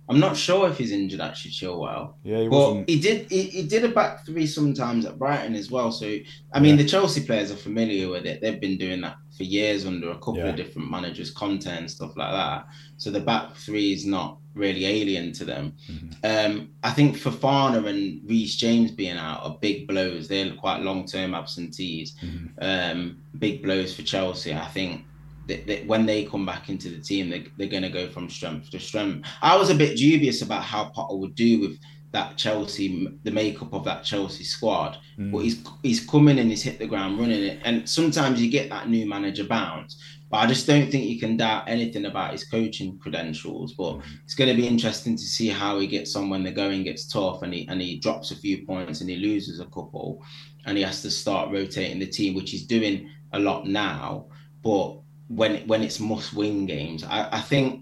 I'm 0.09 0.19
not 0.19 0.35
sure 0.35 0.69
if 0.69 0.77
he's 0.77 0.91
injured 0.91 1.21
actually, 1.21 1.51
Chilwell. 1.51 2.15
Yeah, 2.25 2.41
he 2.41 2.47
But 2.49 2.57
wasn't. 2.57 2.89
he 2.89 2.99
did 2.99 3.31
he, 3.31 3.43
he 3.43 3.63
did 3.63 3.85
a 3.85 3.89
back 3.89 4.25
three 4.25 4.45
sometimes 4.45 5.05
at 5.05 5.17
Brighton 5.17 5.55
as 5.55 5.71
well. 5.71 5.91
So 5.91 6.17
I 6.51 6.59
mean 6.59 6.75
the 6.77 6.83
Chelsea 6.83 7.25
players 7.25 7.51
are 7.51 7.55
familiar 7.55 8.09
with 8.09 8.25
it. 8.25 8.41
They've 8.41 8.59
been 8.59 8.77
doing 8.77 9.01
that 9.01 9.15
for 9.37 9.43
years 9.43 9.85
under 9.85 10.11
a 10.11 10.15
couple 10.15 10.37
Yeah. 10.37 10.49
of 10.49 10.55
different 10.57 10.91
managers, 10.91 11.31
Conte 11.31 11.67
and 11.67 11.89
stuff 11.89 12.17
like 12.17 12.31
that. 12.31 12.67
So 12.97 13.11
the 13.11 13.21
back 13.21 13.55
three 13.55 13.93
is 13.93 14.05
not 14.05 14.37
really 14.55 14.85
alien 14.85 15.31
to 15.33 15.45
them. 15.45 15.73
Mhm. 15.89 16.15
Um, 16.23 16.69
I 16.83 16.91
think 16.91 17.17
Fofana 17.17 17.87
and 17.87 18.21
Reece 18.29 18.55
James 18.57 18.91
being 18.91 19.17
out 19.17 19.41
are 19.43 19.57
big 19.61 19.87
blows. 19.87 20.27
They're 20.27 20.51
quite 20.51 20.81
long 20.83 21.05
term 21.07 21.33
absentees. 21.33 22.13
Mhm. 22.21 22.49
Um, 22.61 23.17
big 23.39 23.63
blows 23.63 23.95
for 23.95 24.03
Chelsea. 24.03 24.53
I 24.53 24.67
think 24.67 25.05
that, 25.47 25.67
that 25.67 25.85
when 25.87 26.05
they 26.05 26.25
come 26.25 26.45
back 26.45 26.69
into 26.69 26.89
the 26.89 27.01
team, 27.01 27.29
they, 27.29 27.45
they're 27.57 27.67
going 27.67 27.83
to 27.83 27.89
go 27.89 28.09
from 28.09 28.29
strength 28.29 28.69
to 28.71 28.79
strength. 28.79 29.27
I 29.41 29.55
was 29.55 29.69
a 29.69 29.75
bit 29.75 29.97
dubious 29.97 30.41
about 30.41 30.63
how 30.63 30.85
Potter 30.89 31.17
would 31.17 31.35
do 31.35 31.59
with 31.59 31.79
that 32.11 32.37
Chelsea, 32.37 33.09
the 33.23 33.31
makeup 33.31 33.73
of 33.73 33.83
that 33.85 34.03
Chelsea 34.03 34.43
squad. 34.43 34.97
Mm. 35.17 35.31
But 35.31 35.39
he's 35.39 35.63
he's 35.81 36.05
coming 36.05 36.39
and 36.39 36.49
he's 36.49 36.61
hit 36.61 36.79
the 36.79 36.87
ground 36.87 37.19
running 37.19 37.43
it. 37.43 37.59
And 37.63 37.89
sometimes 37.89 38.41
you 38.41 38.51
get 38.51 38.69
that 38.69 38.87
new 38.87 39.07
manager 39.07 39.43
bounce. 39.43 40.01
But 40.29 40.37
I 40.37 40.47
just 40.47 40.65
don't 40.65 40.89
think 40.91 41.05
you 41.05 41.19
can 41.19 41.37
doubt 41.37 41.65
anything 41.67 42.05
about 42.05 42.31
his 42.31 42.43
coaching 42.43 42.97
credentials. 42.99 43.73
But 43.73 43.99
it's 44.23 44.35
going 44.35 44.49
to 44.49 44.59
be 44.59 44.67
interesting 44.67 45.15
to 45.15 45.23
see 45.23 45.47
how 45.47 45.79
he 45.79 45.87
gets 45.87 46.15
on 46.15 46.29
when 46.29 46.43
the 46.43 46.51
going 46.51 46.83
gets 46.83 47.07
tough 47.07 47.41
and 47.41 47.53
he 47.53 47.67
and 47.67 47.81
he 47.81 47.99
drops 47.99 48.31
a 48.31 48.35
few 48.35 48.65
points 48.65 49.01
and 49.01 49.09
he 49.09 49.17
loses 49.17 49.59
a 49.59 49.65
couple, 49.65 50.23
and 50.65 50.77
he 50.77 50.83
has 50.83 51.01
to 51.01 51.11
start 51.11 51.51
rotating 51.51 51.99
the 51.99 52.07
team, 52.07 52.35
which 52.35 52.51
he's 52.51 52.67
doing 52.67 53.09
a 53.33 53.39
lot 53.39 53.67
now. 53.67 54.27
But 54.63 54.99
when 55.27 55.67
when 55.67 55.83
it's 55.83 55.99
must 55.99 56.33
win 56.33 56.65
games, 56.65 57.03
I, 57.03 57.29
I 57.31 57.41
think. 57.41 57.81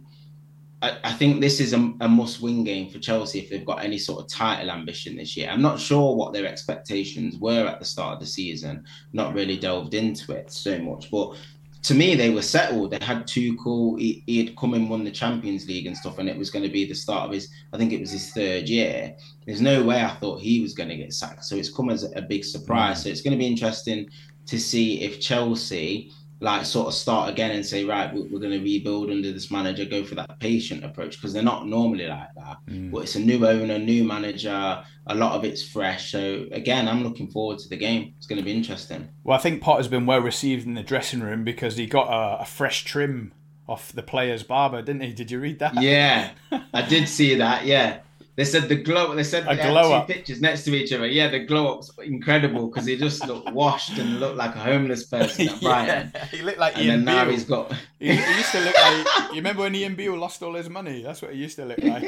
I, 0.83 0.97
I 1.03 1.11
think 1.13 1.41
this 1.41 1.59
is 1.59 1.73
a, 1.73 1.93
a 2.01 2.09
must-win 2.09 2.63
game 2.63 2.89
for 2.89 2.97
Chelsea 2.97 3.37
if 3.37 3.51
they've 3.51 3.63
got 3.63 3.83
any 3.83 3.99
sort 3.99 4.19
of 4.19 4.27
title 4.27 4.71
ambition 4.71 5.15
this 5.15 5.37
year. 5.37 5.47
I'm 5.47 5.61
not 5.61 5.79
sure 5.79 6.15
what 6.15 6.33
their 6.33 6.47
expectations 6.47 7.37
were 7.37 7.67
at 7.67 7.77
the 7.77 7.85
start 7.85 8.15
of 8.15 8.19
the 8.19 8.25
season. 8.25 8.83
Not 9.13 9.35
really 9.35 9.57
delved 9.57 9.93
into 9.93 10.31
it 10.31 10.51
so 10.51 10.79
much, 10.79 11.11
but 11.11 11.35
to 11.83 11.93
me, 11.93 12.15
they 12.15 12.31
were 12.31 12.41
settled. 12.41 12.91
They 12.91 13.05
had 13.05 13.27
Tuchel. 13.27 13.99
He, 13.99 14.23
he 14.25 14.43
had 14.43 14.55
come 14.55 14.73
and 14.73 14.89
won 14.89 15.03
the 15.03 15.11
Champions 15.11 15.67
League 15.67 15.85
and 15.85 15.97
stuff, 15.97 16.17
and 16.17 16.27
it 16.27 16.37
was 16.37 16.49
going 16.49 16.63
to 16.63 16.71
be 16.71 16.85
the 16.85 16.95
start 16.95 17.27
of 17.27 17.33
his. 17.33 17.49
I 17.73 17.77
think 17.77 17.91
it 17.91 17.99
was 17.99 18.11
his 18.11 18.31
third 18.31 18.67
year. 18.67 19.15
There's 19.45 19.61
no 19.61 19.83
way 19.83 20.03
I 20.03 20.15
thought 20.15 20.41
he 20.41 20.61
was 20.61 20.73
going 20.73 20.89
to 20.89 20.97
get 20.97 21.13
sacked. 21.13 21.45
So 21.45 21.55
it's 21.55 21.71
come 21.71 21.91
as 21.91 22.11
a 22.15 22.21
big 22.23 22.43
surprise. 22.43 22.99
Mm. 22.99 23.03
So 23.03 23.09
it's 23.09 23.21
going 23.21 23.33
to 23.33 23.37
be 23.37 23.47
interesting 23.47 24.09
to 24.47 24.59
see 24.59 25.01
if 25.01 25.19
Chelsea 25.19 26.11
like 26.41 26.65
sort 26.65 26.87
of 26.87 26.93
start 26.95 27.29
again 27.29 27.51
and 27.51 27.63
say, 27.63 27.85
right, 27.85 28.11
we're, 28.13 28.23
we're 28.23 28.39
going 28.39 28.51
to 28.51 28.59
rebuild 28.59 29.11
under 29.11 29.31
this 29.31 29.51
manager, 29.51 29.85
go 29.85 30.03
for 30.03 30.15
that 30.15 30.39
patient 30.39 30.83
approach 30.83 31.15
because 31.17 31.33
they're 31.33 31.43
not 31.43 31.67
normally 31.67 32.07
like 32.07 32.33
that. 32.35 32.57
Mm. 32.67 32.91
But 32.91 33.03
it's 33.03 33.15
a 33.15 33.19
new 33.19 33.45
owner, 33.45 33.77
new 33.77 34.03
manager. 34.03 34.83
A 35.07 35.15
lot 35.15 35.33
of 35.33 35.45
it's 35.45 35.61
fresh. 35.61 36.11
So 36.11 36.47
again, 36.51 36.87
I'm 36.87 37.03
looking 37.03 37.29
forward 37.29 37.59
to 37.59 37.69
the 37.69 37.77
game. 37.77 38.15
It's 38.17 38.25
going 38.25 38.39
to 38.39 38.43
be 38.43 38.51
interesting. 38.51 39.07
Well, 39.23 39.37
I 39.37 39.41
think 39.41 39.61
Potter's 39.61 39.87
been 39.87 40.07
well 40.07 40.19
received 40.19 40.65
in 40.65 40.73
the 40.73 40.83
dressing 40.83 41.21
room 41.21 41.43
because 41.43 41.77
he 41.77 41.85
got 41.85 42.07
a, 42.07 42.41
a 42.41 42.45
fresh 42.45 42.85
trim 42.85 43.33
off 43.69 43.91
the 43.93 44.03
player's 44.03 44.41
barber, 44.41 44.81
didn't 44.81 45.01
he? 45.03 45.13
Did 45.13 45.29
you 45.29 45.39
read 45.39 45.59
that? 45.59 45.79
Yeah, 45.79 46.31
I 46.73 46.81
did 46.81 47.07
see 47.07 47.35
that. 47.35 47.65
Yeah. 47.65 47.99
They 48.41 48.45
said 48.45 48.69
the 48.69 48.75
glow. 48.75 49.13
They 49.13 49.23
said 49.23 49.43
A 49.43 49.55
they 49.55 49.61
had 49.61 49.69
two 49.83 49.93
up. 49.93 50.07
pictures 50.07 50.41
next 50.41 50.63
to 50.65 50.73
each 50.73 50.91
other. 50.91 51.05
Yeah, 51.05 51.27
the 51.27 51.39
glow 51.45 51.75
up's 51.75 51.91
incredible 52.03 52.67
because 52.69 52.87
he 52.87 52.97
just 52.97 53.25
looked 53.27 53.51
washed 53.51 53.97
and 53.99 54.19
looked 54.19 54.35
like 54.35 54.55
a 54.55 54.59
homeless 54.59 55.03
person 55.05 55.49
at 55.49 55.61
Brighton. 55.61 56.11
yeah, 56.15 56.25
he 56.25 56.41
looked 56.41 56.57
like 56.57 56.75
And 56.75 56.85
Ian 56.85 57.05
then 57.05 57.15
now 57.17 57.29
he's 57.29 57.45
got 57.45 57.71
He, 57.99 58.07
he 58.07 58.13
used 58.37 58.51
to 58.53 58.59
look 58.61 58.75
like. 58.75 59.05
You 59.29 59.35
remember 59.35 59.61
when 59.61 59.75
Ian 59.75 59.93
Beale 59.93 60.17
lost 60.17 60.41
all 60.41 60.55
his 60.55 60.69
money? 60.69 61.03
That's 61.03 61.21
what 61.21 61.33
he 61.33 61.39
used 61.39 61.57
to 61.57 61.65
look 61.65 61.83
like. 61.83 62.03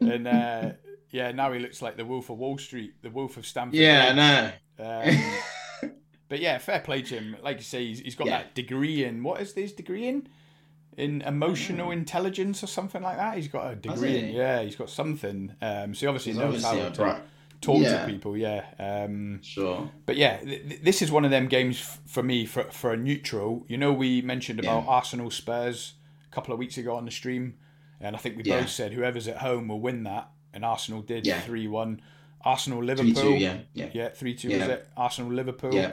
And 0.00 0.28
uh, 0.28 0.72
yeah, 1.10 1.32
now 1.32 1.52
he 1.52 1.58
looks 1.58 1.80
like 1.80 1.96
the 1.96 2.04
Wolf 2.04 2.28
of 2.28 2.36
Wall 2.36 2.58
Street, 2.58 2.94
the 3.00 3.08
Wolf 3.10 3.38
of 3.38 3.46
Stamford. 3.46 3.78
yeah, 3.80 4.08
I 4.10 4.12
know. 4.12 5.12
Um, 5.88 5.90
but 6.28 6.40
yeah, 6.40 6.58
fair 6.58 6.80
play 6.80 7.00
Jim. 7.02 7.36
Like 7.42 7.56
you 7.58 7.62
say, 7.64 7.86
he's, 7.86 8.00
he's 8.00 8.14
got 8.14 8.26
Yeah. 8.26 8.38
that 8.38 8.54
degree 8.54 9.04
in 9.04 9.22
what 9.22 9.40
is 9.40 9.54
his 9.54 9.72
degree 9.72 10.06
in? 10.06 10.28
In 10.96 11.22
emotional 11.22 11.90
intelligence 11.90 12.62
or 12.62 12.66
something 12.66 13.02
like 13.02 13.16
that. 13.16 13.36
He's 13.36 13.48
got 13.48 13.72
a 13.72 13.76
degree 13.76 14.20
he? 14.20 14.36
Yeah, 14.36 14.62
he's 14.62 14.76
got 14.76 14.90
something. 14.90 15.54
Um, 15.62 15.94
so 15.94 16.00
he 16.00 16.06
obviously 16.06 16.32
He's 16.32 16.38
knows 16.40 16.62
how 16.62 16.74
to 16.90 17.22
talk 17.62 17.80
Yeah. 17.80 18.04
to 18.04 18.12
people. 18.12 18.36
Yeah. 18.36 18.64
Um, 18.78 19.40
Sure. 19.42 19.90
but 20.04 20.16
yeah, 20.16 20.38
th- 20.38 20.68
th- 20.68 20.80
this 20.82 21.00
is 21.00 21.10
one 21.10 21.24
of 21.24 21.30
them 21.30 21.46
games 21.48 21.78
f- 21.80 22.00
for 22.06 22.22
me 22.22 22.44
for 22.44 22.64
for 22.64 22.92
a 22.92 22.96
neutral. 22.96 23.64
You 23.68 23.78
know, 23.78 23.92
we 23.92 24.20
mentioned 24.20 24.58
about 24.60 24.84
Yeah. 24.84 24.90
Arsenal 24.90 25.30
Spurs 25.30 25.94
a 26.30 26.34
couple 26.34 26.52
of 26.52 26.58
weeks 26.58 26.76
ago 26.76 26.94
on 26.96 27.04
the 27.06 27.10
stream, 27.10 27.54
and 28.00 28.14
I 28.14 28.18
think 28.18 28.36
we 28.36 28.42
Yeah. 28.44 28.60
both 28.60 28.68
said 28.70 28.92
whoever's 28.92 29.28
at 29.28 29.38
home 29.38 29.68
will 29.68 29.80
win 29.80 30.02
that, 30.04 30.28
and 30.52 30.64
Arsenal 30.64 31.00
did 31.02 31.26
Yeah. 31.26 31.40
three 31.40 31.68
one. 31.68 32.02
Arsenal 32.44 32.82
Liverpool. 32.84 33.36
Yeah. 33.36 33.58
Yeah. 33.72 34.08
three 34.10 34.34
two 34.34 34.48
was 34.50 34.68
it? 34.68 34.88
Arsenal 34.96 35.32
Liverpool. 35.32 35.74
Yeah. 35.74 35.92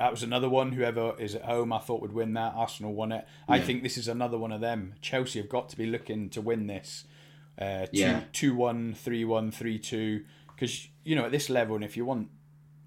That 0.00 0.10
was 0.10 0.22
another 0.24 0.48
one. 0.48 0.72
Whoever 0.72 1.14
is 1.18 1.34
at 1.34 1.42
home, 1.44 1.72
I 1.72 1.78
thought 1.78 2.00
would 2.00 2.12
win 2.14 2.32
that. 2.32 2.54
Arsenal 2.56 2.92
won 2.94 3.12
it. 3.12 3.26
I 3.46 3.60
think 3.60 3.82
this 3.82 3.96
is 3.98 4.08
another 4.08 4.38
one 4.38 4.50
of 4.50 4.60
them. 4.62 4.94
Chelsea 5.02 5.38
have 5.38 5.48
got 5.50 5.68
to 5.68 5.76
be 5.76 5.84
looking 5.86 6.30
to 6.30 6.40
win 6.40 6.66
this. 6.66 7.04
Uh, 7.58 7.84
two, 7.86 7.88
Yeah. 7.92 8.24
2 8.32 8.54
1, 8.54 8.94
3 8.94 9.24
1, 9.26 9.50
3 9.50 9.78
2. 9.78 10.24
Because, 10.54 10.88
you 11.04 11.14
know, 11.14 11.26
at 11.26 11.32
this 11.32 11.50
level, 11.50 11.74
and 11.76 11.84
if 11.84 11.96
you 11.98 12.04
want 12.06 12.28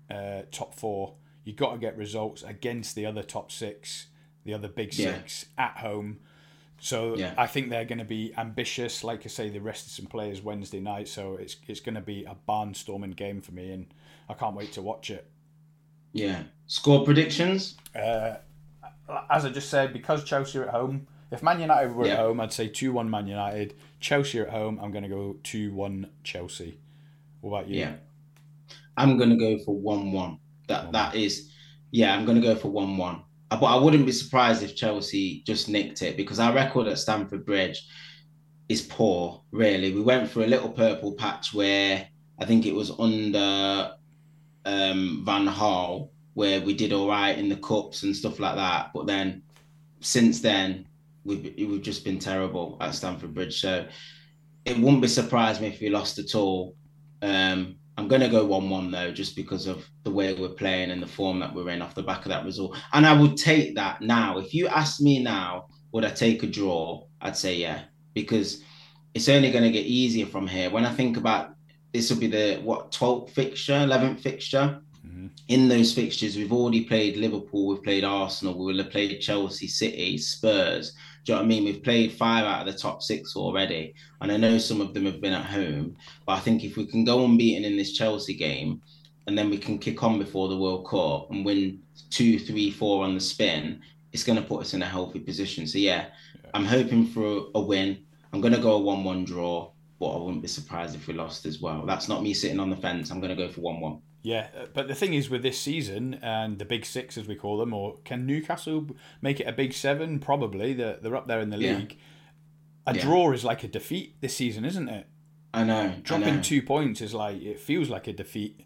uh, 0.10 0.42
top 0.52 0.74
four, 0.76 1.16
you've 1.44 1.56
got 1.56 1.74
to 1.74 1.78
get 1.78 1.96
results 1.98 2.42
against 2.44 2.96
the 2.96 3.06
other 3.06 3.22
top 3.24 3.52
six, 3.52 4.08
the 4.44 4.54
other 4.54 4.68
big 4.68 4.94
Yeah. 4.98 5.14
six 5.16 5.46
at 5.58 5.78
home. 5.78 6.20
So 6.80 7.16
Yeah. 7.16 7.34
I 7.38 7.46
think 7.48 7.70
they're 7.70 7.86
going 7.86 8.00
to 8.00 8.06
be 8.06 8.34
ambitious. 8.38 9.04
Like 9.04 9.24
I 9.26 9.30
say, 9.30 9.50
they 9.50 9.60
rested 9.60 9.92
some 9.92 10.08
players 10.08 10.42
Wednesday 10.42 10.80
night, 10.80 11.08
so 11.08 11.36
it's 11.36 11.56
it's 11.68 11.80
going 11.80 11.96
to 11.96 12.02
be 12.02 12.26
a 12.26 12.36
barnstorming 12.50 13.16
game 13.16 13.40
for 13.42 13.52
me, 13.54 13.72
and 13.72 13.86
I 14.28 14.34
can't 14.34 14.56
wait 14.56 14.72
to 14.74 14.82
watch 14.82 15.10
it. 15.12 15.30
Yeah. 16.14 16.44
Score 16.68 17.04
predictions. 17.04 17.76
Uh, 17.96 18.36
as 19.30 19.46
I 19.46 19.50
just 19.50 19.70
said, 19.70 19.92
because 19.94 20.24
Chelsea 20.24 20.60
are 20.60 20.64
at 20.64 20.70
home, 20.70 21.08
if 21.32 21.44
Man 21.44 21.60
United 21.60 21.94
were 21.94 22.06
Yeah. 22.06 22.14
at 22.14 22.20
home, 22.20 22.40
I'd 22.40 22.54
say 22.54 22.68
2 22.70 22.94
1 22.94 23.10
Man 23.10 23.28
United. 23.28 23.76
Chelsea 24.00 24.40
are 24.40 24.46
at 24.46 24.52
home, 24.52 24.80
I'm 24.82 24.92
going 24.92 25.04
to 25.04 25.10
go 25.10 25.36
2 25.44 25.74
1 25.74 26.08
Chelsea. 26.24 26.80
What 27.42 27.58
about 27.60 27.70
you? 27.70 27.80
Yeah. 27.82 27.96
I'm 28.96 29.18
gonna 29.18 29.38
go 29.38 29.58
for 29.58 29.76
one 29.76 30.12
one. 30.12 30.38
That 30.68 30.92
that 30.92 31.16
is, 31.16 31.50
yeah, 31.92 32.16
I'm 32.16 32.26
gonna 32.26 32.42
go 32.42 32.56
for 32.56 32.70
one 32.70 32.96
one. 32.96 33.24
But 33.50 33.64
I 33.64 33.76
wouldn't 33.76 34.06
be 34.06 34.12
surprised 34.12 34.64
if 34.64 34.76
Chelsea 34.76 35.44
just 35.46 35.68
nicked 35.68 36.02
it 36.04 36.16
because 36.16 36.40
our 36.40 36.54
record 36.54 36.88
at 36.88 37.00
Stamford 37.00 37.46
Bridge 37.46 37.86
is 38.70 38.82
poor. 38.84 39.44
Really, 39.52 39.94
we 39.94 40.02
went 40.02 40.30
through 40.30 40.46
a 40.46 40.54
little 40.54 40.70
purple 40.70 41.14
patch 41.14 41.54
where 41.54 42.08
I 42.40 42.46
think 42.46 42.66
it 42.66 42.74
was 42.74 42.92
under 43.00 43.92
um, 44.66 45.24
Van 45.26 45.48
Gaal 45.48 46.10
where 46.34 46.62
we 46.62 46.74
did 46.74 46.94
all 46.94 47.08
right 47.08 47.38
in 47.38 47.50
the 47.50 47.58
cups 47.58 48.04
and 48.04 48.16
stuff 48.16 48.40
like 48.40 48.56
that. 48.56 48.92
But 48.94 49.06
then 49.06 49.44
since 50.00 50.42
then, 50.42 50.88
we've 51.24 51.54
we've 51.58 51.82
just 51.82 52.04
been 52.04 52.20
terrible 52.20 52.78
at 52.82 52.96
Stamford 52.96 53.34
Bridge. 53.34 53.60
So 53.60 53.88
it 54.66 54.78
wouldn't 54.78 55.02
be 55.02 55.08
surprised 55.08 55.62
me 55.62 55.68
if 55.68 55.80
we 55.80 55.90
lost 55.90 56.20
at 56.20 56.36
all. 56.36 56.76
Um, 57.22 57.76
I'm 57.96 58.08
going 58.08 58.22
to 58.22 58.30
go 58.30 58.44
1 58.46 58.70
1 58.70 58.92
though, 58.92 59.12
just 59.12 59.36
because 59.36 59.68
of 59.68 59.88
the 60.04 60.12
way 60.12 60.34
we're 60.34 60.50
playing 60.50 60.92
and 60.92 61.02
the 61.02 61.08
form 61.08 61.40
that 61.40 61.54
we're 61.54 61.70
in 61.70 61.82
off 61.82 61.96
the 61.96 62.02
back 62.02 62.26
of 62.26 62.30
that 62.30 62.46
result. 62.46 62.78
And 62.92 63.06
I 63.06 63.20
would 63.20 63.38
take 63.38 63.76
that 63.76 64.02
now. 64.02 64.40
If 64.40 64.54
you 64.54 64.68
ask 64.68 65.00
me 65.00 65.22
now, 65.22 65.68
would 65.92 66.04
I 66.04 66.10
take 66.10 66.42
a 66.42 66.48
draw? 66.48 67.06
I'd 67.22 67.38
say 67.38 67.56
yeah, 67.56 67.84
because 68.14 68.64
it's 69.14 69.30
only 69.30 69.52
going 69.52 69.64
to 69.64 69.72
get 69.72 69.86
easier 69.86 70.26
from 70.26 70.48
here. 70.48 70.72
When 70.72 70.86
I 70.86 70.92
think 70.92 71.18
about 71.18 71.52
this, 71.94 72.10
will 72.10 72.20
be 72.20 72.28
the 72.28 72.60
what 72.64 72.92
12th 72.92 73.30
fixture, 73.30 73.74
11th 73.74 74.20
fixture. 74.20 74.82
Mhm. 75.06 75.30
In 75.48 75.68
those 75.68 75.94
fixtures, 75.94 76.36
we've 76.36 76.52
already 76.52 76.86
played 76.86 77.18
Liverpool, 77.18 77.68
we've 77.68 77.84
played 77.84 78.04
Arsenal, 78.04 78.58
we 78.58 78.66
will 78.66 78.84
have 78.84 78.92
played 78.92 79.20
Chelsea, 79.22 79.68
City, 79.68 80.18
Spurs. 80.18 80.94
Do 81.24 81.32
you 81.32 81.36
know 81.36 81.42
what 81.42 81.46
I 81.46 81.48
mean? 81.48 81.64
We've 81.64 81.84
played 81.84 82.12
five 82.12 82.44
out 82.44 82.68
of 82.68 82.74
the 82.74 82.78
top 82.78 83.02
six 83.02 83.36
already. 83.36 83.94
And 84.22 84.32
I 84.32 84.38
know 84.38 84.58
some 84.58 84.82
of 84.82 84.94
them 84.94 85.06
have 85.06 85.22
been 85.22 85.34
at 85.34 85.46
home. 85.46 85.96
But 86.26 86.34
I 86.34 86.40
think 86.42 86.64
if 86.64 86.76
we 86.76 86.86
can 86.86 87.06
go 87.06 87.24
unbeaten 87.24 87.64
in 87.64 87.78
this 87.78 87.94
Chelsea 87.94 88.34
game 88.34 88.82
and 89.28 89.38
then 89.38 89.50
we 89.50 89.58
can 89.58 89.80
kick 89.80 90.04
on 90.04 90.20
before 90.20 90.50
the 90.50 90.58
World 90.58 90.86
Cup 90.86 91.32
and 91.32 91.46
win 91.46 91.80
two, 92.10 92.40
three, 92.40 92.72
four 92.72 93.06
on 93.06 93.14
the 93.14 93.22
spin, 93.22 93.80
it's 94.12 94.24
going 94.24 94.38
to 94.38 94.46
put 94.46 94.62
us 94.62 94.74
in 94.74 94.82
a 94.82 94.86
healthy 94.86 95.20
position. 95.20 95.66
So, 95.66 95.78
yeah, 95.78 96.08
I'm 96.54 96.66
hoping 96.66 97.08
for 97.08 97.46
a 97.56 97.62
win. 97.62 98.00
I'm 98.34 98.42
going 98.42 98.54
to 98.54 98.60
go 98.60 98.74
a 98.74 98.80
1 98.80 99.04
1 99.04 99.26
draw. 99.26 99.72
But 100.04 100.18
I 100.20 100.24
wouldn't 100.24 100.42
be 100.42 100.48
surprised 100.48 100.96
if 100.96 101.08
we 101.08 101.14
lost 101.14 101.46
as 101.46 101.60
well. 101.62 101.86
That's 101.86 102.08
not 102.08 102.24
me 102.24 102.34
sitting 102.34 102.60
on 102.60 102.70
the 102.70 102.76
fence. 102.76 103.10
I'm 103.10 103.20
going 103.20 103.36
to 103.36 103.42
go 103.48 103.52
for 103.52 103.62
one-one. 103.62 104.00
Yeah, 104.22 104.48
uh, 104.58 104.66
but 104.74 104.88
the 104.88 104.96
thing 104.96 105.14
is 105.14 105.30
with 105.30 105.44
this 105.44 105.60
season 105.60 106.16
and 106.22 106.58
the 106.60 106.66
big 106.66 106.86
six, 106.86 107.18
as 107.18 107.28
we 107.28 107.36
call 107.36 107.58
them, 107.58 107.74
or 107.74 107.98
can 108.06 108.26
Newcastle 108.26 108.88
make 109.22 109.40
it 109.40 109.48
a 109.48 109.52
big 109.52 109.74
seven? 109.74 110.20
Probably. 110.20 110.74
They're, 110.74 110.98
they're 111.02 111.16
up 111.16 111.28
there 111.28 111.42
in 111.42 111.50
the 111.50 111.58
Yeah. 111.58 111.78
league. 111.78 111.98
A 112.88 112.96
Yeah. 112.96 113.02
draw 113.04 113.32
is 113.32 113.44
like 113.44 113.64
a 113.64 113.68
defeat 113.68 114.16
this 114.22 114.36
season, 114.36 114.66
isn't 114.66 114.90
it? 114.90 115.08
I 115.54 115.64
know. 115.64 115.82
I 115.82 116.00
Dropping 116.04 116.38
know. 116.38 116.42
two 116.42 116.62
points 116.62 117.02
is 117.02 117.14
like 117.14 117.42
it 117.42 117.60
feels 117.60 117.90
like 117.90 118.08
a 118.08 118.14
defeat. 118.14 118.62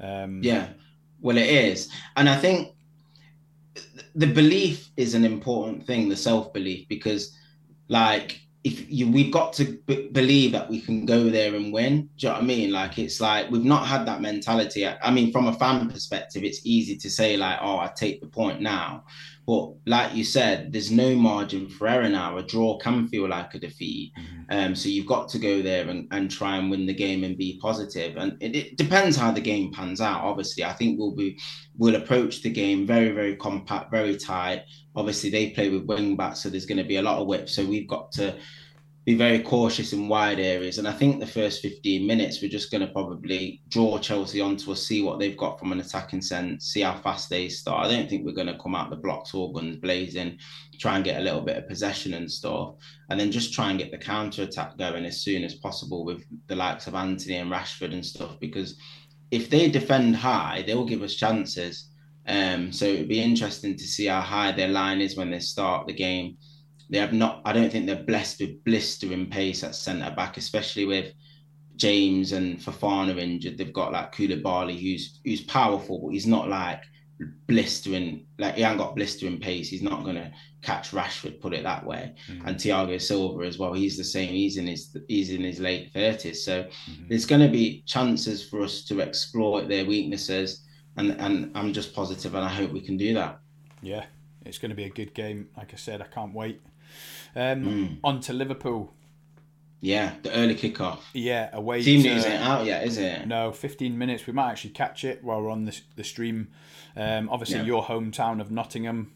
Um, 0.00 0.42
Yeah, 0.42 0.68
well, 1.20 1.36
it 1.36 1.48
is, 1.48 1.90
and 2.16 2.28
I 2.28 2.36
think 2.36 2.74
the 4.14 4.26
belief 4.26 4.88
is 4.96 5.14
an 5.14 5.24
important 5.24 5.86
thing, 5.86 6.08
the 6.08 6.16
self 6.16 6.52
belief, 6.52 6.88
because 6.88 7.36
like 7.88 8.40
if 8.64 8.90
you, 8.90 9.10
we've 9.10 9.32
got 9.32 9.52
to 9.54 9.78
b- 9.86 10.08
believe 10.10 10.52
that 10.52 10.68
we 10.68 10.80
can 10.80 11.06
go 11.06 11.30
there 11.30 11.54
and 11.54 11.72
win. 11.72 12.08
Do 12.16 12.26
you 12.26 12.28
know 12.28 12.34
what 12.34 12.42
I 12.42 12.46
mean? 12.46 12.72
Like 12.72 12.98
it's 12.98 13.20
like 13.20 13.50
we've 13.50 13.64
not 13.64 13.86
had 13.86 14.06
that 14.06 14.20
mentality. 14.20 14.86
I, 14.86 14.98
I 15.02 15.10
mean, 15.10 15.32
from 15.32 15.46
a 15.46 15.52
fan 15.52 15.88
perspective, 15.88 16.42
it's 16.44 16.60
easy 16.64 16.96
to 16.96 17.10
say 17.10 17.36
like, 17.36 17.58
"Oh, 17.62 17.78
I 17.78 17.90
take 17.94 18.20
the 18.20 18.26
point 18.26 18.60
now," 18.60 19.04
but 19.48 19.72
like 19.86 20.14
you 20.14 20.24
said, 20.24 20.74
there's 20.74 20.90
no 20.90 21.16
margin 21.16 21.70
for 21.70 21.88
error 21.88 22.06
now. 22.10 22.36
A 22.36 22.42
draw 22.42 22.76
can 22.76 23.08
feel 23.08 23.26
like 23.26 23.54
a 23.54 23.58
defeat. 23.58 24.12
Mhm. 24.14 24.44
Um, 24.50 24.74
so 24.74 24.90
you've 24.90 25.06
got 25.06 25.30
to 25.30 25.38
go 25.38 25.62
there 25.62 25.88
and, 25.88 26.06
and 26.10 26.30
try 26.30 26.58
and 26.58 26.70
win 26.70 26.84
the 26.84 26.92
game 26.92 27.24
and 27.24 27.34
be 27.34 27.58
positive. 27.62 28.18
And 28.18 28.36
it, 28.42 28.54
it 28.54 28.76
depends 28.76 29.16
how 29.16 29.32
the 29.32 29.40
game 29.40 29.72
pans 29.72 30.02
out. 30.02 30.20
Obviously, 30.22 30.64
I 30.64 30.74
think 30.74 30.98
we'll 30.98 31.16
be 31.16 31.38
we'll 31.78 31.96
approach 31.96 32.42
the 32.42 32.50
game 32.50 32.86
very 32.86 33.08
very 33.08 33.36
compact, 33.36 33.90
very 33.90 34.18
tight. 34.18 34.64
Obviously, 34.94 35.30
they 35.30 35.48
play 35.50 35.70
with 35.70 35.86
wing 35.86 36.14
backs, 36.14 36.40
so 36.40 36.50
there's 36.50 36.66
going 36.66 36.84
to 36.84 36.84
be 36.84 36.96
a 36.96 37.02
lot 37.02 37.18
of 37.18 37.26
whip. 37.26 37.48
So 37.48 37.64
we've 37.64 37.88
got 37.88 38.12
to 38.12 38.36
be 39.08 39.14
very 39.14 39.38
cautious 39.38 39.94
in 39.94 40.06
wide 40.06 40.38
areas. 40.38 40.76
And 40.76 40.86
I 40.86 40.92
think 40.92 41.18
the 41.18 41.26
first 41.26 41.62
15 41.62 42.06
minutes, 42.06 42.42
we're 42.42 42.50
just 42.50 42.70
going 42.70 42.86
to 42.86 42.92
probably 42.92 43.62
draw 43.68 43.98
Chelsea 43.98 44.42
onto 44.42 44.70
us, 44.70 44.86
see 44.86 45.02
what 45.02 45.18
they've 45.18 45.34
got 45.34 45.58
from 45.58 45.72
an 45.72 45.80
attacking 45.80 46.20
sense, 46.20 46.66
see 46.66 46.82
how 46.82 46.94
fast 46.94 47.30
they 47.30 47.48
start. 47.48 47.86
I 47.86 47.90
don't 47.90 48.10
think 48.10 48.26
we're 48.26 48.32
going 48.32 48.48
to 48.48 48.58
come 48.58 48.74
out 48.74 48.90
the 48.90 48.96
blocks 48.96 49.32
all 49.32 49.50
guns 49.50 49.76
blazing, 49.76 50.36
try 50.78 50.96
and 50.96 51.06
get 51.06 51.18
a 51.18 51.24
little 51.24 51.40
bit 51.40 51.56
of 51.56 51.66
possession 51.66 52.12
and 52.12 52.30
stuff, 52.30 52.74
and 53.08 53.18
then 53.18 53.32
just 53.32 53.54
try 53.54 53.70
and 53.70 53.78
get 53.78 53.90
the 53.90 53.96
counter 53.96 54.42
attack 54.42 54.76
going 54.76 55.06
as 55.06 55.22
soon 55.22 55.42
as 55.42 55.54
possible 55.54 56.04
with 56.04 56.22
the 56.46 56.56
likes 56.56 56.86
of 56.86 56.94
Antony 56.94 57.36
and 57.36 57.50
Rashford 57.50 57.94
and 57.94 58.04
stuff. 58.04 58.38
Because 58.38 58.78
if 59.30 59.48
they 59.48 59.70
defend 59.70 60.16
high, 60.16 60.64
they'll 60.66 60.84
give 60.84 61.02
us 61.02 61.14
chances. 61.14 61.92
Um, 62.26 62.70
so 62.70 62.84
it'd 62.84 63.08
be 63.08 63.22
interesting 63.22 63.74
to 63.74 63.84
see 63.84 64.04
how 64.04 64.20
high 64.20 64.52
their 64.52 64.68
line 64.68 65.00
is 65.00 65.16
when 65.16 65.30
they 65.30 65.40
start 65.40 65.86
the 65.86 65.94
game 65.94 66.36
they 66.90 66.98
have 66.98 67.12
not. 67.12 67.42
I 67.44 67.52
don't 67.52 67.70
think 67.70 67.86
they're 67.86 68.02
blessed 68.04 68.40
with 68.40 68.64
blistering 68.64 69.28
pace 69.30 69.62
at 69.64 69.74
centre 69.74 70.12
back, 70.16 70.36
especially 70.36 70.86
with 70.86 71.12
James 71.76 72.32
and 72.32 72.58
Fofana 72.58 73.18
injured. 73.18 73.58
They've 73.58 73.72
got 73.72 73.92
like 73.92 74.14
Koulibaly, 74.14 74.80
who's 74.80 75.20
who's 75.24 75.42
powerful, 75.42 76.00
but 76.00 76.12
he's 76.14 76.26
not 76.26 76.48
like 76.48 76.82
blistering. 77.46 78.26
Like 78.38 78.56
he 78.56 78.62
ain't 78.62 78.78
got 78.78 78.96
blistering 78.96 79.38
pace. 79.38 79.68
He's 79.68 79.82
not 79.82 80.04
gonna 80.04 80.32
catch 80.62 80.90
Rashford, 80.90 81.40
put 81.40 81.52
it 81.54 81.62
that 81.62 81.86
way. 81.86 82.14
Mhm. 82.28 82.46
And 82.46 82.56
Thiago 82.56 83.00
Silva 83.00 83.44
as 83.44 83.58
well. 83.58 83.72
He's 83.74 83.96
the 83.96 84.04
same. 84.04 84.30
He's 84.30 84.56
in 84.56 84.66
his 84.66 84.96
he's 85.08 85.30
in 85.30 85.42
his 85.42 85.60
late 85.60 85.92
thirties. 85.92 86.44
So 86.44 86.64
Mhm. 86.64 87.08
there's 87.08 87.26
going 87.26 87.42
to 87.42 87.48
be 87.48 87.82
chances 87.86 88.48
for 88.48 88.62
us 88.62 88.84
to 88.84 89.00
exploit 89.00 89.68
their 89.68 89.84
weaknesses, 89.84 90.64
and 90.96 91.12
and 91.20 91.50
I'm 91.54 91.72
just 91.72 91.94
positive, 91.94 92.34
and 92.34 92.44
I 92.44 92.48
hope 92.48 92.72
we 92.72 92.80
can 92.80 92.96
do 92.96 93.14
that. 93.14 93.40
Yeah, 93.82 94.06
it's 94.44 94.58
going 94.58 94.70
to 94.70 94.74
be 94.76 94.84
a 94.84 94.90
good 94.90 95.14
game. 95.14 95.48
Like 95.56 95.72
I 95.72 95.76
said, 95.76 96.00
I 96.02 96.06
can't 96.06 96.34
wait. 96.34 96.60
Um, 97.36 97.64
Mm. 97.64 97.98
On 98.04 98.20
to 98.20 98.32
Liverpool. 98.32 98.92
Yeah, 99.80 100.14
the 100.22 100.32
early 100.34 100.56
kickoff. 100.56 100.98
Yeah, 101.12 101.50
away 101.52 101.82
Team 101.82 102.02
to, 102.02 102.08
news 102.14 102.26
ain't 102.26 102.42
out 102.42 102.66
yet, 102.66 102.84
is 102.84 102.98
it? 102.98 103.28
No, 103.28 103.52
15 103.52 103.96
minutes. 103.96 104.26
We 104.26 104.32
might 104.32 104.50
actually 104.50 104.70
catch 104.70 105.04
it 105.04 105.22
while 105.22 105.40
we're 105.40 105.50
on 105.50 105.66
the, 105.66 105.80
the 105.94 106.02
stream. 106.02 106.48
Um, 106.96 107.28
obviously, 107.30 107.58
Yeah. 107.58 107.64
your 107.64 107.84
hometown 107.84 108.40
of 108.40 108.50
Nottingham. 108.50 109.12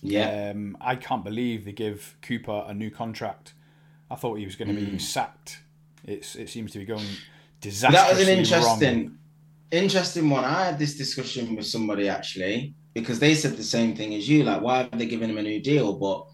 Yeah. 0.00 0.52
Um, 0.54 0.76
I 0.80 0.94
can't 0.94 1.24
believe 1.24 1.64
they 1.64 1.72
give 1.72 2.16
Cooper 2.22 2.64
a 2.68 2.72
new 2.72 2.90
contract. 2.90 3.54
I 4.10 4.14
thought 4.14 4.38
he 4.38 4.44
was 4.44 4.54
going 4.56 4.68
to 4.68 4.80
be 4.80 4.86
Mm. 4.92 5.00
sacked. 5.00 5.58
It's 6.04 6.36
It 6.36 6.48
seems 6.48 6.70
to 6.72 6.78
be 6.78 6.84
going 6.84 7.06
disastrously 7.60 7.96
that 8.00 8.16
was 8.18 8.28
an 8.28 8.38
interesting 8.38 8.98
wrong. 9.06 9.18
interesting 9.70 10.30
one 10.30 10.44
i 10.44 10.64
had 10.64 10.78
this 10.78 10.96
discussion 10.96 11.54
with 11.54 11.66
somebody 11.66 12.08
actually 12.08 12.72
because 12.94 13.18
they 13.18 13.34
said 13.34 13.54
the 13.54 13.62
same 13.62 13.94
thing 13.94 14.14
as 14.14 14.26
you 14.26 14.42
like 14.42 14.62
why 14.62 14.84
are 14.84 14.88
they 14.98 15.04
giving 15.04 15.28
him 15.28 15.36
a 15.36 15.42
new 15.42 15.60
deal 15.60 15.92
but 15.92 16.26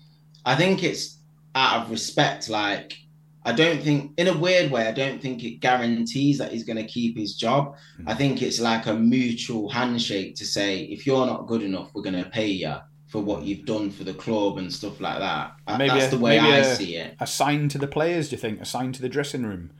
i 0.47 0.55
think 0.57 0.83
it's 0.83 1.19
out 1.55 1.83
of 1.83 1.91
respect 1.91 2.49
like 2.49 2.97
i 3.45 3.53
don't 3.53 3.83
think 3.83 4.13
in 4.17 4.29
a 4.29 4.37
weird 4.37 4.71
way 4.71 4.87
i 4.89 4.93
don't 4.93 5.21
think 5.21 5.43
it 5.45 5.61
guarantees 5.61 6.39
that 6.39 6.53
he's 6.53 6.65
going 6.65 6.77
to 6.77 6.85
keep 6.85 7.17
his 7.17 7.35
job 7.37 7.75
i 8.07 8.15
think 8.15 8.41
it's 8.43 8.61
like 8.61 8.87
a 8.87 8.95
mutual 8.95 9.69
handshake 9.69 10.35
to 10.37 10.45
say 10.47 10.81
if 10.85 11.07
you're 11.07 11.27
not 11.27 11.47
good 11.47 11.63
enough 11.63 11.91
we're 11.95 12.03
going 12.03 12.23
to 12.25 12.31
pay 12.31 12.47
you 12.49 12.75
for 13.07 13.23
what 13.23 13.43
you've 13.45 13.65
done 13.65 13.89
for 13.91 14.03
the 14.05 14.15
club 14.15 14.59
and 14.59 14.73
stuff 14.73 15.01
like 15.01 15.19
that 15.21 15.53
Uh, 15.67 15.79
Maybe 15.79 15.91
that's 15.91 16.07
a- 16.13 16.17
the 16.17 16.23
way 16.23 16.41
maybe 16.41 16.53
i 16.53 16.59
a- 16.59 16.75
see 16.77 16.97
it 16.97 17.15
A 17.21 17.27
sign 17.27 17.69
to 17.69 17.79
the 17.79 17.87
players, 17.87 18.29
do 18.29 18.37
you 18.37 18.41
think? 18.41 18.61
A 18.61 18.65
sign 18.65 18.93
to 18.93 19.01
the 19.01 19.09
dressing 19.09 19.45
room? 19.45 19.71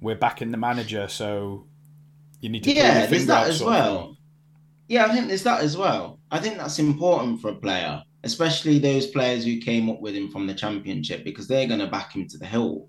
We're 0.00 0.16
backing 0.16 0.50
the 0.50 0.56
manager, 0.58 1.06
so 1.06 1.66
you 2.40 2.48
need 2.48 2.64
to 2.64 2.72
yeah, 2.72 3.06
there's 3.06 3.26
that 3.26 3.46
as 3.46 3.62
well. 3.62 4.16
Yeah, 4.88 5.06
I 5.06 5.14
think 5.14 5.28
there's 5.28 5.44
that 5.44 5.60
as 5.62 5.76
well. 5.76 6.18
I 6.32 6.38
think 6.40 6.56
that's 6.56 6.80
important 6.80 7.40
for 7.40 7.50
a 7.50 7.54
player, 7.54 8.02
especially 8.24 8.78
those 8.78 9.06
players 9.06 9.44
who 9.44 9.58
came 9.58 9.90
up 9.90 10.00
with 10.00 10.14
him 10.14 10.30
from 10.30 10.46
the 10.46 10.54
championship, 10.54 11.24
because 11.24 11.48
they're 11.48 11.66
going 11.66 11.80
to 11.80 11.86
back 11.86 12.14
him 12.14 12.26
to 12.28 12.38
the 12.38 12.46
hill. 12.46 12.88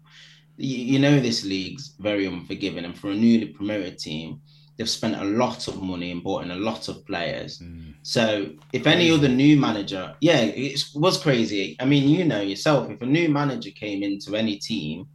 You, 0.57 0.77
you 0.77 0.99
know, 0.99 1.19
this 1.19 1.43
league's 1.43 1.95
very 1.99 2.25
unforgiving, 2.25 2.85
and 2.85 2.97
for 2.97 3.09
a 3.11 3.15
newly 3.15 3.47
promoted 3.47 3.97
team, 3.97 4.41
they've 4.77 4.89
spent 4.89 5.15
a 5.15 5.23
lot 5.23 5.67
of 5.67 5.81
money 5.81 6.11
and 6.11 6.23
bought 6.23 6.43
in 6.43 6.51
a 6.51 6.55
lot 6.55 6.87
of 6.87 7.05
players. 7.05 7.59
Mm. 7.59 7.93
So, 8.03 8.51
if 8.71 8.87
any 8.87 9.11
other 9.11 9.27
new 9.27 9.59
manager, 9.59 10.15
yeah, 10.21 10.39
it 10.41 10.79
was 10.95 11.17
crazy. 11.17 11.75
I 11.79 11.85
mean, 11.85 12.07
you 12.09 12.25
know 12.25 12.41
yourself, 12.41 12.89
if 12.89 13.01
a 13.01 13.05
new 13.05 13.29
manager 13.29 13.71
came 13.71 14.03
into 14.03 14.35
any 14.35 14.57
team 14.57 15.07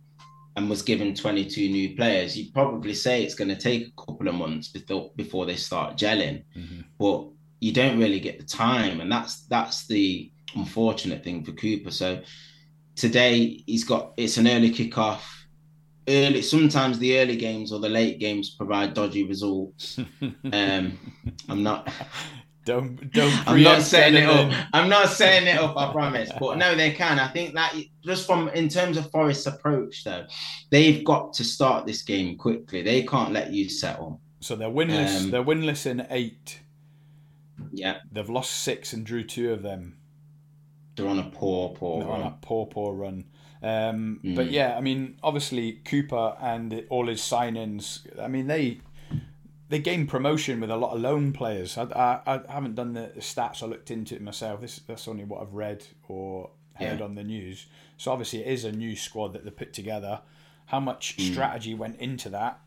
and 0.56 0.68
was 0.68 0.82
given 0.82 1.14
22 1.14 1.68
new 1.68 1.94
players, 1.94 2.36
you'd 2.36 2.52
probably 2.52 2.94
say 2.94 3.22
it's 3.22 3.34
going 3.34 3.48
to 3.48 3.56
take 3.56 3.86
a 3.86 4.06
couple 4.06 4.26
of 4.28 4.34
months 4.34 4.68
before 4.68 5.12
before 5.14 5.46
they 5.46 5.56
start 5.56 5.96
gelling. 5.96 6.42
Mhm. 6.56 6.84
But 6.98 7.28
you 7.60 7.72
don't 7.72 7.98
really 7.98 8.20
get 8.20 8.38
the 8.38 8.44
time, 8.44 9.00
and 9.00 9.10
that's 9.10 9.42
that's 9.46 9.86
the 9.86 10.30
unfortunate 10.54 11.24
thing 11.24 11.44
for 11.44 11.52
Cooper. 11.52 11.90
So 11.90 12.22
today 12.94 13.62
he's 13.66 13.84
got 13.84 14.12
it's 14.16 14.36
an 14.36 14.48
early 14.48 14.70
kickoff. 14.70 15.20
Early 16.08 16.42
sometimes 16.42 16.98
the 16.98 17.18
early 17.18 17.36
games 17.36 17.72
or 17.72 17.80
the 17.80 17.88
late 17.88 18.18
games 18.18 18.50
provide 18.50 18.94
dodgy 18.94 19.24
results. 19.24 19.98
Um, 20.52 20.98
I'm 21.48 21.62
not. 21.62 21.90
don't 22.64 23.12
don't 23.12 23.32
I'm 23.48 23.62
not 23.62 23.82
setting 23.82 24.22
it 24.22 24.28
up. 24.28 24.52
I'm 24.72 24.88
not 24.88 25.08
setting 25.08 25.48
it 25.48 25.58
up. 25.58 25.76
I 25.76 25.92
promise. 25.92 26.30
But 26.40 26.56
no, 26.58 26.74
they 26.74 26.92
can. 26.92 27.18
I 27.18 27.28
think 27.28 27.54
that 27.54 27.74
just 28.04 28.26
from 28.26 28.48
in 28.50 28.68
terms 28.68 28.96
of 28.96 29.10
Forest's 29.10 29.46
approach, 29.46 30.04
though, 30.04 30.26
they've 30.70 31.04
got 31.04 31.34
to 31.34 31.44
start 31.44 31.86
this 31.86 32.02
game 32.02 32.36
quickly. 32.36 32.82
They 32.82 33.02
can't 33.02 33.32
let 33.32 33.52
you 33.52 33.68
settle. 33.68 34.20
So 34.40 34.56
they're 34.56 34.68
winless. 34.68 35.24
Um, 35.24 35.30
they're 35.30 35.44
winless 35.44 35.86
in 35.86 36.06
eight. 36.10 36.60
Yeah, 37.72 37.98
They've 38.10 38.28
lost 38.30 38.50
six 38.62 38.92
and 38.92 39.04
drew 39.04 39.22
two 39.24 39.52
of 39.52 39.62
them. 39.62 39.96
they're 40.96 41.06
on 41.08 41.18
a 41.18 41.30
poor, 41.30 41.70
poor 41.76 42.02
They're 42.02 42.10
on 42.12 42.20
a 42.20 42.24
run. 42.24 42.34
poor, 42.40 42.66
poor 42.66 42.92
run. 42.94 43.24
Um, 43.62 44.20
But 44.22 44.46
Mm. 44.48 44.52
yeah, 44.52 44.76
I 44.76 44.80
mean, 44.80 45.16
obviously 45.22 45.72
Cooper 45.84 46.36
and 46.40 46.84
all 46.90 47.06
his 47.06 47.20
signings. 47.20 48.06
I 48.20 48.28
mean, 48.28 48.46
they 48.46 48.80
they 49.70 49.78
gained 49.78 50.08
promotion 50.08 50.60
with 50.60 50.70
a 50.70 50.76
lot 50.76 50.94
of 50.94 51.00
loan 51.02 51.30
players. 51.32 51.76
I, 51.76 51.82
I, 51.84 52.36
I 52.36 52.40
haven't 52.52 52.74
done 52.74 52.94
the 52.94 53.12
stats. 53.18 53.62
I 53.62 53.66
looked 53.66 53.90
into 53.90 54.14
it 54.14 54.22
myself. 54.22 54.60
This 54.62 54.78
that's 54.78 55.06
only 55.06 55.24
what 55.24 55.42
I've 55.42 55.52
read 55.52 55.84
or 56.08 56.50
heard 56.74 57.00
Yeah. 57.00 57.04
on 57.04 57.16
the 57.16 57.22
news. 57.24 57.66
So 57.98 58.10
obviously, 58.10 58.40
it 58.40 58.46
is 58.46 58.64
a 58.64 58.72
new 58.72 58.96
squad 58.96 59.34
that 59.34 59.44
they 59.44 59.50
put 59.50 59.72
together. 59.74 60.22
How 60.66 60.80
much 60.80 61.16
Mm. 61.18 61.32
strategy 61.32 61.74
went 61.74 62.00
into 62.00 62.30
that? 62.30 62.60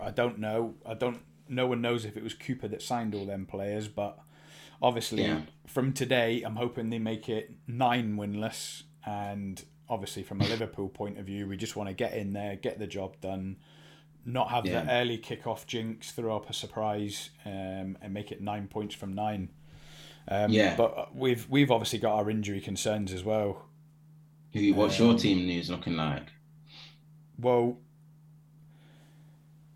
I 0.00 0.10
don't 0.10 0.38
know. 0.38 0.74
I 0.86 0.94
don't. 0.94 1.20
No 1.48 1.66
one 1.66 1.80
knows 1.82 2.04
if 2.06 2.16
it 2.16 2.22
was 2.22 2.32
Cooper 2.34 2.68
that 2.68 2.80
signed 2.82 3.14
all 3.14 3.26
them 3.26 3.44
players, 3.46 3.86
but 3.88 4.18
obviously 4.82 5.22
Yeah. 5.22 5.42
from 5.66 5.92
today, 5.92 6.42
I'm 6.42 6.56
hoping 6.56 6.90
they 6.90 6.98
make 6.98 7.28
it 7.28 7.52
nine 7.66 8.16
winless. 8.16 8.82
And 9.06 9.62
obviously, 9.88 10.22
from 10.22 10.40
a 10.40 10.48
Liverpool 10.48 10.88
point 10.88 11.18
of 11.18 11.26
view, 11.26 11.46
we 11.46 11.56
just 11.56 11.76
want 11.76 11.88
to 11.88 11.94
get 11.94 12.14
in 12.14 12.32
there, 12.32 12.56
get 12.56 12.78
the 12.78 12.86
job 12.86 13.20
done, 13.20 13.56
not 14.24 14.50
have 14.50 14.64
the 14.64 14.70
Yeah. 14.70 15.00
early 15.00 15.18
kickoff 15.18 15.66
jinx, 15.66 16.12
throw 16.12 16.36
up 16.36 16.50
a 16.50 16.52
surprise, 16.52 17.30
um, 17.46 17.96
and 18.02 18.12
make 18.12 18.30
it 18.30 18.40
nine 18.42 18.68
points 18.68 18.94
from 18.94 19.14
nine. 19.14 19.50
Um, 20.28 20.50
Yeah. 20.52 20.76
But 20.76 21.14
we've 21.16 21.48
we've 21.48 21.70
obviously 21.70 21.98
got 22.00 22.14
our 22.16 22.28
injury 22.30 22.60
concerns 22.60 23.12
as 23.12 23.24
well. 23.24 23.64
What's 24.52 24.98
your 24.98 25.10
Um, 25.12 25.16
team 25.16 25.46
news 25.46 25.70
looking 25.70 25.96
like? 25.96 26.32
Well, 27.38 27.78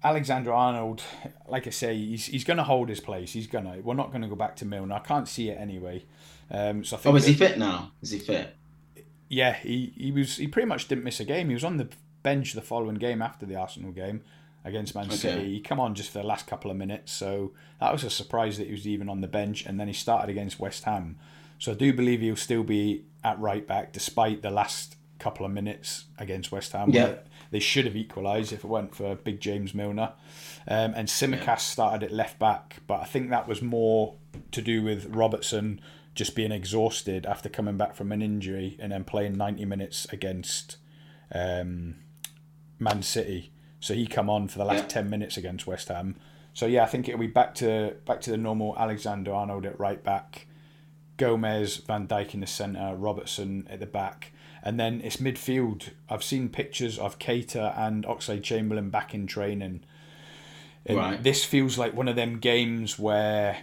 Alexander 0.04 0.52
Arnold, 0.52 1.02
like 1.48 1.66
I 1.66 1.70
say, 1.70 1.96
he's, 1.96 2.26
he's 2.26 2.44
going 2.44 2.56
to 2.56 2.64
hold 2.64 2.88
his 2.88 3.00
place. 3.00 3.32
He's 3.32 3.46
going 3.46 3.64
to. 3.64 3.80
We're 3.80 3.94
not 3.94 4.10
going 4.10 4.22
to 4.22 4.28
go 4.28 4.34
back 4.34 4.56
to 4.56 4.64
Milner. 4.64 4.94
I 4.96 4.98
can't 5.00 5.28
see 5.28 5.48
it 5.48 5.58
anyway. 5.60 6.04
Um, 6.50 6.84
so 6.84 6.96
I 6.96 7.00
think 7.00 7.12
Oh, 7.12 7.16
is 7.16 7.26
he 7.26 7.34
fit 7.34 7.58
now? 7.58 7.92
Is 8.02 8.10
he 8.10 8.18
fit? 8.18 8.56
yeah, 9.28 9.54
he, 9.54 9.92
he 9.96 10.12
was 10.12 10.36
he 10.36 10.46
pretty 10.46 10.68
much 10.68 10.88
didn't 10.88 11.04
miss 11.04 11.20
a 11.20 11.24
game. 11.24 11.48
He 11.48 11.54
was 11.54 11.64
on 11.64 11.76
the 11.78 11.88
bench 12.22 12.52
the 12.52 12.60
following 12.62 12.96
game 12.96 13.22
after 13.22 13.46
the 13.46 13.56
Arsenal 13.56 13.90
game 13.92 14.22
against 14.64 14.94
Man 14.94 15.06
okay. 15.06 15.16
City. 15.16 15.54
He 15.54 15.60
come 15.60 15.80
on 15.80 15.94
just 15.94 16.10
for 16.10 16.18
the 16.18 16.26
last 16.26 16.46
couple 16.46 16.70
of 16.70 16.76
minutes, 16.76 17.12
so 17.12 17.52
that 17.80 17.92
was 17.92 18.04
a 18.04 18.10
surprise 18.10 18.58
that 18.58 18.66
he 18.66 18.72
was 18.72 18.86
even 18.86 19.08
on 19.08 19.20
the 19.22 19.28
bench. 19.28 19.64
And 19.64 19.80
then 19.80 19.86
he 19.86 19.94
started 19.94 20.28
against 20.30 20.60
West 20.60 20.84
Ham, 20.84 21.16
so 21.58 21.72
I 21.72 21.74
do 21.74 21.92
believe 21.94 22.20
he'll 22.20 22.36
still 22.36 22.62
be 22.62 23.04
at 23.24 23.38
right 23.40 23.66
back 23.66 23.92
despite 23.92 24.42
the 24.42 24.50
last 24.50 24.96
couple 25.22 25.46
of 25.46 25.52
minutes 25.52 26.06
against 26.18 26.50
West 26.50 26.72
Ham. 26.72 26.90
Yeah. 26.90 27.14
They 27.50 27.60
should 27.60 27.84
have 27.84 27.96
equalised 27.96 28.52
if 28.52 28.64
it 28.64 28.66
weren't 28.66 28.94
for 28.94 29.14
big 29.14 29.40
James 29.40 29.74
Milner. 29.74 30.12
Um, 30.66 30.94
and 30.96 31.08
Tsimikas 31.08 31.46
yeah. 31.46 31.56
started 31.56 32.02
at 32.02 32.12
left 32.12 32.38
back, 32.38 32.78
but 32.86 33.00
I 33.00 33.04
think 33.04 33.30
that 33.30 33.46
was 33.46 33.62
more 33.62 34.16
to 34.50 34.62
do 34.62 34.82
with 34.82 35.06
Robertson 35.14 35.80
just 36.14 36.34
being 36.34 36.52
exhausted 36.52 37.24
after 37.24 37.48
coming 37.48 37.76
back 37.76 37.94
from 37.94 38.12
an 38.12 38.20
injury 38.20 38.76
and 38.78 38.92
then 38.92 39.04
playing 39.04 39.34
90 39.34 39.64
minutes 39.64 40.06
against 40.12 40.76
um, 41.34 41.96
Man 42.78 43.02
City. 43.02 43.52
So 43.80 43.94
he 43.94 44.06
come 44.06 44.28
on 44.28 44.48
for 44.48 44.58
the 44.58 44.64
last 44.64 44.82
yeah. 44.82 45.02
10 45.02 45.10
minutes 45.10 45.36
against 45.36 45.66
West 45.66 45.88
Ham. 45.88 46.16
So 46.54 46.66
yeah, 46.66 46.82
I 46.82 46.86
think 46.86 47.08
it'll 47.08 47.20
be 47.20 47.26
back 47.26 47.54
to 47.56 47.96
back 48.04 48.20
to 48.22 48.30
the 48.30 48.36
normal 48.36 48.76
Alexander 48.78 49.32
Arnold 49.32 49.64
at 49.64 49.78
right 49.80 50.02
back, 50.04 50.46
Gomez, 51.16 51.78
Van 51.78 52.06
Dijk 52.06 52.34
in 52.34 52.40
the 52.40 52.46
centre, 52.46 52.94
Robertson 52.94 53.66
at 53.70 53.80
the 53.80 53.86
back. 53.86 54.31
And 54.62 54.78
then 54.78 55.00
it's 55.02 55.16
midfield. 55.16 55.90
I've 56.08 56.22
seen 56.22 56.48
pictures 56.48 56.98
of 56.98 57.18
Keita 57.18 57.76
and 57.76 58.04
Oxlade 58.04 58.42
Chamberlain 58.42 58.90
back 58.90 59.12
in 59.12 59.26
training. 59.26 59.80
And 60.86 60.98
right. 60.98 61.22
this 61.22 61.44
feels 61.44 61.78
like 61.78 61.94
one 61.94 62.08
of 62.08 62.16
them 62.16 62.38
games 62.38 62.98
where 62.98 63.58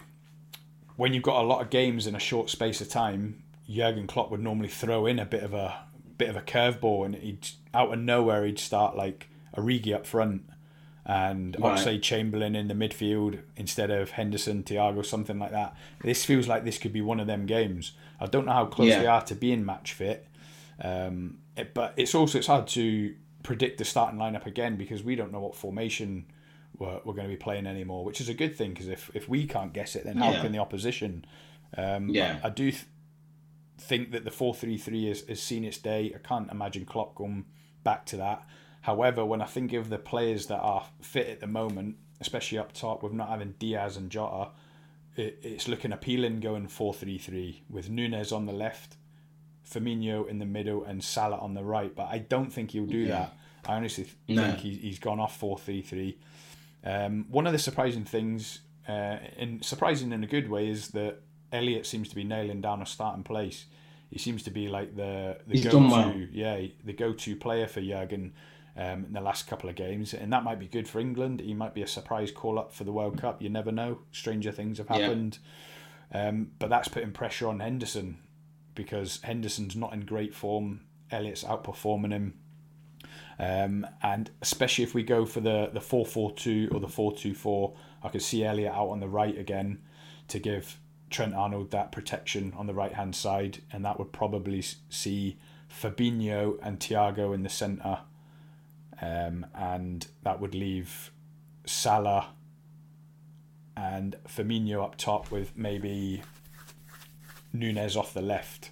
when 0.96 1.14
you've 1.14 1.22
got 1.22 1.42
a 1.42 1.46
lot 1.46 1.62
of 1.62 1.70
games 1.70 2.06
in 2.06 2.14
a 2.14 2.18
short 2.18 2.50
space 2.50 2.80
of 2.80 2.88
time, 2.88 3.42
Jurgen 3.68 4.06
Klopp 4.06 4.30
would 4.30 4.40
normally 4.40 4.68
throw 4.68 5.06
in 5.06 5.18
a 5.18 5.24
bit 5.24 5.42
of 5.42 5.54
a 5.54 5.84
bit 6.18 6.28
of 6.28 6.36
a 6.36 6.42
curveball, 6.42 7.06
and 7.06 7.14
he'd 7.14 7.48
out 7.72 7.92
of 7.92 7.98
nowhere 7.98 8.44
he'd 8.44 8.58
start 8.58 8.96
like 8.96 9.28
Origi 9.56 9.94
up 9.94 10.06
front 10.06 10.42
and 11.06 11.56
right. 11.58 11.78
Oxlade 11.78 12.02
Chamberlain 12.02 12.54
in 12.54 12.68
the 12.68 12.74
midfield 12.74 13.40
instead 13.56 13.90
of 13.90 14.10
Henderson, 14.10 14.62
Thiago, 14.62 15.04
something 15.04 15.38
like 15.38 15.52
that. 15.52 15.74
This 16.02 16.24
feels 16.24 16.46
like 16.46 16.64
this 16.64 16.78
could 16.78 16.92
be 16.92 17.00
one 17.00 17.20
of 17.20 17.26
them 17.26 17.46
games. 17.46 17.92
I 18.20 18.26
don't 18.26 18.44
know 18.44 18.52
how 18.52 18.66
close 18.66 18.90
yeah. 18.90 19.00
they 19.00 19.06
are 19.06 19.22
to 19.22 19.34
being 19.34 19.64
match 19.64 19.94
fit, 19.94 20.26
um, 20.80 21.38
it, 21.56 21.74
but 21.74 21.94
it's 21.96 22.14
also 22.14 22.38
it's 22.38 22.46
hard 22.46 22.66
to 22.68 23.14
predict 23.42 23.78
the 23.78 23.84
starting 23.84 24.18
lineup 24.18 24.46
again 24.46 24.76
because 24.76 25.02
we 25.02 25.16
don't 25.16 25.32
know 25.32 25.40
what 25.40 25.54
formation 25.54 26.26
we're, 26.78 27.00
we're 27.04 27.14
going 27.14 27.26
to 27.26 27.32
be 27.32 27.36
playing 27.36 27.66
anymore, 27.66 28.04
which 28.04 28.20
is 28.20 28.28
a 28.28 28.34
good 28.34 28.56
thing 28.56 28.70
because 28.70 28.88
if, 28.88 29.10
if 29.14 29.28
we 29.28 29.46
can't 29.46 29.72
guess 29.72 29.96
it, 29.96 30.04
then 30.04 30.16
how 30.16 30.30
yeah. 30.30 30.40
can 30.40 30.52
the 30.52 30.58
opposition? 30.58 31.24
Um, 31.76 32.08
yeah, 32.08 32.40
I, 32.42 32.48
I 32.48 32.50
do 32.50 32.70
th- 32.70 32.84
think 33.78 34.12
that 34.12 34.24
the 34.24 34.30
four 34.30 34.54
three 34.54 34.76
three 34.76 35.08
is 35.08 35.26
has 35.28 35.42
seen 35.42 35.64
its 35.64 35.78
day. 35.78 36.12
I 36.14 36.18
can't 36.26 36.50
imagine 36.50 36.84
Klopp 36.84 37.14
going 37.14 37.44
back 37.84 38.06
to 38.06 38.16
that. 38.18 38.46
However, 38.82 39.24
when 39.24 39.42
I 39.42 39.46
think 39.46 39.72
of 39.74 39.90
the 39.90 39.98
players 39.98 40.46
that 40.46 40.58
are 40.60 40.86
fit 41.02 41.28
at 41.28 41.40
the 41.40 41.46
moment, 41.46 41.96
especially 42.20 42.58
up 42.58 42.72
top, 42.72 43.02
with 43.02 43.12
not 43.12 43.28
having 43.28 43.54
Diaz 43.58 43.96
and 43.96 44.10
Jota, 44.10 44.50
it, 45.16 45.38
it's 45.42 45.68
looking 45.68 45.92
appealing 45.92 46.40
going 46.40 46.66
4 46.66 46.94
3 46.94 47.18
3 47.18 47.62
with 47.68 47.90
Nunez 47.90 48.32
on 48.32 48.46
the 48.46 48.52
left, 48.52 48.96
Firmino 49.70 50.28
in 50.28 50.38
the 50.38 50.46
middle, 50.46 50.84
and 50.84 51.02
Salah 51.02 51.38
on 51.38 51.54
the 51.54 51.64
right. 51.64 51.94
But 51.94 52.08
I 52.10 52.18
don't 52.18 52.52
think 52.52 52.72
he'll 52.72 52.86
do 52.86 52.98
yeah. 52.98 53.12
that. 53.12 53.36
I 53.66 53.74
honestly 53.74 54.06
no. 54.28 54.42
think 54.42 54.58
he, 54.58 54.74
he's 54.74 54.98
gone 54.98 55.20
off 55.20 55.36
4 55.38 55.58
3 55.58 55.82
3. 55.82 56.18
Um, 56.84 57.26
one 57.28 57.46
of 57.46 57.52
the 57.52 57.58
surprising 57.58 58.04
things, 58.04 58.60
uh, 58.88 59.18
in 59.36 59.62
surprising 59.62 60.12
in 60.12 60.24
a 60.24 60.26
good 60.26 60.48
way, 60.48 60.68
is 60.68 60.88
that 60.88 61.20
Elliott 61.52 61.86
seems 61.86 62.08
to 62.08 62.14
be 62.14 62.24
nailing 62.24 62.60
down 62.60 62.80
a 62.80 62.86
starting 62.86 63.22
place. 63.22 63.66
He 64.10 64.18
seems 64.18 64.42
to 64.44 64.50
be 64.50 64.68
like 64.68 64.96
the 64.96 65.38
the 65.46 65.62
go 65.62 65.70
to 65.70 65.78
well. 65.78 66.14
yeah 66.32 66.66
the 66.84 66.92
go 66.92 67.12
to 67.12 67.36
player 67.36 67.68
for 67.68 67.80
Jurgen 67.80 68.32
um, 68.76 69.04
in 69.04 69.12
the 69.12 69.20
last 69.20 69.46
couple 69.46 69.68
of 69.68 69.76
games, 69.76 70.14
and 70.14 70.32
that 70.32 70.42
might 70.42 70.58
be 70.58 70.66
good 70.66 70.88
for 70.88 71.00
England. 71.00 71.40
He 71.40 71.54
might 71.54 71.74
be 71.74 71.82
a 71.82 71.86
surprise 71.86 72.32
call 72.32 72.58
up 72.58 72.72
for 72.72 72.84
the 72.84 72.92
World 72.92 73.20
Cup. 73.20 73.42
You 73.42 73.50
never 73.50 73.70
know. 73.70 73.98
Stranger 74.10 74.52
things 74.52 74.78
have 74.78 74.88
happened, 74.88 75.38
yeah. 76.12 76.28
um, 76.28 76.50
but 76.58 76.70
that's 76.70 76.88
putting 76.88 77.12
pressure 77.12 77.46
on 77.46 77.60
Henderson 77.60 78.18
because 78.74 79.20
Henderson's 79.22 79.76
not 79.76 79.92
in 79.92 80.00
great 80.00 80.34
form. 80.34 80.82
Elliott's 81.10 81.44
outperforming 81.44 82.12
him. 82.12 82.34
Um, 83.38 83.86
and 84.02 84.30
especially 84.42 84.84
if 84.84 84.94
we 84.94 85.02
go 85.02 85.24
for 85.24 85.40
the 85.40 85.70
the 85.72 85.80
four 85.80 86.04
four 86.04 86.32
two 86.32 86.68
or 86.72 86.80
the 86.80 86.88
four 86.88 87.14
two 87.14 87.34
four, 87.34 87.74
I 88.02 88.08
could 88.08 88.22
see 88.22 88.44
Elliott 88.44 88.74
out 88.74 88.88
on 88.88 89.00
the 89.00 89.08
right 89.08 89.36
again 89.36 89.80
to 90.28 90.38
give 90.38 90.78
Trent 91.08 91.34
Arnold 91.34 91.70
that 91.70 91.90
protection 91.90 92.52
on 92.56 92.66
the 92.66 92.74
right 92.74 92.92
hand 92.92 93.16
side, 93.16 93.62
and 93.72 93.84
that 93.84 93.98
would 93.98 94.12
probably 94.12 94.62
see 94.90 95.38
Fabinho 95.70 96.58
and 96.62 96.78
Thiago 96.78 97.34
in 97.34 97.42
the 97.42 97.48
centre 97.48 98.00
um, 99.00 99.46
and 99.54 100.06
that 100.22 100.40
would 100.40 100.54
leave 100.54 101.10
Salah 101.64 102.28
and 103.76 104.16
Firmino 104.28 104.82
up 104.84 104.96
top 104.96 105.30
with 105.30 105.56
maybe 105.56 106.22
Nunez 107.52 107.96
off 107.96 108.14
the 108.14 108.22
left. 108.22 108.70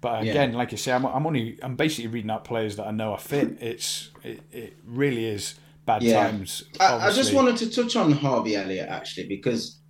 But 0.00 0.22
again, 0.22 0.52
yeah. 0.52 0.58
like 0.58 0.70
you 0.70 0.78
say, 0.78 0.92
I'm, 0.92 1.06
I'm 1.06 1.26
only 1.26 1.58
I'm 1.62 1.76
basically 1.76 2.08
reading 2.08 2.30
out 2.30 2.44
players 2.44 2.76
that 2.76 2.86
I 2.86 2.90
know 2.90 3.12
are 3.12 3.18
fit. 3.18 3.56
It's 3.60 4.10
it, 4.22 4.42
it 4.52 4.76
really 4.84 5.24
is 5.24 5.54
bad 5.86 6.02
yeah. 6.02 6.30
times. 6.30 6.64
I, 6.78 7.08
I, 7.08 7.12
just 7.12 7.32
wanted 7.32 7.56
to 7.58 7.70
touch 7.70 7.96
on 7.96 8.12
Harvey 8.12 8.56
Elliott 8.56 8.88
actually 8.88 9.28
because 9.28 9.80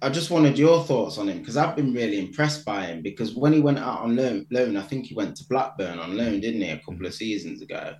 I 0.00 0.08
just 0.08 0.30
wanted 0.30 0.58
your 0.58 0.82
thoughts 0.84 1.18
on 1.18 1.28
him 1.28 1.38
because 1.38 1.56
I've 1.56 1.76
been 1.76 1.92
really 1.94 2.18
impressed 2.18 2.64
by 2.64 2.86
him 2.86 3.02
because 3.02 3.34
when 3.34 3.52
he 3.52 3.60
went 3.60 3.78
out 3.78 4.00
on 4.00 4.16
loan, 4.16 4.46
loan, 4.50 4.76
I 4.76 4.82
think 4.82 5.06
he 5.06 5.14
went 5.14 5.36
to 5.36 5.44
Blackburn 5.48 5.98
on 5.98 6.16
loan, 6.16 6.40
didn't 6.40 6.60
he, 6.60 6.70
a 6.70 6.78
couple 6.78 6.94
of 6.94 7.00
mm-hmm. 7.00 7.10
seasons 7.10 7.62
ago? 7.62 7.94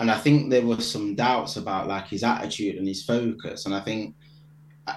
and 0.00 0.10
I 0.10 0.16
think 0.16 0.48
there 0.48 0.66
were 0.66 0.80
some 0.80 1.14
doubts 1.14 1.56
about 1.56 1.86
like 1.86 2.08
his 2.08 2.24
attitude 2.24 2.76
and 2.76 2.88
his 2.88 3.04
focus. 3.04 3.66
And 3.66 3.74
I 3.74 3.80
think 3.80 4.16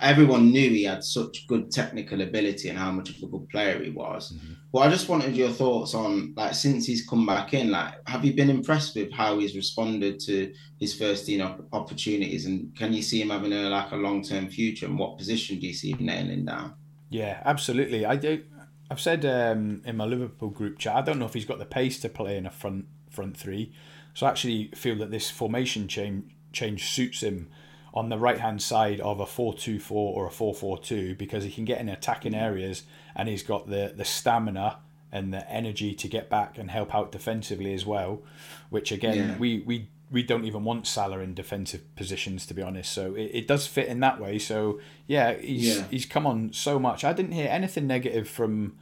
everyone 0.02 0.52
knew 0.52 0.70
he 0.70 0.84
had 0.84 1.04
such 1.04 1.48
good 1.48 1.72
technical 1.72 2.22
ability 2.22 2.70
and 2.70 2.78
how 2.78 2.92
much 2.92 3.10
of 3.10 3.22
a 3.22 3.28
good 3.28 3.48
player 3.50 3.82
he 3.84 3.90
was. 3.90 4.32
Mm-hmm. 4.32 4.54
Well, 4.72 4.84
I 4.84 4.90
just 4.90 5.10
wanted 5.10 5.36
your 5.36 5.50
thoughts 5.50 5.94
on 5.94 6.34
like 6.36 6.54
since 6.54 6.86
he's 6.86 7.08
come 7.08 7.26
back 7.26 7.54
in, 7.54 7.72
like 7.72 7.96
have 8.08 8.26
you 8.26 8.34
been 8.34 8.50
impressed 8.50 8.96
with 8.96 9.12
how 9.12 9.40
he's 9.40 9.56
responded 9.56 10.20
to 10.22 10.54
his 10.80 10.96
first 10.96 11.26
team 11.26 11.42
op- 11.42 11.68
opportunities, 11.74 12.46
and 12.46 12.76
can 12.76 12.94
you 12.94 13.02
see 13.02 13.22
him 13.22 13.30
having 13.30 13.54
a 13.54 13.70
like 13.70 13.92
a 13.92 13.96
long 13.96 14.24
term 14.24 14.50
future? 14.50 14.86
And 14.86 14.98
what 14.98 15.18
position 15.18 15.60
do 15.60 15.68
you 15.68 15.74
see 15.74 15.92
him 15.92 16.06
nailing 16.06 16.46
down? 16.46 16.74
Yeah, 17.10 17.42
absolutely. 17.46 18.06
I 18.06 18.16
do. 18.16 18.44
I've 18.90 19.00
said 19.00 19.26
um, 19.26 19.82
in 19.86 19.98
my 19.98 20.06
Liverpool 20.06 20.50
group 20.50 20.78
chat, 20.80 20.96
I 20.96 21.02
don't 21.02 21.20
know 21.20 21.26
if 21.26 21.34
he's 21.34 21.46
got 21.46 21.60
the 21.60 21.66
pace 21.66 22.00
to 22.02 22.10
play 22.10 22.38
in 22.38 22.46
a 22.46 22.52
front 22.52 22.86
front 23.10 23.38
three. 23.38 23.74
So 24.14 24.26
I 24.26 24.30
actually 24.30 24.72
feel 24.76 24.96
that 24.98 25.12
this 25.12 25.30
formation 25.30 25.88
change 25.88 26.36
change 26.52 26.90
suits 26.90 27.22
him 27.22 27.50
on 27.94 28.10
the 28.10 28.18
right 28.18 28.40
hand 28.40 28.62
side 28.62 29.00
of 29.02 29.20
a 29.20 29.26
4-2-4 29.26 29.92
or 29.92 30.26
a 30.26 30.30
4-4-2 30.30 31.18
because 31.18 31.44
he 31.44 31.52
can 31.52 31.66
get 31.66 31.80
in 31.80 31.90
attacking 31.90 32.34
areas 32.34 32.84
and 33.16 33.30
he's 33.30 33.44
got 33.44 33.70
the 33.70 33.94
the 33.96 34.06
stamina 34.06 34.80
and 35.12 35.32
the 35.32 35.48
energy 35.50 35.94
to 35.94 36.08
get 36.08 36.30
back 36.30 36.58
and 36.58 36.72
help 36.72 36.96
out 36.96 37.12
defensively 37.12 37.74
as 37.74 37.86
well 37.86 38.24
which 38.70 38.92
again 38.92 39.18
yeah. 39.18 39.38
we 39.38 39.60
we 39.60 39.88
we 40.12 40.24
don't 40.24 40.46
even 40.46 40.64
want 40.64 40.86
Salah 40.86 41.20
in 41.20 41.34
defensive 41.34 41.96
positions 41.96 42.46
to 42.48 42.54
be 42.54 42.62
honest 42.62 42.92
so 42.92 43.14
it, 43.14 43.32
it 43.34 43.48
does 43.48 43.68
fit 43.68 43.88
in 43.88 44.00
that 44.00 44.20
way 44.20 44.40
so 44.40 44.80
yeah 45.06 45.34
he's 45.34 45.78
yeah. 45.78 45.84
he's 45.92 46.06
come 46.06 46.26
on 46.26 46.52
so 46.52 46.80
much 46.80 47.04
I 47.04 47.14
didn't 47.14 47.34
hear 47.34 47.48
anything 47.48 47.86
negative 47.86 48.28
from 48.28 48.76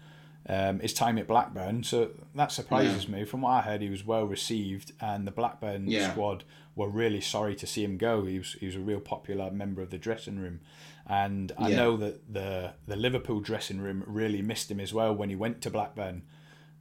um, 0.47 0.80
his 0.80 0.93
time 0.93 1.17
at 1.17 1.28
Blackburn. 1.28 1.84
So 1.84 2.12
that 2.36 2.52
surprises 2.52 3.06
yeah. 3.06 3.17
me. 3.17 3.26
From 3.26 3.41
what 3.41 3.52
I 3.52 3.62
heard, 3.62 3.82
he 3.82 3.89
was 3.89 4.06
well 4.06 4.26
received, 4.26 4.91
and 5.00 5.28
the 5.28 5.32
Blackburn 5.32 5.88
yeah. 5.88 6.12
squad 6.12 6.43
were 6.76 6.90
really 6.90 7.22
sorry 7.22 7.56
to 7.56 7.68
see 7.68 7.84
him 7.84 7.98
go. 7.98 8.26
He 8.26 8.38
was 8.38 8.54
he 8.54 8.66
was 8.66 8.76
a 8.76 8.80
real 8.80 9.00
popular 9.00 9.52
member 9.52 9.82
of 9.82 9.90
the 9.90 9.98
dressing 9.98 10.40
room, 10.40 10.62
and 11.08 11.52
I 11.58 11.70
yeah. 11.70 11.76
know 11.76 11.98
that 11.98 12.34
the 12.34 12.74
the 12.88 12.96
Liverpool 12.96 13.40
dressing 13.40 13.80
room 13.80 14.04
really 14.08 14.42
missed 14.42 14.72
him 14.72 14.80
as 14.80 14.94
well 14.94 15.14
when 15.14 15.30
he 15.30 15.36
went 15.36 15.62
to 15.62 15.70
Blackburn. 15.70 16.24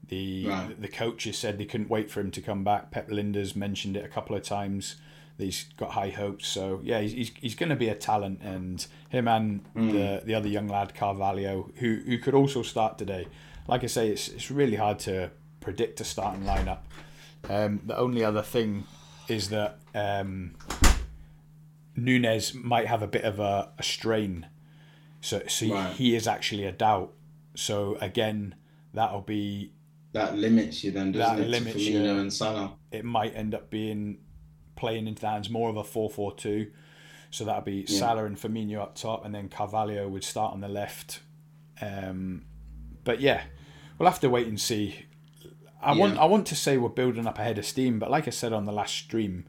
The 0.08 0.46
right. 0.46 0.80
the 0.80 0.88
coaches 0.88 1.38
said 1.38 1.58
they 1.58 1.64
couldn't 1.64 1.90
wait 1.90 2.10
for 2.10 2.20
him 2.20 2.30
to 2.32 2.40
come 2.40 2.64
back. 2.64 2.90
Pep 2.90 3.08
Lijnders 3.08 3.54
mentioned 3.54 3.96
it 3.96 4.04
a 4.04 4.08
couple 4.08 4.36
of 4.36 4.42
times. 4.42 4.96
He's 5.38 5.64
got 5.78 5.92
high 5.92 6.10
hopes, 6.10 6.46
so 6.46 6.80
yeah, 6.82 7.00
he's, 7.00 7.12
he's, 7.12 7.32
he's 7.40 7.54
going 7.54 7.70
to 7.70 7.76
be 7.76 7.88
a 7.88 7.94
talent, 7.94 8.40
and 8.42 8.86
him 9.08 9.26
and 9.26 9.64
mm. 9.74 9.92
the 9.92 10.22
the 10.24 10.34
other 10.34 10.48
young 10.48 10.68
lad 10.68 10.94
Carvalho, 10.94 11.70
who 11.76 11.96
who 12.04 12.18
could 12.18 12.34
also 12.34 12.62
start 12.62 12.98
today 12.98 13.26
like 13.70 13.84
I 13.84 13.86
say, 13.86 14.08
it's 14.08 14.28
it's 14.28 14.50
really 14.50 14.76
hard 14.76 14.98
to 15.00 15.30
predict 15.60 16.00
a 16.00 16.04
starting 16.04 16.44
lineup. 16.44 16.80
Um, 17.48 17.80
the 17.86 17.96
only 17.96 18.24
other 18.24 18.42
thing 18.42 18.84
is 19.30 19.48
that 19.50 19.78
um, 19.94 20.54
Nunez 21.96 22.54
might 22.54 22.86
have 22.86 23.02
a 23.02 23.06
bit 23.06 23.24
of 23.24 23.38
a, 23.38 23.70
a 23.78 23.82
strain, 23.82 24.46
so 25.20 25.42
so 25.46 25.72
right. 25.72 25.92
he 25.94 26.14
is 26.14 26.26
actually 26.26 26.64
a 26.64 26.72
doubt. 26.72 27.12
So 27.54 27.96
again, 28.00 28.54
that'll 28.92 29.22
be 29.22 29.72
that 30.12 30.36
limits 30.36 30.82
you 30.82 30.90
then, 30.90 31.12
doesn't 31.12 31.36
that 31.36 31.44
it? 31.44 31.48
Limits 31.48 31.76
you. 31.76 32.04
and 32.04 32.32
Salah. 32.32 32.74
It 32.90 33.04
might 33.04 33.34
end 33.36 33.54
up 33.54 33.70
being 33.70 34.18
playing 34.76 35.06
into 35.06 35.20
the 35.20 35.28
hands 35.28 35.50
more 35.50 35.68
of 35.68 35.76
a 35.76 35.82
4-4-2. 35.82 36.70
So 37.30 37.44
that'll 37.44 37.62
be 37.62 37.84
yeah. 37.86 37.98
Salah 37.98 38.24
and 38.24 38.36
Firmino 38.36 38.80
up 38.80 38.96
top, 38.96 39.24
and 39.24 39.32
then 39.32 39.48
Carvalho 39.48 40.08
would 40.08 40.24
start 40.24 40.52
on 40.52 40.60
the 40.60 40.68
left. 40.68 41.20
Um, 41.80 42.42
but 43.04 43.20
yeah, 43.20 43.42
we'll 43.98 44.08
have 44.08 44.20
to 44.20 44.30
wait 44.30 44.48
and 44.48 44.60
see. 44.60 45.06
I 45.82 45.92
yeah. 45.92 46.00
want 46.00 46.18
I 46.18 46.24
want 46.26 46.46
to 46.48 46.56
say 46.56 46.76
we're 46.76 46.88
building 46.88 47.26
up 47.26 47.38
ahead 47.38 47.58
of 47.58 47.64
steam, 47.64 47.98
but 47.98 48.10
like 48.10 48.26
I 48.26 48.30
said 48.30 48.52
on 48.52 48.66
the 48.66 48.72
last 48.72 48.94
stream, 48.94 49.46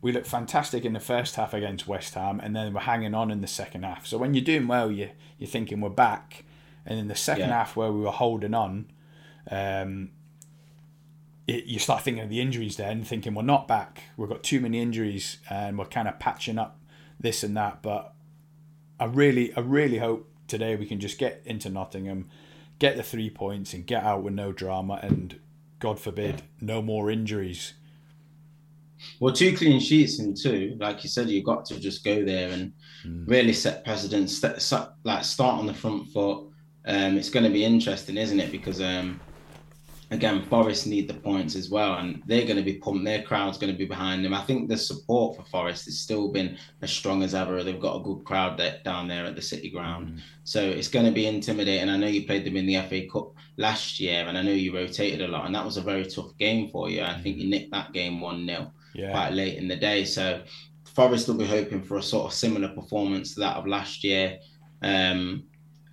we 0.00 0.12
looked 0.12 0.26
fantastic 0.26 0.84
in 0.84 0.92
the 0.92 1.00
first 1.00 1.36
half 1.36 1.52
against 1.54 1.88
West 1.88 2.14
Ham, 2.14 2.40
and 2.40 2.54
then 2.54 2.72
we're 2.72 2.80
hanging 2.80 3.14
on 3.14 3.30
in 3.30 3.40
the 3.40 3.46
second 3.46 3.84
half. 3.84 4.06
So 4.06 4.18
when 4.18 4.34
you're 4.34 4.44
doing 4.44 4.68
well, 4.68 4.90
you 4.90 5.10
you're 5.38 5.48
thinking 5.48 5.80
we're 5.80 5.90
back, 5.90 6.44
and 6.86 6.98
in 6.98 7.08
the 7.08 7.16
second 7.16 7.48
Yeah. 7.48 7.58
half 7.58 7.76
where 7.76 7.90
we 7.90 8.00
were 8.00 8.10
holding 8.10 8.54
on, 8.54 8.86
um, 9.50 10.10
it, 11.46 11.64
you 11.64 11.78
start 11.78 12.02
thinking 12.02 12.22
of 12.22 12.30
the 12.30 12.40
injuries 12.40 12.76
then, 12.76 13.04
thinking 13.04 13.34
we're 13.34 13.42
not 13.42 13.66
back. 13.68 14.02
We've 14.16 14.28
got 14.28 14.42
too 14.42 14.60
many 14.60 14.80
injuries, 14.80 15.38
and 15.50 15.78
we're 15.78 15.86
kind 15.86 16.08
of 16.08 16.18
patching 16.18 16.58
up 16.58 16.78
this 17.18 17.42
and 17.42 17.56
that. 17.56 17.82
But 17.82 18.14
I 19.00 19.06
really, 19.06 19.54
I 19.56 19.60
really 19.60 19.98
hope 19.98 20.30
today 20.46 20.76
we 20.76 20.86
can 20.86 21.00
just 21.00 21.18
get 21.18 21.42
into 21.44 21.68
Nottingham, 21.68 22.28
get 22.78 22.96
the 22.96 23.02
three 23.02 23.28
points, 23.30 23.74
and 23.74 23.84
get 23.86 24.04
out 24.04 24.22
with 24.22 24.34
no 24.34 24.52
drama, 24.52 25.00
and 25.02 25.38
God 25.84 26.00
forbid, 26.00 26.40
no 26.62 26.80
more 26.80 27.10
injuries. 27.10 27.74
Well, 29.20 29.34
two 29.34 29.54
clean 29.54 29.80
sheets 29.80 30.18
in 30.18 30.34
two, 30.34 30.78
like 30.80 31.04
you 31.04 31.10
said, 31.10 31.28
you've 31.28 31.44
got 31.44 31.66
to 31.66 31.78
just 31.78 32.02
go 32.02 32.24
there 32.24 32.48
and 32.52 32.72
really 33.28 33.52
set 33.52 33.84
precedence, 33.84 34.38
Set, 34.38 34.62
set, 34.62 34.88
like 35.04 35.24
start 35.24 35.58
on 35.58 35.66
the 35.66 35.74
front 35.74 36.08
foot. 36.08 36.46
Um, 36.86 37.18
it's 37.18 37.28
going 37.28 37.44
to 37.44 37.50
be 37.50 37.66
interesting, 37.66 38.16
isn't 38.16 38.40
it? 38.40 38.50
Because 38.50 38.80
um, 38.80 39.20
again, 40.10 40.42
Forest 40.42 40.86
need 40.86 41.08
the 41.08 41.14
points 41.14 41.56
as 41.56 41.70
well, 41.70 41.94
and 41.94 42.22
they're 42.26 42.46
going 42.46 42.56
to 42.56 42.62
be 42.62 42.74
pumped. 42.74 43.04
Their 43.04 43.22
crowd's 43.22 43.58
going 43.58 43.72
to 43.72 43.78
be 43.78 43.86
behind 43.86 44.24
them. 44.24 44.34
I 44.34 44.42
think 44.42 44.68
the 44.68 44.76
support 44.76 45.36
for 45.36 45.44
Forest 45.44 45.86
has 45.86 45.98
still 45.98 46.30
been 46.30 46.56
as 46.82 46.90
strong 46.90 47.22
as 47.22 47.34
ever. 47.34 47.62
They've 47.62 47.80
got 47.80 48.00
a 48.00 48.02
good 48.02 48.24
crowd 48.24 48.58
that, 48.58 48.84
down 48.84 49.08
there 49.08 49.24
at 49.24 49.36
the 49.36 49.42
City 49.42 49.70
Ground, 49.70 50.22
so 50.44 50.60
it's 50.62 50.88
going 50.88 51.06
to 51.06 51.12
be 51.12 51.26
intimidating. 51.26 51.88
I 51.88 51.96
know 51.96 52.06
you 52.06 52.26
played 52.26 52.44
them 52.44 52.56
in 52.56 52.66
the 52.66 52.80
FA 52.82 53.06
Cup 53.10 53.34
last 53.56 54.00
year, 54.00 54.24
and 54.26 54.36
I 54.36 54.42
know 54.42 54.52
you 54.52 54.74
rotated 54.74 55.22
a 55.22 55.28
lot, 55.28 55.46
and 55.46 55.54
that 55.54 55.64
was 55.64 55.76
a 55.76 55.82
very 55.82 56.04
tough 56.04 56.36
game 56.38 56.70
for 56.70 56.90
you. 56.90 57.02
I 57.02 57.20
think 57.20 57.38
you 57.38 57.48
nicked 57.48 57.72
that 57.72 57.92
game 57.92 58.20
one 58.20 58.46
0 58.46 58.72
Yeah, 58.94 59.10
quite 59.10 59.32
late 59.32 59.58
in 59.58 59.68
the 59.68 59.76
day. 59.76 60.04
So 60.04 60.42
Forest 60.94 61.28
will 61.28 61.34
be 61.36 61.46
hoping 61.46 61.82
for 61.82 61.96
a 61.96 62.02
sort 62.02 62.26
of 62.26 62.32
similar 62.32 62.68
performance 62.68 63.34
to 63.34 63.40
that 63.40 63.56
of 63.56 63.66
last 63.66 64.04
year, 64.04 64.38
um, 64.82 65.44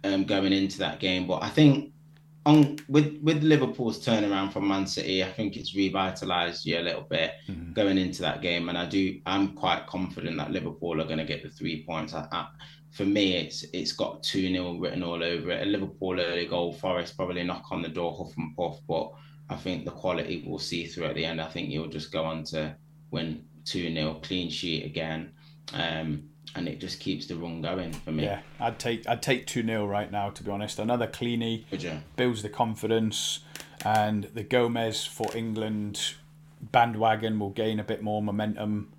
um, 0.04 0.26
going 0.26 0.54
into 0.54 0.78
that 0.80 1.00
game. 1.00 1.28
But 1.28 1.44
I 1.44 1.50
think 1.50 1.91
on 2.46 2.78
with 2.88 3.20
with 3.22 3.44
Liverpool's 3.44 4.04
turnaround 4.04 4.52
from 4.52 4.68
Man 4.68 4.88
City, 4.88 5.24
I 5.24 5.32
think 5.32 5.58
it's 5.58 5.76
revitalised 5.76 6.66
you 6.66 6.80
a 6.80 6.82
little 6.82 7.04
bit 7.04 7.34
Mhm. 7.48 7.74
going 7.74 7.98
into 7.98 8.22
that 8.24 8.42
game, 8.42 8.70
and 8.70 8.78
I 8.78 8.86
do 8.88 9.20
I'm 9.26 9.50
quite 9.54 9.86
confident 9.88 10.38
that 10.38 10.52
Liverpool 10.52 11.00
are 11.00 11.06
going 11.06 11.20
to 11.20 11.26
get 11.26 11.44
the 11.44 11.50
three 11.50 11.84
points. 11.86 12.14
I, 12.14 12.28
I, 12.32 12.48
for 12.90 13.06
me, 13.06 13.34
it's 13.36 13.64
it's 13.74 13.92
got 13.94 14.24
two 14.24 14.48
0 14.50 14.78
written 14.80 15.04
all 15.04 15.24
over 15.24 15.52
it. 15.52 15.62
A 15.68 15.70
Liverpool 15.70 16.20
early 16.20 16.46
goal, 16.48 16.74
Forest 16.74 17.16
probably 17.16 17.44
knock 17.44 17.66
on 17.72 17.82
the 17.82 17.90
door, 17.90 18.16
huff 18.18 18.36
and 18.38 18.56
puff, 18.56 18.80
but 18.88 19.12
I 19.50 19.56
think 19.56 19.86
the 19.86 19.92
quality 19.92 20.44
we'll 20.46 20.60
see 20.60 20.88
through 20.88 21.06
at 21.06 21.16
the 21.16 21.26
end. 21.26 21.40
I 21.42 21.48
think 21.48 21.70
you'll 21.70 21.88
just 21.88 22.12
go 22.12 22.24
on 22.24 22.44
to 22.46 22.76
win 23.12 23.44
2 23.66 23.94
0, 23.94 24.16
clean 24.24 24.50
sheet 24.50 24.84
again. 24.86 25.32
Um, 25.74 26.24
and 26.56 26.68
it 26.68 26.80
just 26.80 27.00
keeps 27.00 27.28
the 27.28 27.36
run 27.36 27.62
going 27.62 27.94
for 27.94 28.12
me. 28.12 28.24
yeah. 28.26 28.42
I'd 28.60 28.78
take 28.80 29.08
I'd 29.08 29.22
take 29.22 29.48
two 29.48 29.64
0 29.66 29.86
right 29.88 30.12
now. 30.12 30.30
To 30.32 30.44
be 30.44 30.52
honest, 30.52 30.80
another 30.80 31.08
cleanie 31.08 31.64
builds 32.16 32.42
the 32.44 32.50
confidence, 32.50 33.40
and 33.86 34.26
the 34.34 34.44
Gomez 34.44 35.06
for 35.06 35.36
England 35.36 36.14
bandwagon 36.62 37.40
will 37.40 37.50
gain 37.50 37.80
a 37.80 37.84
bit 37.84 38.02
more 38.04 38.22
momentum. 38.22 38.92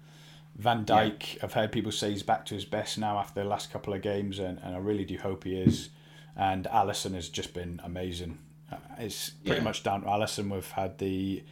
Van 0.56 0.84
Dijk, 0.84 1.42
I've 1.42 1.54
heard 1.54 1.72
people 1.72 1.92
say 1.92 2.10
he's 2.10 2.22
back 2.22 2.44
to 2.46 2.54
his 2.54 2.64
best 2.66 2.98
now 2.98 3.18
after 3.18 3.42
the 3.42 3.48
last 3.48 3.72
couple 3.72 3.94
of 3.94 4.02
games, 4.02 4.38
and, 4.38 4.58
and 4.62 4.74
I 4.74 4.78
really 4.78 5.04
do 5.04 5.16
hope 5.16 5.44
he 5.44 5.56
is. 5.56 5.88
And 6.36 6.64
Alisson 6.66 7.14
has 7.14 7.28
just 7.28 7.54
been 7.54 7.80
amazing. 7.84 8.38
Uh, 8.70 8.76
It's 8.98 9.30
pretty 9.30 9.60
Yeah. 9.60 9.64
much 9.64 9.82
down 9.82 10.02
to 10.02 10.08
Alisson. 10.08 10.50
We've 10.52 10.70
had 10.72 10.98
the 10.98 11.42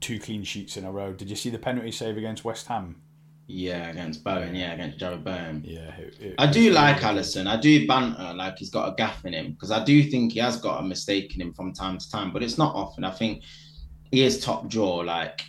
two 0.00 0.18
clean 0.18 0.42
sheets 0.42 0.76
in 0.76 0.84
a 0.84 0.90
row. 0.90 1.12
Did 1.12 1.30
you 1.30 1.36
see 1.36 1.50
the 1.50 1.58
penalty 1.58 1.92
save 1.92 2.16
against 2.16 2.44
West 2.44 2.66
Ham? 2.66 2.96
Yeah, 3.52 3.90
against 3.90 4.24
Bowen. 4.24 4.54
Yeah, 4.54 4.72
against 4.72 4.98
Jarrod 4.98 5.24
Bowen. 5.24 5.62
Yeah, 5.66 5.94
it- 5.96 6.16
it 6.20 6.34
I 6.38 6.46
do 6.50 6.70
like 6.70 6.98
Alisson. 7.00 7.46
I 7.46 7.56
do 7.60 7.86
banter 7.86 8.32
like 8.34 8.58
he's 8.58 8.70
got 8.70 8.88
a 8.90 8.94
gaff 8.96 9.24
in 9.26 9.34
him 9.34 9.52
because 9.52 9.70
I 9.70 9.84
do 9.84 10.02
think 10.04 10.32
he 10.32 10.38
has 10.40 10.56
got 10.56 10.80
a 10.80 10.82
mistake 10.82 11.34
in 11.34 11.40
him 11.42 11.52
from 11.52 11.72
time 11.72 11.98
to 11.98 12.10
time, 12.10 12.32
but 12.32 12.42
it's 12.42 12.56
not 12.58 12.74
often. 12.74 13.04
I 13.04 13.10
think 13.10 13.42
he 14.10 14.22
is 14.22 14.40
top 14.40 14.68
draw. 14.68 14.96
Like 14.96 15.44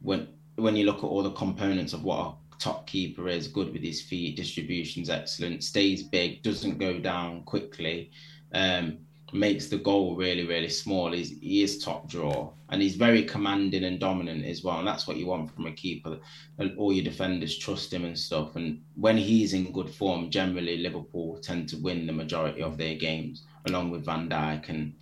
when 0.00 0.28
when 0.56 0.76
you 0.76 0.86
look 0.86 0.98
at 0.98 1.04
all 1.12 1.22
the 1.22 1.32
components 1.32 1.92
of 1.92 2.04
what 2.04 2.18
a 2.26 2.58
top 2.58 2.86
keeper 2.86 3.28
is, 3.28 3.48
good 3.48 3.72
with 3.72 3.82
his 3.82 4.02
feet, 4.02 4.36
distribution's 4.36 5.10
excellent, 5.10 5.62
stays 5.64 6.02
big, 6.04 6.42
doesn't 6.42 6.78
go 6.78 6.98
down 6.98 7.42
quickly, 7.44 8.10
um, 8.54 8.98
makes 9.32 9.66
the 9.66 9.78
goal 9.78 10.16
really 10.16 10.46
really 10.46 10.68
small. 10.68 11.12
He's, 11.12 11.30
he 11.40 11.62
is 11.62 11.82
top 11.82 12.08
draw 12.08 12.52
and 12.70 12.82
he's 12.82 12.96
very 12.96 13.22
commanding 13.22 13.84
and 13.84 13.98
dominant 13.98 14.44
as 14.44 14.62
well, 14.62 14.78
and 14.78 14.86
that's 14.86 15.06
what 15.06 15.16
you 15.16 15.26
want 15.26 15.54
from 15.54 15.66
a 15.66 15.72
keeper 15.72 16.18
and 16.58 16.76
all 16.78 16.92
your 16.92 17.04
defenders 17.04 17.56
trust 17.58 17.92
him 17.92 18.04
and 18.04 18.18
stuff. 18.18 18.56
And 18.56 18.82
when 18.94 19.16
he's 19.16 19.54
in 19.54 19.72
good 19.72 19.90
form, 19.90 20.30
generally 20.30 20.78
Liverpool 20.78 21.38
tend 21.42 21.68
to 21.70 21.76
win 21.78 22.06
the 22.06 22.12
majority 22.12 22.62
of 22.62 22.76
their 22.76 22.94
games, 22.94 23.44
along 23.66 23.90
with 23.90 24.04
Van 24.04 24.28
Dijk 24.28 24.68
and 24.68 24.94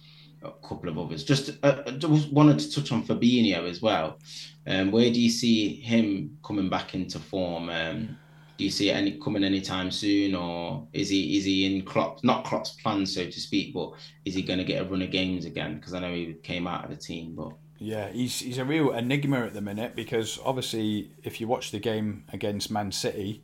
a 0.42 0.50
couple 0.66 0.88
of 0.88 0.98
others. 0.98 1.24
Just 1.24 1.50
uh, 1.62 1.90
just 1.92 2.32
wanted 2.32 2.58
to 2.58 2.72
touch 2.72 2.92
on 2.92 3.04
Fabinho 3.04 3.68
as 3.68 3.82
well. 3.82 4.18
Um, 4.66 4.90
where 4.90 5.10
do 5.10 5.20
you 5.20 5.30
see 5.30 5.80
him 5.80 6.38
coming 6.44 6.68
back 6.68 6.94
into 6.94 7.18
form? 7.18 7.68
Um, 7.68 8.16
do 8.56 8.64
you 8.64 8.70
see 8.70 8.90
it 8.90 8.94
any 8.94 9.18
coming 9.18 9.44
anytime 9.44 9.90
soon, 9.90 10.34
or 10.34 10.88
is 10.92 11.08
he 11.10 11.36
is 11.38 11.44
he 11.44 11.66
in 11.66 11.84
Klopp 11.84 12.22
not 12.24 12.44
Klopp's 12.44 12.70
plan 12.72 13.06
so 13.06 13.24
to 13.26 13.40
speak, 13.40 13.74
but 13.74 13.92
is 14.24 14.34
he 14.34 14.42
going 14.42 14.58
to 14.58 14.64
get 14.64 14.82
a 14.82 14.88
run 14.88 15.02
of 15.02 15.10
games 15.10 15.44
again? 15.44 15.76
Because 15.76 15.94
I 15.94 16.00
know 16.00 16.14
he 16.14 16.34
came 16.42 16.66
out 16.66 16.84
of 16.84 16.90
the 16.90 16.96
team, 16.96 17.34
but 17.36 17.52
Yeah, 17.78 18.08
he's 18.10 18.40
he's 18.40 18.58
a 18.58 18.64
real 18.64 18.92
enigma 18.92 19.40
at 19.40 19.52
the 19.52 19.60
minute 19.60 19.94
because 19.94 20.38
obviously, 20.44 21.10
if 21.22 21.40
you 21.40 21.46
watch 21.46 21.70
the 21.70 21.78
game 21.78 22.24
against 22.32 22.70
Man 22.70 22.90
City, 22.90 23.42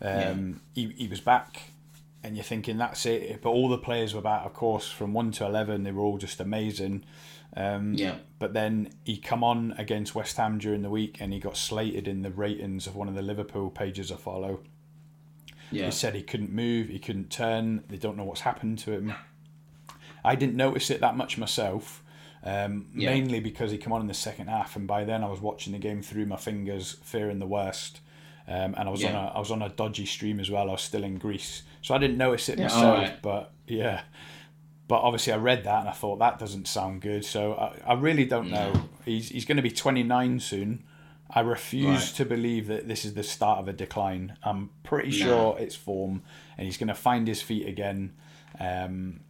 um, 0.00 0.62
he 0.74 0.92
he 0.96 1.08
was 1.08 1.20
back, 1.20 1.72
and 2.24 2.36
you're 2.36 2.44
thinking 2.44 2.78
that's 2.78 3.06
it. 3.06 3.40
But 3.42 3.50
all 3.50 3.68
the 3.68 3.78
players 3.78 4.14
were 4.14 4.20
back, 4.20 4.44
of 4.44 4.52
course, 4.54 4.90
from 4.90 5.12
one 5.12 5.30
to 5.32 5.46
eleven. 5.46 5.84
They 5.84 5.92
were 5.92 6.02
all 6.02 6.18
just 6.18 6.40
amazing. 6.40 7.04
Um, 7.54 7.94
yeah, 7.94 8.16
But 8.38 8.52
then 8.52 8.92
he 9.04 9.16
come 9.16 9.42
on 9.44 9.74
against 9.78 10.14
West 10.14 10.36
Ham 10.36 10.58
during 10.58 10.82
the 10.82 10.90
week, 10.90 11.18
and 11.20 11.32
he 11.32 11.38
got 11.38 11.56
slated 11.56 12.06
in 12.08 12.22
the 12.22 12.30
ratings 12.30 12.86
of 12.86 12.94
one 12.96 13.08
of 13.08 13.14
the 13.14 13.22
Liverpool 13.22 13.70
pages 13.70 14.12
I 14.12 14.16
follow. 14.16 14.60
yeah, 15.70 15.86
He 15.86 15.90
said 15.90 16.14
he 16.14 16.22
couldn't 16.22 16.52
move, 16.52 16.88
he 16.88 16.98
couldn't 16.98 17.30
turn. 17.30 17.82
They 17.88 17.96
don't 17.96 18.16
know 18.16 18.24
what's 18.24 18.42
happened 18.42 18.78
to 18.80 18.92
him. 18.92 19.14
I 20.24 20.34
didn't 20.34 20.56
notice 20.56 20.90
it 20.90 21.00
that 21.00 21.16
much 21.16 21.38
myself, 21.38 22.02
um, 22.42 22.88
Yeah. 22.94 23.10
mainly 23.10 23.40
because 23.40 23.70
he 23.70 23.78
came 23.78 23.92
on 23.92 24.00
in 24.02 24.06
the 24.06 24.14
second 24.14 24.48
half, 24.48 24.76
and 24.76 24.86
by 24.86 25.04
then 25.04 25.22
I 25.24 25.28
was 25.28 25.40
watching 25.40 25.72
the 25.72 25.78
game 25.78 26.02
through 26.02 26.26
my 26.26 26.36
fingers, 26.36 26.96
fearing 27.02 27.38
the 27.38 27.46
worst. 27.46 28.00
Um, 28.48 28.74
and 28.78 28.88
I 28.88 28.90
was 28.90 29.02
on 29.04 29.14
a 29.16 29.32
I 29.34 29.38
was 29.40 29.50
on 29.50 29.60
a 29.62 29.68
dodgy 29.70 30.06
stream 30.06 30.38
as 30.38 30.50
well. 30.50 30.68
I 30.68 30.72
was 30.72 30.82
still 30.82 31.02
in 31.02 31.18
Greece, 31.18 31.62
so 31.82 31.94
I 31.94 31.98
didn't 31.98 32.16
notice 32.16 32.48
it 32.48 32.58
Yeah, 32.58 32.64
myself. 32.66 32.84
alright. 32.84 33.22
But 33.22 33.50
yeah, 33.66 34.02
but 34.88 35.00
obviously 35.00 35.32
I 35.32 35.36
read 35.36 35.64
that 35.64 35.80
and 35.80 35.88
I 35.88 35.92
thought 35.92 36.18
that 36.20 36.38
doesn't 36.38 36.68
sound 36.68 37.02
good. 37.02 37.24
So 37.24 37.54
I, 37.54 37.92
I 37.92 37.94
really 37.94 38.24
don't 38.24 38.50
know. 38.50 38.72
He's 39.04 39.28
he's 39.30 39.44
going 39.44 39.56
to 39.56 39.62
be 39.62 39.70
29 39.70 40.40
soon. 40.40 40.84
I 41.28 41.40
refuse 41.40 41.86
Right. 42.06 42.14
to 42.16 42.24
believe 42.24 42.68
that 42.68 42.86
this 42.86 43.04
is 43.04 43.14
the 43.14 43.24
start 43.24 43.58
of 43.58 43.66
a 43.66 43.72
decline. 43.72 44.36
I'm 44.44 44.70
pretty 44.84 45.10
No. 45.10 45.16
sure 45.24 45.56
it's 45.58 45.74
form, 45.74 46.22
and 46.56 46.66
he's 46.66 46.76
going 46.76 46.86
to 46.88 46.94
find 46.94 47.26
his 47.26 47.42
feet 47.42 47.66
again. 47.66 48.12
Um, 48.60 49.20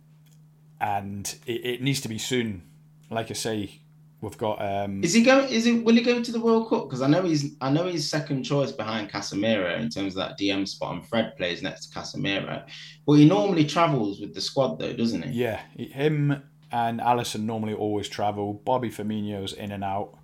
and 0.80 1.34
it, 1.46 1.64
it 1.64 1.82
needs 1.82 2.00
to 2.02 2.08
be 2.08 2.18
soon. 2.18 2.62
Like 3.10 3.30
I 3.30 3.34
say, 3.34 3.80
we've 4.26 4.38
got. 4.38 4.60
Um, 4.60 5.02
Is 5.02 5.14
he 5.14 5.22
going? 5.22 5.48
Is 5.48 5.66
it? 5.66 5.84
Will 5.84 5.94
he 5.94 6.02
go 6.02 6.22
to 6.22 6.32
the 6.32 6.40
World 6.40 6.68
Cup? 6.68 6.84
Because 6.84 7.00
I 7.00 7.06
know 7.06 7.22
he's. 7.22 7.54
I 7.60 7.70
know 7.70 7.86
he's 7.86 8.08
second 8.08 8.42
choice 8.42 8.72
behind 8.72 9.10
Casemiro 9.10 9.78
in 9.80 9.88
terms 9.88 10.16
of 10.16 10.28
that 10.28 10.38
DM 10.38 10.66
spot, 10.66 10.94
and 10.94 11.06
Fred 11.06 11.36
plays 11.36 11.62
next 11.62 11.86
to 11.86 11.98
Casemiro. 11.98 12.64
But 13.06 13.12
he 13.14 13.24
normally 13.26 13.64
travels 13.64 14.20
with 14.20 14.34
the 14.34 14.40
squad, 14.40 14.78
though, 14.78 14.92
doesn't 14.92 15.22
he? 15.22 15.40
yeah, 15.40 15.60
him 15.76 16.42
and 16.72 17.00
Alisson 17.00 17.42
normally 17.44 17.74
always 17.74 18.08
travel. 18.08 18.54
Bobby 18.54 18.90
Firmino's 18.90 19.52
in 19.52 19.70
and 19.72 19.84
out. 19.84 20.18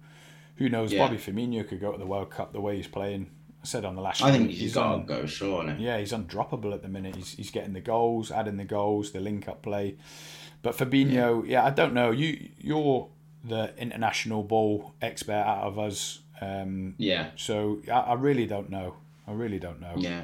Who 0.56 0.68
knows? 0.68 0.92
Yeah. 0.92 1.06
Bobby 1.06 1.16
Firmino 1.16 1.66
could 1.66 1.80
go 1.80 1.92
to 1.92 1.98
the 1.98 2.06
World 2.06 2.30
Cup 2.30 2.52
the 2.52 2.60
way 2.60 2.76
he's 2.76 2.88
playing. 2.88 3.30
I 3.62 3.66
said 3.66 3.84
on 3.84 3.94
the 3.94 4.02
last. 4.02 4.22
I 4.22 4.32
think 4.32 4.50
he's, 4.50 4.58
he's 4.58 4.74
got 4.74 4.96
to 4.96 5.02
go, 5.04 5.24
surely. 5.24 5.76
Yeah, 5.78 5.98
he's 5.98 6.12
undroppable 6.12 6.74
at 6.74 6.82
the 6.82 6.88
minute. 6.88 7.14
He's, 7.14 7.34
he's 7.34 7.50
getting 7.52 7.72
the 7.74 7.80
goals, 7.80 8.32
adding 8.32 8.56
the 8.56 8.64
goals, 8.64 9.12
the 9.12 9.20
link 9.20 9.46
up 9.46 9.62
play. 9.62 9.96
But 10.62 10.76
Fabinho, 10.76 11.46
yeah, 11.46 11.64
I 11.64 11.70
don't 11.70 11.94
know. 11.94 12.10
You 12.10 12.50
you're 12.58 13.08
the 13.44 13.72
international 13.76 14.42
ball 14.42 14.94
expert 15.02 15.32
out 15.32 15.64
of 15.64 15.78
us, 15.78 16.20
um, 16.40 16.94
Yeah, 16.98 17.30
so 17.36 17.80
I, 17.90 17.98
I 18.00 18.14
really 18.14 18.46
don't 18.46 18.70
know. 18.70 18.94
I 19.26 19.32
really 19.32 19.58
don't 19.58 19.80
know. 19.80 19.94
yeah, 19.96 20.22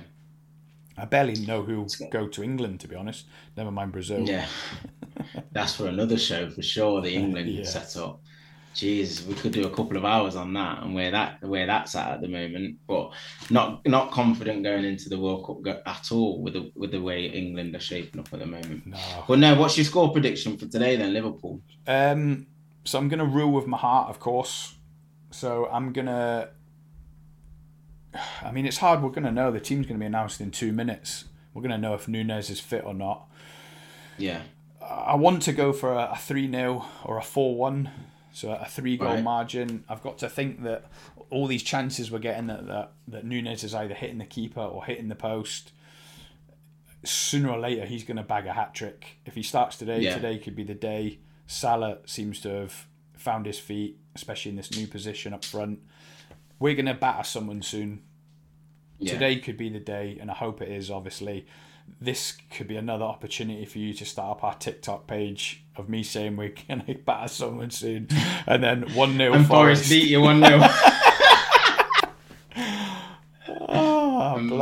I 0.96 1.04
barely 1.04 1.34
know 1.46 1.62
who'll 1.62 1.88
go 2.10 2.26
to 2.28 2.42
England, 2.42 2.80
to 2.80 2.88
be 2.88 2.96
honest. 2.96 3.26
Never 3.56 3.70
mind 3.70 3.92
Brazil. 3.92 4.20
yeah. 4.28 4.46
That's 5.52 5.74
for 5.76 5.86
another 5.88 6.16
show 6.18 6.48
for 6.50 6.62
sure. 6.62 7.00
The 7.02 7.14
England 7.14 7.48
Yeah. 7.50 7.64
setup. 7.64 8.20
Jeez, 8.74 9.26
we 9.26 9.34
could 9.34 9.50
do 9.52 9.66
a 9.66 9.70
couple 9.70 9.96
of 9.96 10.04
hours 10.04 10.36
on 10.36 10.52
that 10.52 10.82
and 10.82 10.94
where 10.94 11.10
that 11.10 11.42
where 11.42 11.66
that's 11.66 11.96
at 11.96 12.12
at 12.12 12.20
the 12.20 12.28
moment. 12.28 12.76
But 12.86 13.10
not 13.50 13.84
not 13.88 14.12
confident 14.12 14.62
going 14.62 14.84
into 14.84 15.08
the 15.08 15.18
World 15.18 15.46
Cup 15.64 15.82
at 15.86 16.12
all 16.12 16.40
with 16.42 16.52
the 16.52 16.70
with 16.76 16.92
the 16.92 17.00
way 17.00 17.26
England 17.26 17.74
are 17.74 17.80
shaping 17.80 18.20
up 18.20 18.32
at 18.32 18.38
the 18.38 18.46
moment. 18.46 18.86
No. 18.86 18.98
But 19.26 19.40
no, 19.40 19.56
what's 19.58 19.76
your 19.76 19.84
score 19.84 20.12
prediction 20.12 20.56
for 20.58 20.66
today 20.66 20.94
then, 20.94 21.12
Liverpool? 21.12 21.60
Um, 21.88 22.46
so 22.88 22.98
I'm 22.98 23.08
gonna 23.08 23.24
rule 23.24 23.52
with 23.52 23.66
my 23.66 23.76
heart, 23.78 24.08
of 24.08 24.18
course. 24.18 24.74
So 25.30 25.68
I'm 25.70 25.92
gonna 25.92 26.50
I 28.42 28.50
mean, 28.52 28.66
it's 28.66 28.78
hard. 28.78 29.02
We're 29.02 29.10
going 29.10 29.24
to 29.24 29.30
know. 29.30 29.50
The 29.52 29.60
team's 29.60 29.86
going 29.86 29.98
to 29.98 30.02
be 30.02 30.06
announced 30.06 30.40
in 30.40 30.50
two 30.50 30.72
minutes. 30.72 31.26
We're 31.52 31.60
going 31.60 31.72
to 31.72 31.78
know 31.78 31.94
if 31.94 32.08
Nunez 32.08 32.48
is 32.48 32.58
fit 32.58 32.82
or 32.84 32.94
not. 32.94 33.28
Yeah. 34.16 34.42
I 34.80 35.14
want 35.14 35.42
to 35.42 35.52
go 35.52 35.72
for 35.74 35.92
a 35.92 36.16
3 36.18 36.50
0 36.50 36.86
or 37.04 37.18
a 37.18 37.22
4 37.22 37.54
1. 37.56 37.90
So 38.32 38.52
a 38.52 38.64
three 38.66 38.96
goal 38.96 39.08
Right. 39.14 39.22
margin. 39.22 39.84
I've 39.88 40.02
got 40.02 40.18
to 40.18 40.28
think 40.28 40.62
that 40.62 40.86
all 41.30 41.46
these 41.46 41.62
chances 41.62 42.10
we're 42.10 42.18
getting 42.20 42.46
that, 42.46 42.66
that, 42.66 42.92
that 43.08 43.24
Nunez 43.24 43.62
is 43.64 43.74
either 43.74 43.94
hitting 43.94 44.18
the 44.18 44.24
keeper 44.24 44.60
or 44.60 44.84
hitting 44.84 45.08
the 45.08 45.14
post. 45.16 45.72
Sooner 47.04 47.50
or 47.50 47.58
later, 47.58 47.84
he's 47.84 48.04
going 48.04 48.16
to 48.16 48.22
bag 48.22 48.46
a 48.46 48.52
hat 48.54 48.74
trick. 48.74 49.18
If 49.26 49.34
he 49.34 49.42
starts 49.42 49.76
today, 49.76 50.00
Yeah. 50.00 50.14
today 50.14 50.38
could 50.38 50.56
be 50.56 50.64
the 50.64 50.74
day. 50.74 51.18
Salah 51.48 51.98
seems 52.04 52.40
to 52.42 52.50
have 52.50 52.86
found 53.16 53.46
his 53.46 53.58
feet, 53.58 53.98
especially 54.14 54.50
in 54.50 54.56
this 54.56 54.76
new 54.76 54.86
position 54.86 55.32
up 55.32 55.44
front. 55.44 55.80
We're 56.60 56.74
going 56.74 56.86
to 56.86 56.94
batter 56.94 57.24
someone 57.24 57.62
soon. 57.62 58.02
Yeah. 58.98 59.14
Today 59.14 59.36
could 59.36 59.56
be 59.56 59.70
the 59.70 59.80
day, 59.80 60.18
and 60.20 60.30
I 60.30 60.34
hope 60.34 60.60
it 60.60 60.68
is, 60.68 60.90
obviously. 60.90 61.46
This 62.00 62.36
could 62.50 62.68
be 62.68 62.76
another 62.76 63.06
opportunity 63.06 63.64
for 63.64 63.78
you 63.78 63.94
to 63.94 64.04
start 64.04 64.38
up 64.38 64.44
our 64.44 64.54
TikTok 64.54 65.06
page 65.06 65.64
of 65.74 65.88
me 65.88 66.02
saying 66.02 66.36
we're 66.36 66.52
going 66.68 66.82
to 66.86 66.94
batter 66.94 67.28
someone 67.28 67.70
soon. 67.70 68.08
And 68.46 68.62
then 68.62 68.94
1 68.94 69.16
0 69.16 69.32
And 69.32 69.46
Forest 69.46 69.84
Forest. 69.84 69.90
beat 69.90 70.10
you 70.10 70.20
1 70.20 70.44
0. 70.44 70.58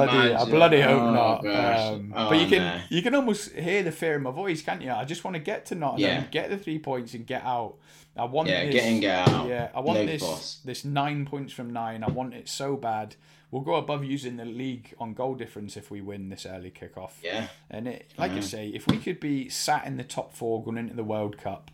Bloody, 0.05 0.35
I 0.35 0.45
bloody 0.45 0.81
hope 0.81 1.03
Oh, 1.03 1.11
not. 1.13 1.47
Um, 1.47 2.13
Oh, 2.17 2.29
but 2.31 2.39
you 2.41 2.47
can 2.47 2.59
no. 2.59 2.81
you 2.91 3.03
can 3.03 3.15
almost 3.15 3.53
hear 3.53 3.83
the 3.83 3.93
fear 3.93 4.17
in 4.17 4.23
my 4.23 4.31
voice, 4.31 4.63
can't 4.63 4.83
you? 4.83 4.91
I 4.93 5.05
just 5.05 5.25
want 5.25 5.35
to 5.35 5.41
get 5.41 5.67
to 5.67 5.75
Nottingham, 5.75 6.23
Yeah. 6.23 6.27
get 6.31 6.51
the 6.51 6.59
three 6.59 6.79
points, 6.79 7.15
and 7.15 7.27
get 7.27 7.43
out. 7.45 7.75
I 8.17 8.25
want 8.25 8.49
Yeah, 8.49 8.65
this, 8.65 8.75
get 8.75 8.85
in, 8.87 9.01
get 9.01 9.29
out. 9.29 9.49
Yeah, 9.49 9.69
I 9.75 9.81
want 9.81 10.07
this 10.07 10.23
fuss. 10.23 10.61
this 10.65 10.85
nine 10.85 11.27
points 11.27 11.53
from 11.53 11.73
nine. 11.73 12.03
I 12.03 12.09
want 12.11 12.33
it 12.35 12.49
so 12.49 12.77
bad. 12.77 13.17
We'll 13.51 13.63
go 13.63 13.75
above 13.75 14.05
using 14.05 14.37
the 14.39 14.45
league 14.45 14.95
on 14.99 15.15
goal 15.15 15.35
difference 15.35 15.77
if 15.77 15.91
we 15.91 16.01
win 16.01 16.31
this 16.31 16.47
early 16.47 16.71
kickoff. 16.71 17.13
yeah. 17.23 17.49
And 17.71 17.87
it, 17.87 18.11
like 18.19 18.33
I 18.33 18.41
say, 18.41 18.69
if 18.69 18.87
we 18.87 18.97
could 18.99 19.21
be 19.21 19.49
sat 19.51 19.87
in 19.87 19.97
the 19.99 20.05
top 20.05 20.33
four 20.35 20.63
going 20.65 20.79
into 20.79 20.95
the 20.95 21.05
World 21.05 21.39
Cup, 21.39 21.71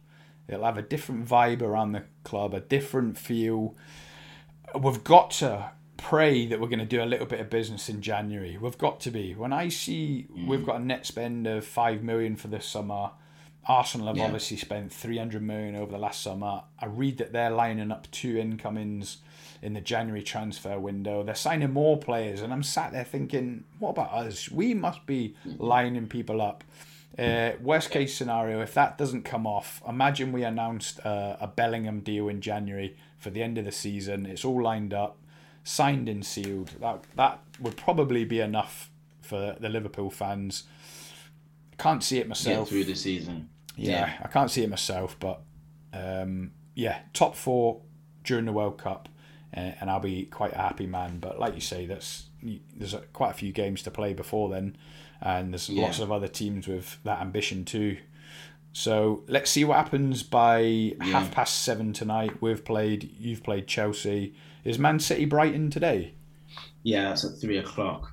it'll 0.48 0.64
have 0.64 0.76
a 0.76 0.82
different 0.82 1.26
vibe 1.26 1.62
around 1.62 1.92
the 1.92 2.02
club, 2.24 2.52
a 2.54 2.60
different 2.60 3.16
feel. 3.16 3.74
We've 4.78 5.02
got 5.04 5.30
to 5.32 5.70
pray 6.02 6.46
that 6.46 6.60
we're 6.60 6.68
going 6.68 6.78
to 6.78 6.84
do 6.84 7.02
a 7.02 7.06
little 7.06 7.26
bit 7.26 7.40
of 7.40 7.48
business 7.48 7.88
in 7.88 8.02
January. 8.02 8.58
We've 8.60 8.76
got 8.78 9.00
to 9.00 9.10
be. 9.10 9.34
When 9.34 9.52
I 9.52 9.68
see 9.68 10.26
we've 10.46 10.64
got 10.66 10.80
a 10.80 10.84
net 10.84 11.06
spend 11.06 11.46
of 11.46 11.64
five 11.64 12.02
million 12.02 12.36
for 12.36 12.48
this 12.48 12.66
summer, 12.66 13.10
Arsenal 13.66 14.08
have 14.08 14.16
Yeah. 14.16 14.24
obviously 14.24 14.56
spent 14.56 14.92
three 14.92 15.18
hundred 15.18 15.42
million 15.42 15.76
over 15.76 15.92
the 15.92 15.98
last 15.98 16.20
summer. 16.22 16.62
I 16.78 16.86
read 16.86 17.18
that 17.18 17.32
they're 17.32 17.50
lining 17.50 17.92
up 17.92 18.10
two 18.10 18.36
incomings 18.36 19.18
in 19.62 19.74
the 19.74 19.80
January 19.80 20.22
transfer 20.22 20.78
window. 20.78 21.22
They're 21.22 21.36
signing 21.36 21.72
more 21.72 21.96
players, 21.96 22.42
and 22.42 22.52
I'm 22.52 22.64
sat 22.64 22.90
there 22.92 23.04
thinking, 23.04 23.62
what 23.78 23.90
about 23.90 24.12
us? 24.12 24.50
We 24.50 24.74
must 24.74 25.06
be 25.06 25.36
lining 25.44 26.08
people 26.08 26.42
up. 26.42 26.64
Uh, 27.16 27.52
worst 27.60 27.90
case 27.90 28.12
scenario, 28.16 28.60
if 28.60 28.74
that 28.74 28.98
doesn't 28.98 29.22
come 29.22 29.46
off, 29.46 29.80
imagine 29.86 30.32
we 30.32 30.42
announced 30.44 30.98
uh, 31.06 31.36
a 31.40 31.46
Bellingham 31.46 32.00
deal 32.00 32.26
in 32.28 32.40
January 32.40 32.96
for 33.18 33.30
the 33.30 33.42
end 33.42 33.58
of 33.58 33.64
the 33.64 33.70
season. 33.70 34.26
It's 34.26 34.44
all 34.44 34.60
lined 34.62 34.92
up, 34.94 35.16
signed 35.64 36.08
and 36.08 36.24
sealed. 36.24 36.72
That 36.80 37.04
that 37.16 37.40
would 37.60 37.76
probably 37.76 38.24
be 38.24 38.40
enough 38.40 38.90
for 39.20 39.56
the 39.60 39.68
Liverpool 39.68 40.10
fans. 40.10 40.64
Can't 41.78 42.02
see 42.02 42.18
it 42.18 42.22
Get 42.22 42.28
myself. 42.28 42.68
through 42.68 42.84
the 42.84 42.94
season. 42.94 43.48
Yeah, 43.76 44.12
I 44.22 44.28
can't 44.28 44.50
see 44.50 44.62
it 44.62 44.68
myself, 44.70 45.16
but 45.18 45.40
um, 45.92 46.52
yeah, 46.74 46.98
top 47.12 47.34
four 47.34 47.80
during 48.24 48.44
the 48.44 48.52
World 48.52 48.78
Cup, 48.78 49.08
uh, 49.56 49.72
and 49.80 49.90
I'll 49.90 49.98
be 50.00 50.24
quite 50.26 50.52
a 50.52 50.58
happy 50.58 50.86
man. 50.86 51.18
But 51.18 51.40
like 51.40 51.54
you 51.54 51.60
say, 51.60 51.86
that's 51.86 52.24
there's 52.76 52.94
a, 52.94 52.98
quite 53.12 53.30
a 53.30 53.34
few 53.34 53.52
games 53.52 53.82
to 53.84 53.90
play 53.90 54.12
before 54.12 54.50
then, 54.50 54.76
and 55.20 55.52
there's 55.54 55.68
Yeah. 55.68 55.82
lots 55.84 55.98
of 56.00 56.12
other 56.12 56.28
teams 56.28 56.68
with 56.68 56.98
that 57.04 57.20
ambition 57.20 57.64
too. 57.64 57.96
So 58.74 59.22
let's 59.28 59.50
see 59.50 59.64
what 59.64 59.76
happens 59.76 60.22
by 60.22 60.94
half 61.00 61.30
past 61.30 61.62
seven 61.62 61.92
tonight. 61.92 62.40
We've 62.40 62.64
played, 62.64 63.14
you've 63.18 63.42
played 63.42 63.66
Chelsea. 63.66 64.34
Is 64.64 64.78
Man 64.78 64.98
City 64.98 65.24
Brighton 65.24 65.70
today? 65.70 66.14
Yeah, 66.82 67.08
that's 67.08 67.24
at 67.24 67.40
three 67.40 67.58
o'clock. 67.58 68.12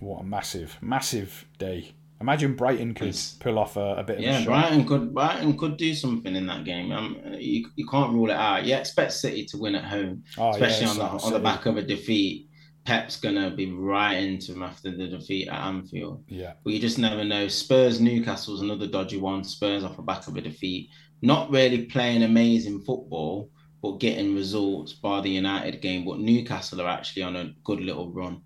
What 0.00 0.20
a 0.20 0.24
massive, 0.24 0.76
massive 0.80 1.46
day! 1.58 1.92
Imagine 2.20 2.54
Brighton 2.54 2.94
could 2.94 3.06
Yes. 3.08 3.36
pull 3.38 3.58
off 3.58 3.76
a, 3.76 3.96
a 3.96 4.02
bit 4.04 4.16
of 4.18 4.22
a 4.24 4.26
Yeah. 4.26 4.44
Brighton 4.44 4.86
could 4.86 5.12
Brighton 5.14 5.58
could 5.58 5.76
do 5.76 5.94
something 5.94 6.34
in 6.34 6.46
that 6.46 6.64
game. 6.64 6.90
Um, 6.92 7.18
you, 7.38 7.68
you 7.76 7.86
can't 7.86 8.12
rule 8.12 8.30
it 8.30 8.36
out. 8.36 8.64
You 8.64 8.74
expect 8.76 9.12
City 9.12 9.44
to 9.46 9.58
win 9.58 9.74
at 9.74 9.84
home, 9.84 10.22
Oh, 10.38 10.50
especially 10.50 10.86
yeah, 10.86 10.90
on 10.92 10.98
the 10.98 11.14
it's 11.16 11.24
on 11.26 11.32
the 11.32 11.38
back 11.40 11.66
of 11.66 11.76
a 11.76 11.82
defeat. 11.82 12.48
Pep's 12.84 13.16
gonna 13.16 13.50
be 13.50 13.70
right 13.72 14.14
into 14.14 14.52
them 14.52 14.62
after 14.62 14.90
the 14.90 15.06
defeat 15.08 15.48
at 15.48 15.58
Anfield. 15.66 16.22
Yeah, 16.28 16.52
But 16.64 16.72
you 16.74 16.78
just 16.78 16.98
never 16.98 17.24
know. 17.24 17.48
Spurs 17.48 18.00
Newcastle's 18.00 18.60
another 18.62 18.86
dodgy 18.86 19.18
one. 19.18 19.42
Spurs 19.42 19.84
off 19.84 19.96
the 19.96 20.02
back 20.02 20.26
of 20.28 20.36
a 20.36 20.40
defeat, 20.40 20.90
not 21.22 21.50
really 21.50 21.86
playing 21.86 22.22
amazing 22.24 22.80
football, 22.82 23.50
but 23.84 24.00
getting 24.00 24.34
results 24.34 24.94
by 24.94 25.20
the 25.20 25.28
United 25.28 25.82
game. 25.82 26.06
But 26.06 26.18
Newcastle 26.18 26.80
are 26.80 26.88
actually 26.88 27.22
on 27.22 27.36
a 27.36 27.52
good 27.64 27.80
little 27.80 28.10
run. 28.10 28.40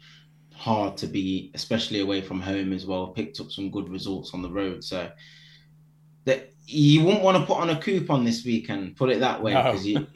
Hard 0.52 0.96
to 0.96 1.06
be, 1.06 1.52
especially 1.54 2.00
away 2.00 2.22
from 2.22 2.40
home 2.40 2.72
as 2.72 2.84
well. 2.86 3.06
Picked 3.12 3.38
up 3.38 3.52
some 3.52 3.70
good 3.70 3.88
results 3.88 4.34
on 4.34 4.42
the 4.42 4.50
road. 4.50 4.82
So 4.82 5.08
that 6.24 6.52
you 6.66 7.04
wouldn't 7.04 7.22
want 7.22 7.36
to 7.36 7.44
put 7.46 7.58
on 7.58 7.70
a 7.70 7.80
coupon 7.80 8.24
this 8.24 8.44
weekend, 8.44 8.96
put 8.96 9.10
it 9.10 9.20
that 9.20 9.40
way, 9.40 9.54
No. 9.54 9.62
because 9.62 9.86
you, 9.86 10.06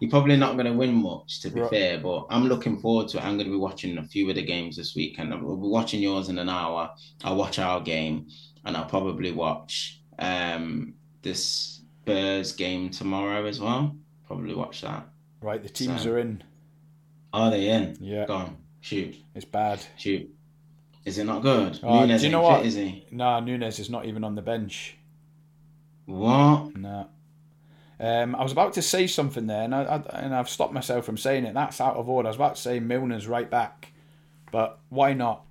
you're 0.00 0.10
probably 0.10 0.36
not 0.36 0.54
going 0.54 0.66
to 0.66 0.72
win 0.72 0.92
much, 0.94 1.40
to 1.42 1.50
be 1.50 1.60
Right. 1.60 1.70
fair. 1.70 1.98
But 2.00 2.26
I'm 2.28 2.48
looking 2.48 2.80
forward 2.80 3.06
to 3.10 3.18
it. 3.18 3.24
I'm 3.24 3.36
going 3.36 3.46
to 3.46 3.52
be 3.52 3.56
watching 3.68 3.96
a 3.98 4.02
few 4.04 4.28
of 4.28 4.34
the 4.34 4.42
games 4.42 4.76
this 4.76 4.96
weekend. 4.96 5.30
We'll 5.40 5.56
be 5.56 5.68
watching 5.68 6.02
yours 6.02 6.30
in 6.30 6.40
an 6.40 6.48
hour. 6.48 6.90
I'll 7.22 7.36
watch 7.36 7.60
our 7.60 7.80
game, 7.80 8.26
and 8.64 8.76
I'll 8.76 8.86
probably 8.86 9.30
watch 9.30 10.02
um, 10.18 10.94
this 11.22 11.82
Spurs 12.02 12.50
game 12.52 12.90
tomorrow 12.90 13.46
as 13.46 13.60
well. 13.60 13.96
Probably 14.26 14.54
watch 14.54 14.80
that. 14.82 15.06
right. 15.40 15.62
The 15.62 15.68
teams 15.68 16.02
So- 16.02 16.12
are 16.12 16.18
in. 16.18 16.42
Are 17.32 17.50
they 17.50 17.68
in? 17.68 17.96
Yeah, 18.00 18.24
Go 18.26 18.34
on, 18.34 18.56
shoot, 18.80 19.14
it's 19.34 19.44
bad. 19.44 19.84
shoot. 19.96 20.30
Is 21.04 21.18
it 21.18 21.24
not 21.24 21.42
good? 21.42 21.78
Oh, 21.82 22.00
Nunez 22.00 22.22
do 22.22 22.26
you 22.28 22.32
know 22.32 22.40
what? 22.42 22.58
fit, 22.58 22.66
is 22.66 22.74
he? 22.74 23.06
Nah, 23.10 23.40
Nunez 23.40 23.78
is 23.78 23.90
not 23.90 24.06
even 24.06 24.24
on 24.24 24.34
the 24.34 24.42
bench. 24.42 24.96
What? 26.06 26.76
No. 26.76 27.08
Um, 27.98 28.34
I 28.34 28.42
was 28.42 28.52
about 28.52 28.74
to 28.74 28.82
say 28.82 29.06
something 29.06 29.46
there, 29.46 29.62
and 29.62 29.74
I, 29.74 29.82
I 29.82 30.18
and 30.20 30.34
I've 30.34 30.48
stopped 30.48 30.72
myself 30.72 31.04
from 31.04 31.16
saying 31.16 31.44
it. 31.44 31.54
That's 31.54 31.80
out 31.80 31.96
of 31.96 32.08
order. 32.08 32.26
I 32.28 32.30
was 32.30 32.36
about 32.36 32.56
to 32.56 32.60
say 32.62 32.78
Milner's 32.80 33.26
right 33.26 33.50
back, 33.50 33.92
but 34.52 34.78
why 34.88 35.12
not? 35.14 35.42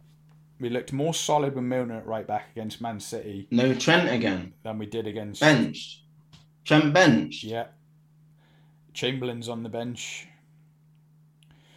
We 0.60 0.70
looked 0.70 0.94
more 0.94 1.14
solid 1.14 1.54
with 1.56 1.64
Milner 1.66 1.98
at 1.98 2.06
right 2.08 2.26
back 2.26 2.46
against 2.54 2.80
Man 2.82 3.00
City 3.02 3.48
No 3.52 3.74
Trent 3.74 4.10
again. 4.10 4.54
than 4.64 4.78
we 4.78 4.86
did 4.86 5.06
against. 5.08 5.42
Benched. 5.42 6.02
Trent 6.64 6.94
benched. 6.94 7.44
Yeah. 7.44 7.66
Chamberlain's 8.96 9.48
on 9.50 9.62
the 9.62 9.70
bench. 9.70 10.28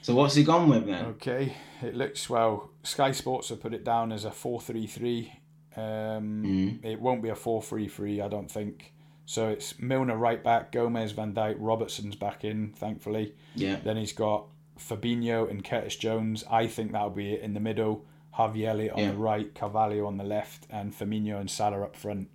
So 0.03 0.14
what's 0.14 0.35
he 0.37 0.45
gone 0.45 0.69
with 0.71 0.87
then? 0.87 1.05
Okay, 1.07 1.55
it 1.83 1.95
looks 1.95 2.31
well. 2.31 2.71
Sky 2.85 3.11
Sports 3.12 3.51
have 3.51 3.61
put 3.61 3.75
it 3.75 3.85
down 3.85 4.12
as 4.12 4.25
a 4.25 4.31
four-three-three. 4.31 5.33
Um, 5.77 6.43
Mm. 6.45 6.85
It 6.85 7.01
won't 7.01 7.23
be 7.23 7.29
a 7.29 7.35
four-three-three, 7.35 8.21
I 8.23 8.29
don't 8.29 8.51
think. 8.51 8.95
So 9.27 9.49
it's 9.49 9.79
Milner 9.79 10.16
right 10.16 10.43
back, 10.43 10.73
Gomez, 10.73 11.12
Van 11.12 11.35
Dijk, 11.35 11.57
Robertson's 11.59 12.16
back 12.16 12.45
in, 12.45 12.73
thankfully. 12.73 13.35
Yeah. 13.55 13.77
Then 13.85 13.97
he's 13.99 14.14
got 14.14 14.47
Fabinho 14.79 15.51
and 15.51 15.62
Curtis 15.62 15.97
Jones. 15.97 16.45
I 16.51 16.66
think 16.69 16.93
that'll 16.93 17.11
be 17.11 17.35
it 17.35 17.43
in 17.43 17.53
the 17.53 17.61
middle. 17.61 18.07
Elliott 18.39 18.93
on 18.93 18.99
Yeah. 19.01 19.11
the 19.11 19.16
right, 19.16 19.53
Carvalho 19.55 20.07
on 20.07 20.16
the 20.16 20.25
left, 20.25 20.66
and 20.71 20.95
Firmino 20.95 21.41
and 21.41 21.51
Salah 21.51 21.83
up 21.83 21.97
front. 21.97 22.29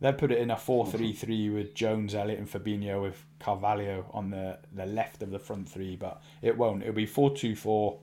They'll 0.00 0.12
put 0.12 0.30
it 0.30 0.38
in 0.38 0.50
a 0.50 0.56
4 0.56 0.86
3 0.86 1.12
3 1.12 1.50
with 1.50 1.74
Jones, 1.74 2.14
Elliott, 2.14 2.38
and 2.38 2.48
Fabinho 2.50 3.02
with 3.02 3.24
Carvalho 3.40 4.06
on 4.12 4.30
the, 4.30 4.58
the 4.72 4.86
left 4.86 5.22
of 5.22 5.30
the 5.30 5.38
front 5.40 5.68
three, 5.68 5.96
but 5.96 6.22
it 6.40 6.56
won't. 6.56 6.82
It'll 6.82 6.94
be 6.94 7.06
4 7.06 7.34
2 7.34 7.56
4 7.56 7.98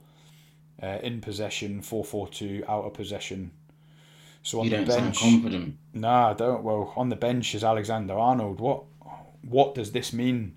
uh, 0.83 0.85
in 1.01 1.21
possession, 1.21 1.81
4 1.81 2.03
4 2.03 2.27
2 2.27 2.63
out 2.67 2.83
of 2.83 2.93
possession. 2.93 3.51
So 4.43 4.59
on 4.59 4.65
You 4.65 4.71
the 4.71 4.77
don't 4.77 4.87
sound 4.91 5.03
bench. 5.05 5.19
confident. 5.19 5.77
Nah, 5.93 6.31
I 6.31 6.33
don't. 6.33 6.63
Well, 6.63 6.93
on 6.97 7.09
the 7.09 7.15
bench 7.15 7.55
is 7.55 7.63
Alexander 7.63 8.13
Arnold. 8.15 8.59
What 8.59 8.83
what 9.41 9.73
does 9.75 9.91
this 9.91 10.11
mean? 10.13 10.55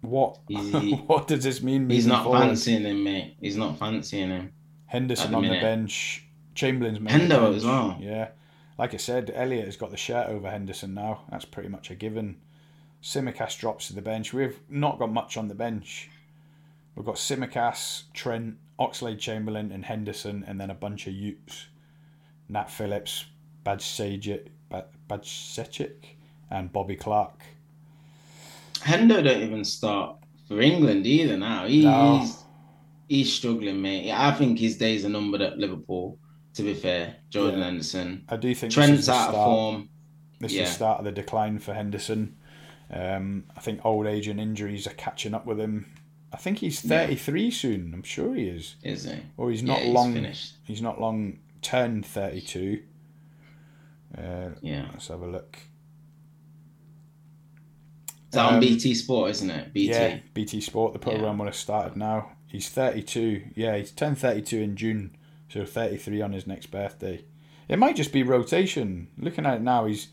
What 0.00 0.38
He- 0.48 0.92
what 1.06 1.28
does 1.28 1.44
this 1.44 1.62
mean? 1.62 1.88
He's 1.88 2.06
not 2.06 2.24
forward? 2.24 2.40
fancying 2.40 2.82
him, 2.84 3.04
mate. 3.04 3.36
He's 3.40 3.56
not 3.56 3.78
fancying 3.78 4.30
him. 4.30 4.52
Henderson 4.86 5.30
the 5.32 5.36
on 5.36 5.42
the 5.44 5.48
bench. 5.60 6.24
Chamberlain's 6.54 6.98
the 6.98 7.04
Hendo 7.04 7.28
bench. 7.42 7.56
as 7.56 7.64
well. 7.64 7.96
Yeah, 8.00 8.28
like 8.78 8.94
I 8.94 8.98
said, 8.98 9.32
Elliott 9.34 9.66
has 9.66 9.76
got 9.76 9.90
the 9.90 9.96
shirt 9.96 10.28
over 10.28 10.50
Henderson 10.50 10.94
now. 10.94 11.22
That's 11.30 11.44
pretty 11.44 11.68
much 11.68 11.90
a 11.90 11.94
given. 11.94 12.36
Tsimikas 13.02 13.58
drops 13.58 13.88
to 13.88 13.94
the 13.94 14.02
bench. 14.02 14.32
We've 14.32 14.58
not 14.68 14.98
got 14.98 15.12
much 15.12 15.36
on 15.36 15.48
the 15.48 15.54
bench. 15.54 16.08
We've 16.94 17.04
got 17.06 17.16
Tsimikas, 17.16 18.04
Trent, 18.14 18.56
Oxlade 18.78 19.18
Chamberlain, 19.18 19.72
and 19.72 19.84
Henderson, 19.84 20.44
and 20.46 20.60
then 20.60 20.70
a 20.70 20.74
bunch 20.74 21.06
of 21.06 21.12
Utes. 21.12 21.66
Nat 22.48 22.70
Phillips, 22.70 23.26
Bajcetic, 23.64 24.48
Bajcetic, 25.08 26.16
and 26.50 26.72
Bobby 26.72 26.96
Clark. 26.96 27.42
Hendo 28.80 29.22
don't 29.22 29.42
even 29.42 29.64
start 29.64 30.16
for 30.46 30.60
England 30.60 31.06
either 31.06 31.36
now. 31.36 31.66
He, 31.66 31.84
No. 31.84 32.18
He's 32.18 32.44
he's 33.08 33.32
struggling, 33.32 33.80
mate. 33.80 34.12
I 34.12 34.32
think 34.32 34.58
his 34.58 34.76
days 34.76 35.04
are 35.04 35.10
numbered 35.10 35.40
at 35.40 35.58
Liverpool. 35.58 36.18
To 36.54 36.62
be 36.62 36.74
fair, 36.74 37.16
Jordan 37.30 37.58
Yeah. 37.60 37.64
Henderson. 37.66 38.24
I 38.28 38.36
do 38.36 38.54
think 38.54 38.72
this 38.72 38.74
Trent's 38.74 39.08
out 39.08 39.30
of 39.30 39.34
form. 39.34 39.88
This 40.40 40.52
is 40.52 40.58
the 40.58 40.66
start 40.66 40.98
of 41.00 41.04
the 41.04 41.12
decline 41.12 41.58
for 41.58 41.74
Henderson. 41.74 42.36
Um, 42.90 43.44
I 43.56 43.60
think 43.60 43.84
old 43.84 44.06
age 44.06 44.28
and 44.28 44.40
injuries 44.40 44.86
are 44.86 44.90
catching 44.94 45.34
up 45.34 45.46
with 45.46 45.58
him. 45.58 45.86
I 46.32 46.36
think 46.36 46.58
he's 46.58 46.84
Yeah. 46.84 47.06
33 47.06 47.50
soon. 47.50 47.92
I'm 47.94 48.02
sure 48.02 48.34
he 48.34 48.46
is. 48.48 48.76
Is 48.82 49.04
he? 49.04 49.14
Or 49.36 49.50
he's 49.50 49.62
not 49.62 49.78
yeah, 49.80 49.84
he's 49.86 49.94
long. 49.94 50.12
finished. 50.14 50.54
He's 50.64 50.82
not 50.82 51.00
long 51.00 51.38
turned 51.62 52.04
32. 52.04 52.82
Uh, 54.16 54.50
Yeah. 54.60 54.88
let's 54.92 55.08
have 55.08 55.22
a 55.22 55.26
look. 55.26 55.58
It's 58.28 58.36
on 58.36 58.54
Um, 58.54 58.60
BT 58.60 58.94
Sport, 58.94 59.30
isn't 59.30 59.50
it? 59.50 59.72
BT. 59.72 59.92
Yeah, 59.92 60.18
BT 60.34 60.60
Sport. 60.60 60.92
The 60.92 60.98
program 60.98 61.38
will 61.38 61.46
have 61.46 61.54
started 61.54 61.96
now. 61.96 62.32
He's 62.48 62.68
32. 62.68 63.42
Yeah, 63.54 63.76
he's 63.76 63.90
turned 63.92 64.18
32 64.18 64.60
in 64.60 64.76
June, 64.76 65.16
so 65.48 65.64
33 65.64 66.20
on 66.22 66.32
his 66.32 66.46
next 66.46 66.66
birthday. 66.66 67.24
It 67.68 67.78
might 67.78 67.96
just 67.96 68.12
be 68.12 68.22
rotation. 68.22 69.08
Looking 69.18 69.46
at 69.46 69.54
it 69.54 69.62
now, 69.62 69.86
he's. 69.86 70.08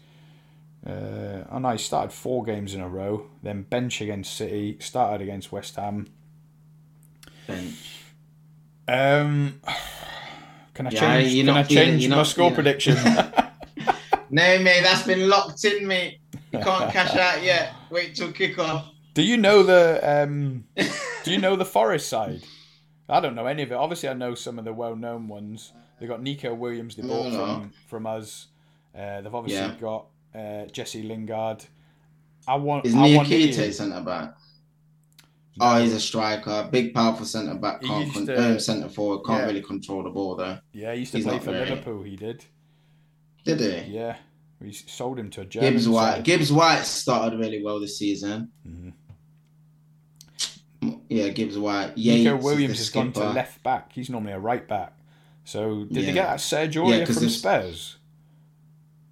Uh, 0.86 1.44
oh 1.52 1.60
no, 1.60 1.70
he 1.72 1.78
started 1.78 2.12
four 2.12 2.44
games 2.44 2.74
in 2.74 2.82
a 2.82 2.88
row. 2.90 3.28
Then 3.44 3.64
bench 3.64 4.02
against 4.02 4.36
City. 4.36 4.78
Started 4.80 5.22
against 5.22 5.52
West 5.52 5.76
Ham. 5.76 6.08
Bench. 7.48 7.98
Um, 8.88 9.60
can 10.74 10.88
I 10.88 10.90
Yeah, 10.92 11.00
change? 11.00 11.34
Can 11.40 11.50
I 11.50 11.54
not 11.54 11.68
feeling- 11.68 11.84
change 11.90 12.10
my 12.10 12.16
not 12.16 12.24
score 12.28 12.50
feeling- 12.50 12.56
prediction? 12.56 12.98
No, 14.34 14.60
mate, 14.60 14.80
that's 14.82 15.04
been 15.06 15.28
locked 15.28 15.66
in, 15.66 15.86
mate. 15.86 16.20
You 16.54 16.60
can't 16.60 16.90
cash 16.94 17.18
out 17.18 17.44
yet. 17.44 17.74
Wait 17.90 18.16
till 18.16 18.32
kickoff. 18.32 18.86
Do 19.14 19.24
you 19.24 19.36
know 19.36 19.62
the 19.62 20.00
um? 20.24 20.64
do 21.26 21.32
you 21.32 21.38
know 21.38 21.58
the 21.58 21.66
Forest 21.66 22.08
side? 22.08 22.42
I 23.12 23.20
don't 23.20 23.36
know 23.36 23.46
any 23.46 23.64
of 23.64 23.72
it. 23.72 23.76
Obviously, 23.76 24.10
I 24.10 24.14
know 24.14 24.34
some 24.36 24.58
of 24.58 24.66
the 24.66 24.74
well-known 24.74 25.28
ones. 25.28 25.74
They 26.00 26.08
got 26.08 26.22
Nico 26.24 26.54
Williams. 26.54 26.96
They 26.96 27.04
bought 27.04 27.32
No, 27.32 27.38
no. 27.38 27.46
from 27.46 27.74
from 27.88 28.08
us. 28.08 28.48
Uh, 28.98 29.22
they've 29.22 29.36
obviously 29.36 29.68
Yeah. 29.68 29.76
got 29.80 30.06
uh, 30.34 30.66
Jesse 30.68 31.04
Lingard. 31.04 31.66
I 32.48 32.56
want. 32.56 32.86
Is 32.86 32.96
Niakhaté 32.96 33.72
centre 33.74 34.02
back? 34.02 34.36
Oh, 35.60 35.82
he's 35.82 35.94
a 35.94 36.00
striker, 36.00 36.68
big, 36.72 36.94
powerful 36.94 37.26
centre 37.26 37.56
back. 37.56 37.82
He 37.82 37.88
Can't 37.90 38.06
used 38.06 38.14
con- 38.16 38.26
to- 38.28 38.52
um, 38.54 38.60
centre 38.60 38.88
forward. 38.90 39.24
Can't 39.26 39.42
yeah. 39.42 39.46
really 39.48 39.62
control 39.62 40.02
the 40.04 40.10
ball 40.10 40.36
though. 40.38 40.58
Yeah, 40.72 40.94
he 40.94 41.02
used 41.02 41.12
to 41.12 41.18
he's 41.18 41.28
play 41.28 41.40
for 41.40 41.52
very- 41.52 41.70
Liverpool. 41.70 42.04
He 42.04 42.16
did. 42.16 42.46
Did 43.44 43.60
he? 43.60 43.94
Yeah, 43.94 44.16
we 44.62 44.72
sold 44.72 45.20
him 45.20 45.30
to 45.32 45.42
a 45.42 45.46
German 45.46 45.74
Gibbs 45.74 45.90
White. 45.90 46.24
Gibbs 46.24 46.52
White 46.54 46.84
started 46.86 47.38
really 47.40 47.62
well 47.64 47.80
this 47.82 47.98
season. 48.00 48.50
Mhm. 48.68 48.94
Yeah, 51.12 51.28
Gibbs 51.30 51.58
White. 51.58 51.98
Yates 51.98 52.24
Nico 52.24 52.38
Williams 52.38 52.78
has 52.78 52.90
gone 52.90 53.12
to 53.14 53.30
left 53.32 53.62
back. 53.64 53.92
He's 53.92 54.10
normally 54.10 54.32
a 54.32 54.40
right 54.40 54.66
back. 54.66 54.98
So 55.44 55.84
did 55.86 56.06
they 56.08 56.14
get 56.14 56.28
that 56.28 56.40
Serge 56.42 56.78
Yeah, 56.78 57.04
from 57.06 57.28
Spurs? 57.30 57.98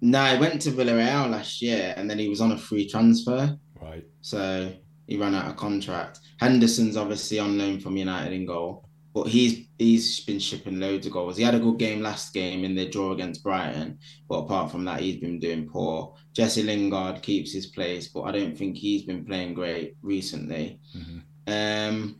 No, 0.00 0.24
he 0.24 0.38
went 0.40 0.62
to 0.62 0.70
Villarreal 0.70 1.30
last 1.30 1.60
year, 1.60 1.92
and 1.96 2.08
then 2.08 2.18
he 2.18 2.28
was 2.28 2.40
on 2.40 2.52
a 2.52 2.56
free 2.58 2.88
transfer, 2.88 3.58
Right. 3.82 4.04
so 4.22 4.72
he 5.06 5.18
ran 5.18 5.34
out 5.34 5.48
of 5.48 5.56
contract. 5.56 6.20
Henderson's 6.38 6.96
obviously 6.96 7.38
on 7.38 7.58
loan 7.58 7.80
from 7.80 7.98
United 7.98 8.32
in 8.32 8.46
goal, 8.46 8.88
but 9.12 9.26
he's 9.28 9.66
he's 9.78 10.20
been 10.20 10.38
shipping 10.38 10.80
loads 10.80 11.06
of 11.06 11.12
goals. 11.12 11.36
He 11.36 11.42
had 11.42 11.54
a 11.54 11.58
good 11.60 11.78
game 11.78 12.00
last 12.00 12.32
game 12.32 12.64
in 12.64 12.74
the 12.74 12.88
draw 12.88 13.12
against 13.12 13.42
Brighton, 13.42 13.98
but 14.28 14.36
apart 14.38 14.70
from 14.70 14.84
that, 14.86 15.00
he's 15.00 15.16
been 15.16 15.38
doing 15.38 15.68
poor. 15.68 16.14
Jesse 16.32 16.62
Lingard 16.62 17.20
keeps 17.20 17.52
his 17.52 17.66
place, 17.66 18.08
but 18.08 18.22
I 18.22 18.32
don't 18.32 18.56
think 18.56 18.76
he's 18.78 19.02
been 19.02 19.24
playing 19.26 19.52
great 19.52 19.96
recently. 20.00 20.78
Mhm. 20.96 21.22
Um, 21.50 22.16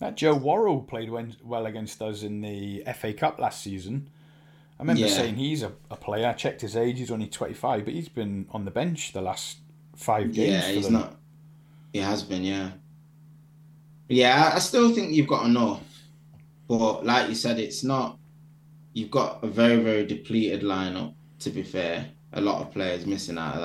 That 0.00 0.16
Joe 0.16 0.34
Worrall 0.36 0.82
played 0.82 1.10
well 1.42 1.66
against 1.66 2.00
us 2.02 2.22
in 2.22 2.40
the 2.40 2.84
FA 2.94 3.12
Cup 3.12 3.38
last 3.40 3.62
season. 3.62 4.08
I 4.78 4.82
remember 4.82 5.02
Yeah. 5.02 5.08
saying 5.08 5.34
he's 5.36 5.62
a, 5.64 5.72
a 5.90 5.96
player. 5.96 6.28
I 6.28 6.34
checked 6.34 6.60
his 6.60 6.76
age; 6.76 6.98
he's 6.98 7.10
only 7.10 7.26
twenty 7.26 7.54
five, 7.54 7.84
but 7.84 7.94
he's 7.94 8.08
been 8.08 8.46
on 8.52 8.64
the 8.64 8.70
bench 8.70 9.12
the 9.12 9.20
last 9.22 9.58
five 9.96 10.32
games. 10.32 10.52
yeah, 10.64 10.70
he's 10.70 10.84
them. 10.84 10.92
not. 10.94 11.16
He 11.92 11.98
has 11.98 12.22
been, 12.22 12.44
yeah. 12.44 12.70
Yeah, 14.08 14.50
I- 14.52 14.56
I 14.56 14.58
still 14.60 14.92
think 14.94 15.12
you've 15.12 15.26
got 15.26 15.46
enough, 15.46 15.82
but 16.68 17.04
like 17.04 17.28
you 17.28 17.34
said, 17.34 17.58
it's 17.58 17.82
not. 17.82 18.18
You've 18.92 19.10
got 19.10 19.42
a 19.42 19.48
very, 19.48 19.82
very 19.82 20.06
depleted 20.06 20.62
lineup. 20.62 21.14
To 21.40 21.50
be 21.50 21.62
fair, 21.62 22.06
a 22.32 22.40
lot 22.40 22.60
of 22.62 22.72
players 22.72 23.06
missing 23.06 23.38
out 23.38 23.56
of 23.56 23.60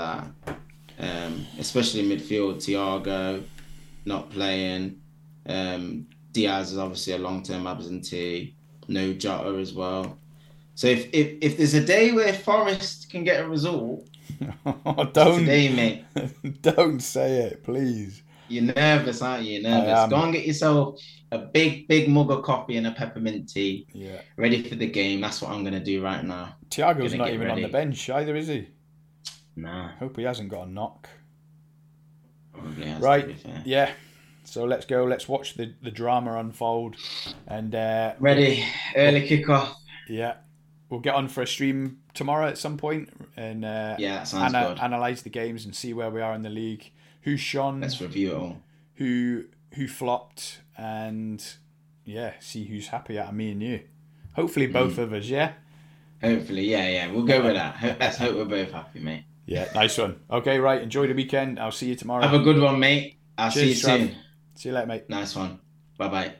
that, 0.45 0.57
um, 0.99 1.45
especially 1.59 2.03
midfield. 2.07 2.55
Thiago 2.57 3.43
not 4.05 4.29
playing. 4.31 4.99
Um, 5.45 6.07
Diaz 6.31 6.71
is 6.71 6.77
obviously 6.77 7.13
a 7.13 7.17
long-term 7.17 7.67
absentee. 7.67 8.55
No 8.87 9.13
Jota 9.13 9.57
as 9.59 9.73
well. 9.73 10.17
So 10.75 10.87
if, 10.87 11.07
if 11.13 11.37
if 11.41 11.57
there's 11.57 11.75
a 11.75 11.85
day 11.85 12.11
where 12.11 12.33
Forest 12.33 13.09
can 13.11 13.23
get 13.23 13.43
a 13.43 13.47
result, 13.47 14.07
don't 15.13 15.39
today, 15.39 15.69
mate. 15.73 16.61
don't 16.61 16.99
say 16.99 17.43
it, 17.43 17.63
please. 17.63 18.23
You're 18.49 18.73
nervous, 18.75 19.21
aren't 19.21 19.45
you? 19.45 19.59
You're 19.59 19.69
nervous. 19.69 20.09
Go 20.09 20.21
and 20.23 20.33
get 20.33 20.45
yourself 20.45 20.99
a 21.31 21.37
big, 21.37 21.87
big 21.87 22.09
mug 22.09 22.29
of 22.31 22.43
coffee 22.43 22.77
and 22.77 22.87
a 22.87 22.91
peppermint 22.91 23.49
tea, 23.49 23.87
Yeah, 23.93 24.21
ready 24.35 24.63
for 24.63 24.75
the 24.75 24.87
game. 24.87 25.21
That's 25.21 25.41
what 25.41 25.51
I'm 25.51 25.63
gonna 25.63 25.83
do 25.83 26.03
right 26.03 26.23
now. 26.23 26.55
Thiago's 26.69 27.13
not 27.13 27.29
even 27.31 27.49
on 27.49 27.61
the 27.61 27.67
bench 27.69 28.09
either, 28.09 28.35
is 28.35 28.47
he? 28.47 28.67
Nah, 29.55 29.89
Hope 29.99 30.17
he 30.17 30.23
hasn't 30.23 30.49
got 30.49 30.67
a 30.67 30.71
knock. 30.71 31.07
probably 32.51 32.85
has 32.87 33.01
Right. 33.01 33.21
to 33.21 33.27
be 33.27 33.33
fair. 33.33 33.61
Yeah. 33.65 33.91
So 34.45 34.65
let's 34.65 34.85
go. 34.85 35.05
Let's 35.05 35.27
watch 35.27 35.55
the, 35.55 35.73
the 35.81 35.91
drama 35.91 36.37
unfold, 36.37 36.95
and 37.47 37.73
uh, 37.73 38.13
Ready, 38.19 38.65
early 38.95 39.27
kickoff. 39.27 39.73
yeah, 40.09 40.35
we'll 40.89 40.99
get 40.99 41.15
on 41.15 41.27
for 41.27 41.41
a 41.41 41.47
stream 41.47 41.99
tomorrow 42.13 42.47
at 42.47 42.57
some 42.57 42.77
point 42.77 43.09
and 43.37 43.63
uh, 43.65 43.95
Yeah, 43.97 44.25
ana- 44.33 44.77
analyze 44.81 45.23
the 45.23 45.29
games 45.29 45.65
and 45.65 45.75
see 45.75 45.93
where 45.93 46.09
we 46.11 46.21
are 46.21 46.33
in 46.35 46.41
the 46.43 46.49
league, 46.49 46.91
who 47.21 47.37
shone, 47.37 47.81
Let's 47.81 47.99
review 48.01 48.31
it 48.31 48.35
all. 48.35 48.57
who 48.95 49.45
who 49.75 49.87
flopped, 49.87 50.59
and 50.77 51.43
yeah, 52.05 52.33
see 52.39 52.65
who's 52.65 52.87
happy 52.89 53.17
out 53.17 53.29
of 53.29 53.33
me 53.35 53.51
and 53.51 53.63
you. 53.63 53.81
Hopefully, 54.35 54.67
both 54.67 54.95
Mm. 54.95 55.03
of 55.03 55.13
us. 55.13 55.25
Yeah. 55.25 55.53
Hopefully, 56.21 56.69
yeah, 56.69 56.87
yeah. 56.87 57.11
We'll 57.11 57.25
go 57.25 57.43
with 57.43 57.53
that. 57.55 57.97
Let's 57.99 58.17
hope 58.17 58.35
we're 58.35 58.45
both 58.45 58.71
happy, 58.71 58.99
mate. 58.99 59.23
Yeah. 59.45 59.69
Nice 59.75 59.97
one. 59.97 60.19
Okay. 60.31 60.57
Right. 60.59 60.81
Enjoy 60.81 61.05
the 61.07 61.13
weekend. 61.13 61.59
I'll 61.59 61.71
see 61.71 61.87
you 61.89 61.95
tomorrow. 61.95 62.21
Have 62.23 62.33
a 62.39 62.43
good 62.43 62.59
one, 62.61 62.79
mate. 62.79 63.17
I'll 63.37 63.51
see 63.51 63.69
you 63.69 63.75
Cheers, 63.75 63.83
Trav. 63.83 63.97
soon. 64.07 64.15
See 64.55 64.69
you 64.69 64.75
later, 64.75 64.87
mate. 64.87 65.09
Nice 65.09 65.35
one. 65.35 65.59
Bye 65.97 66.07
bye. 66.07 66.35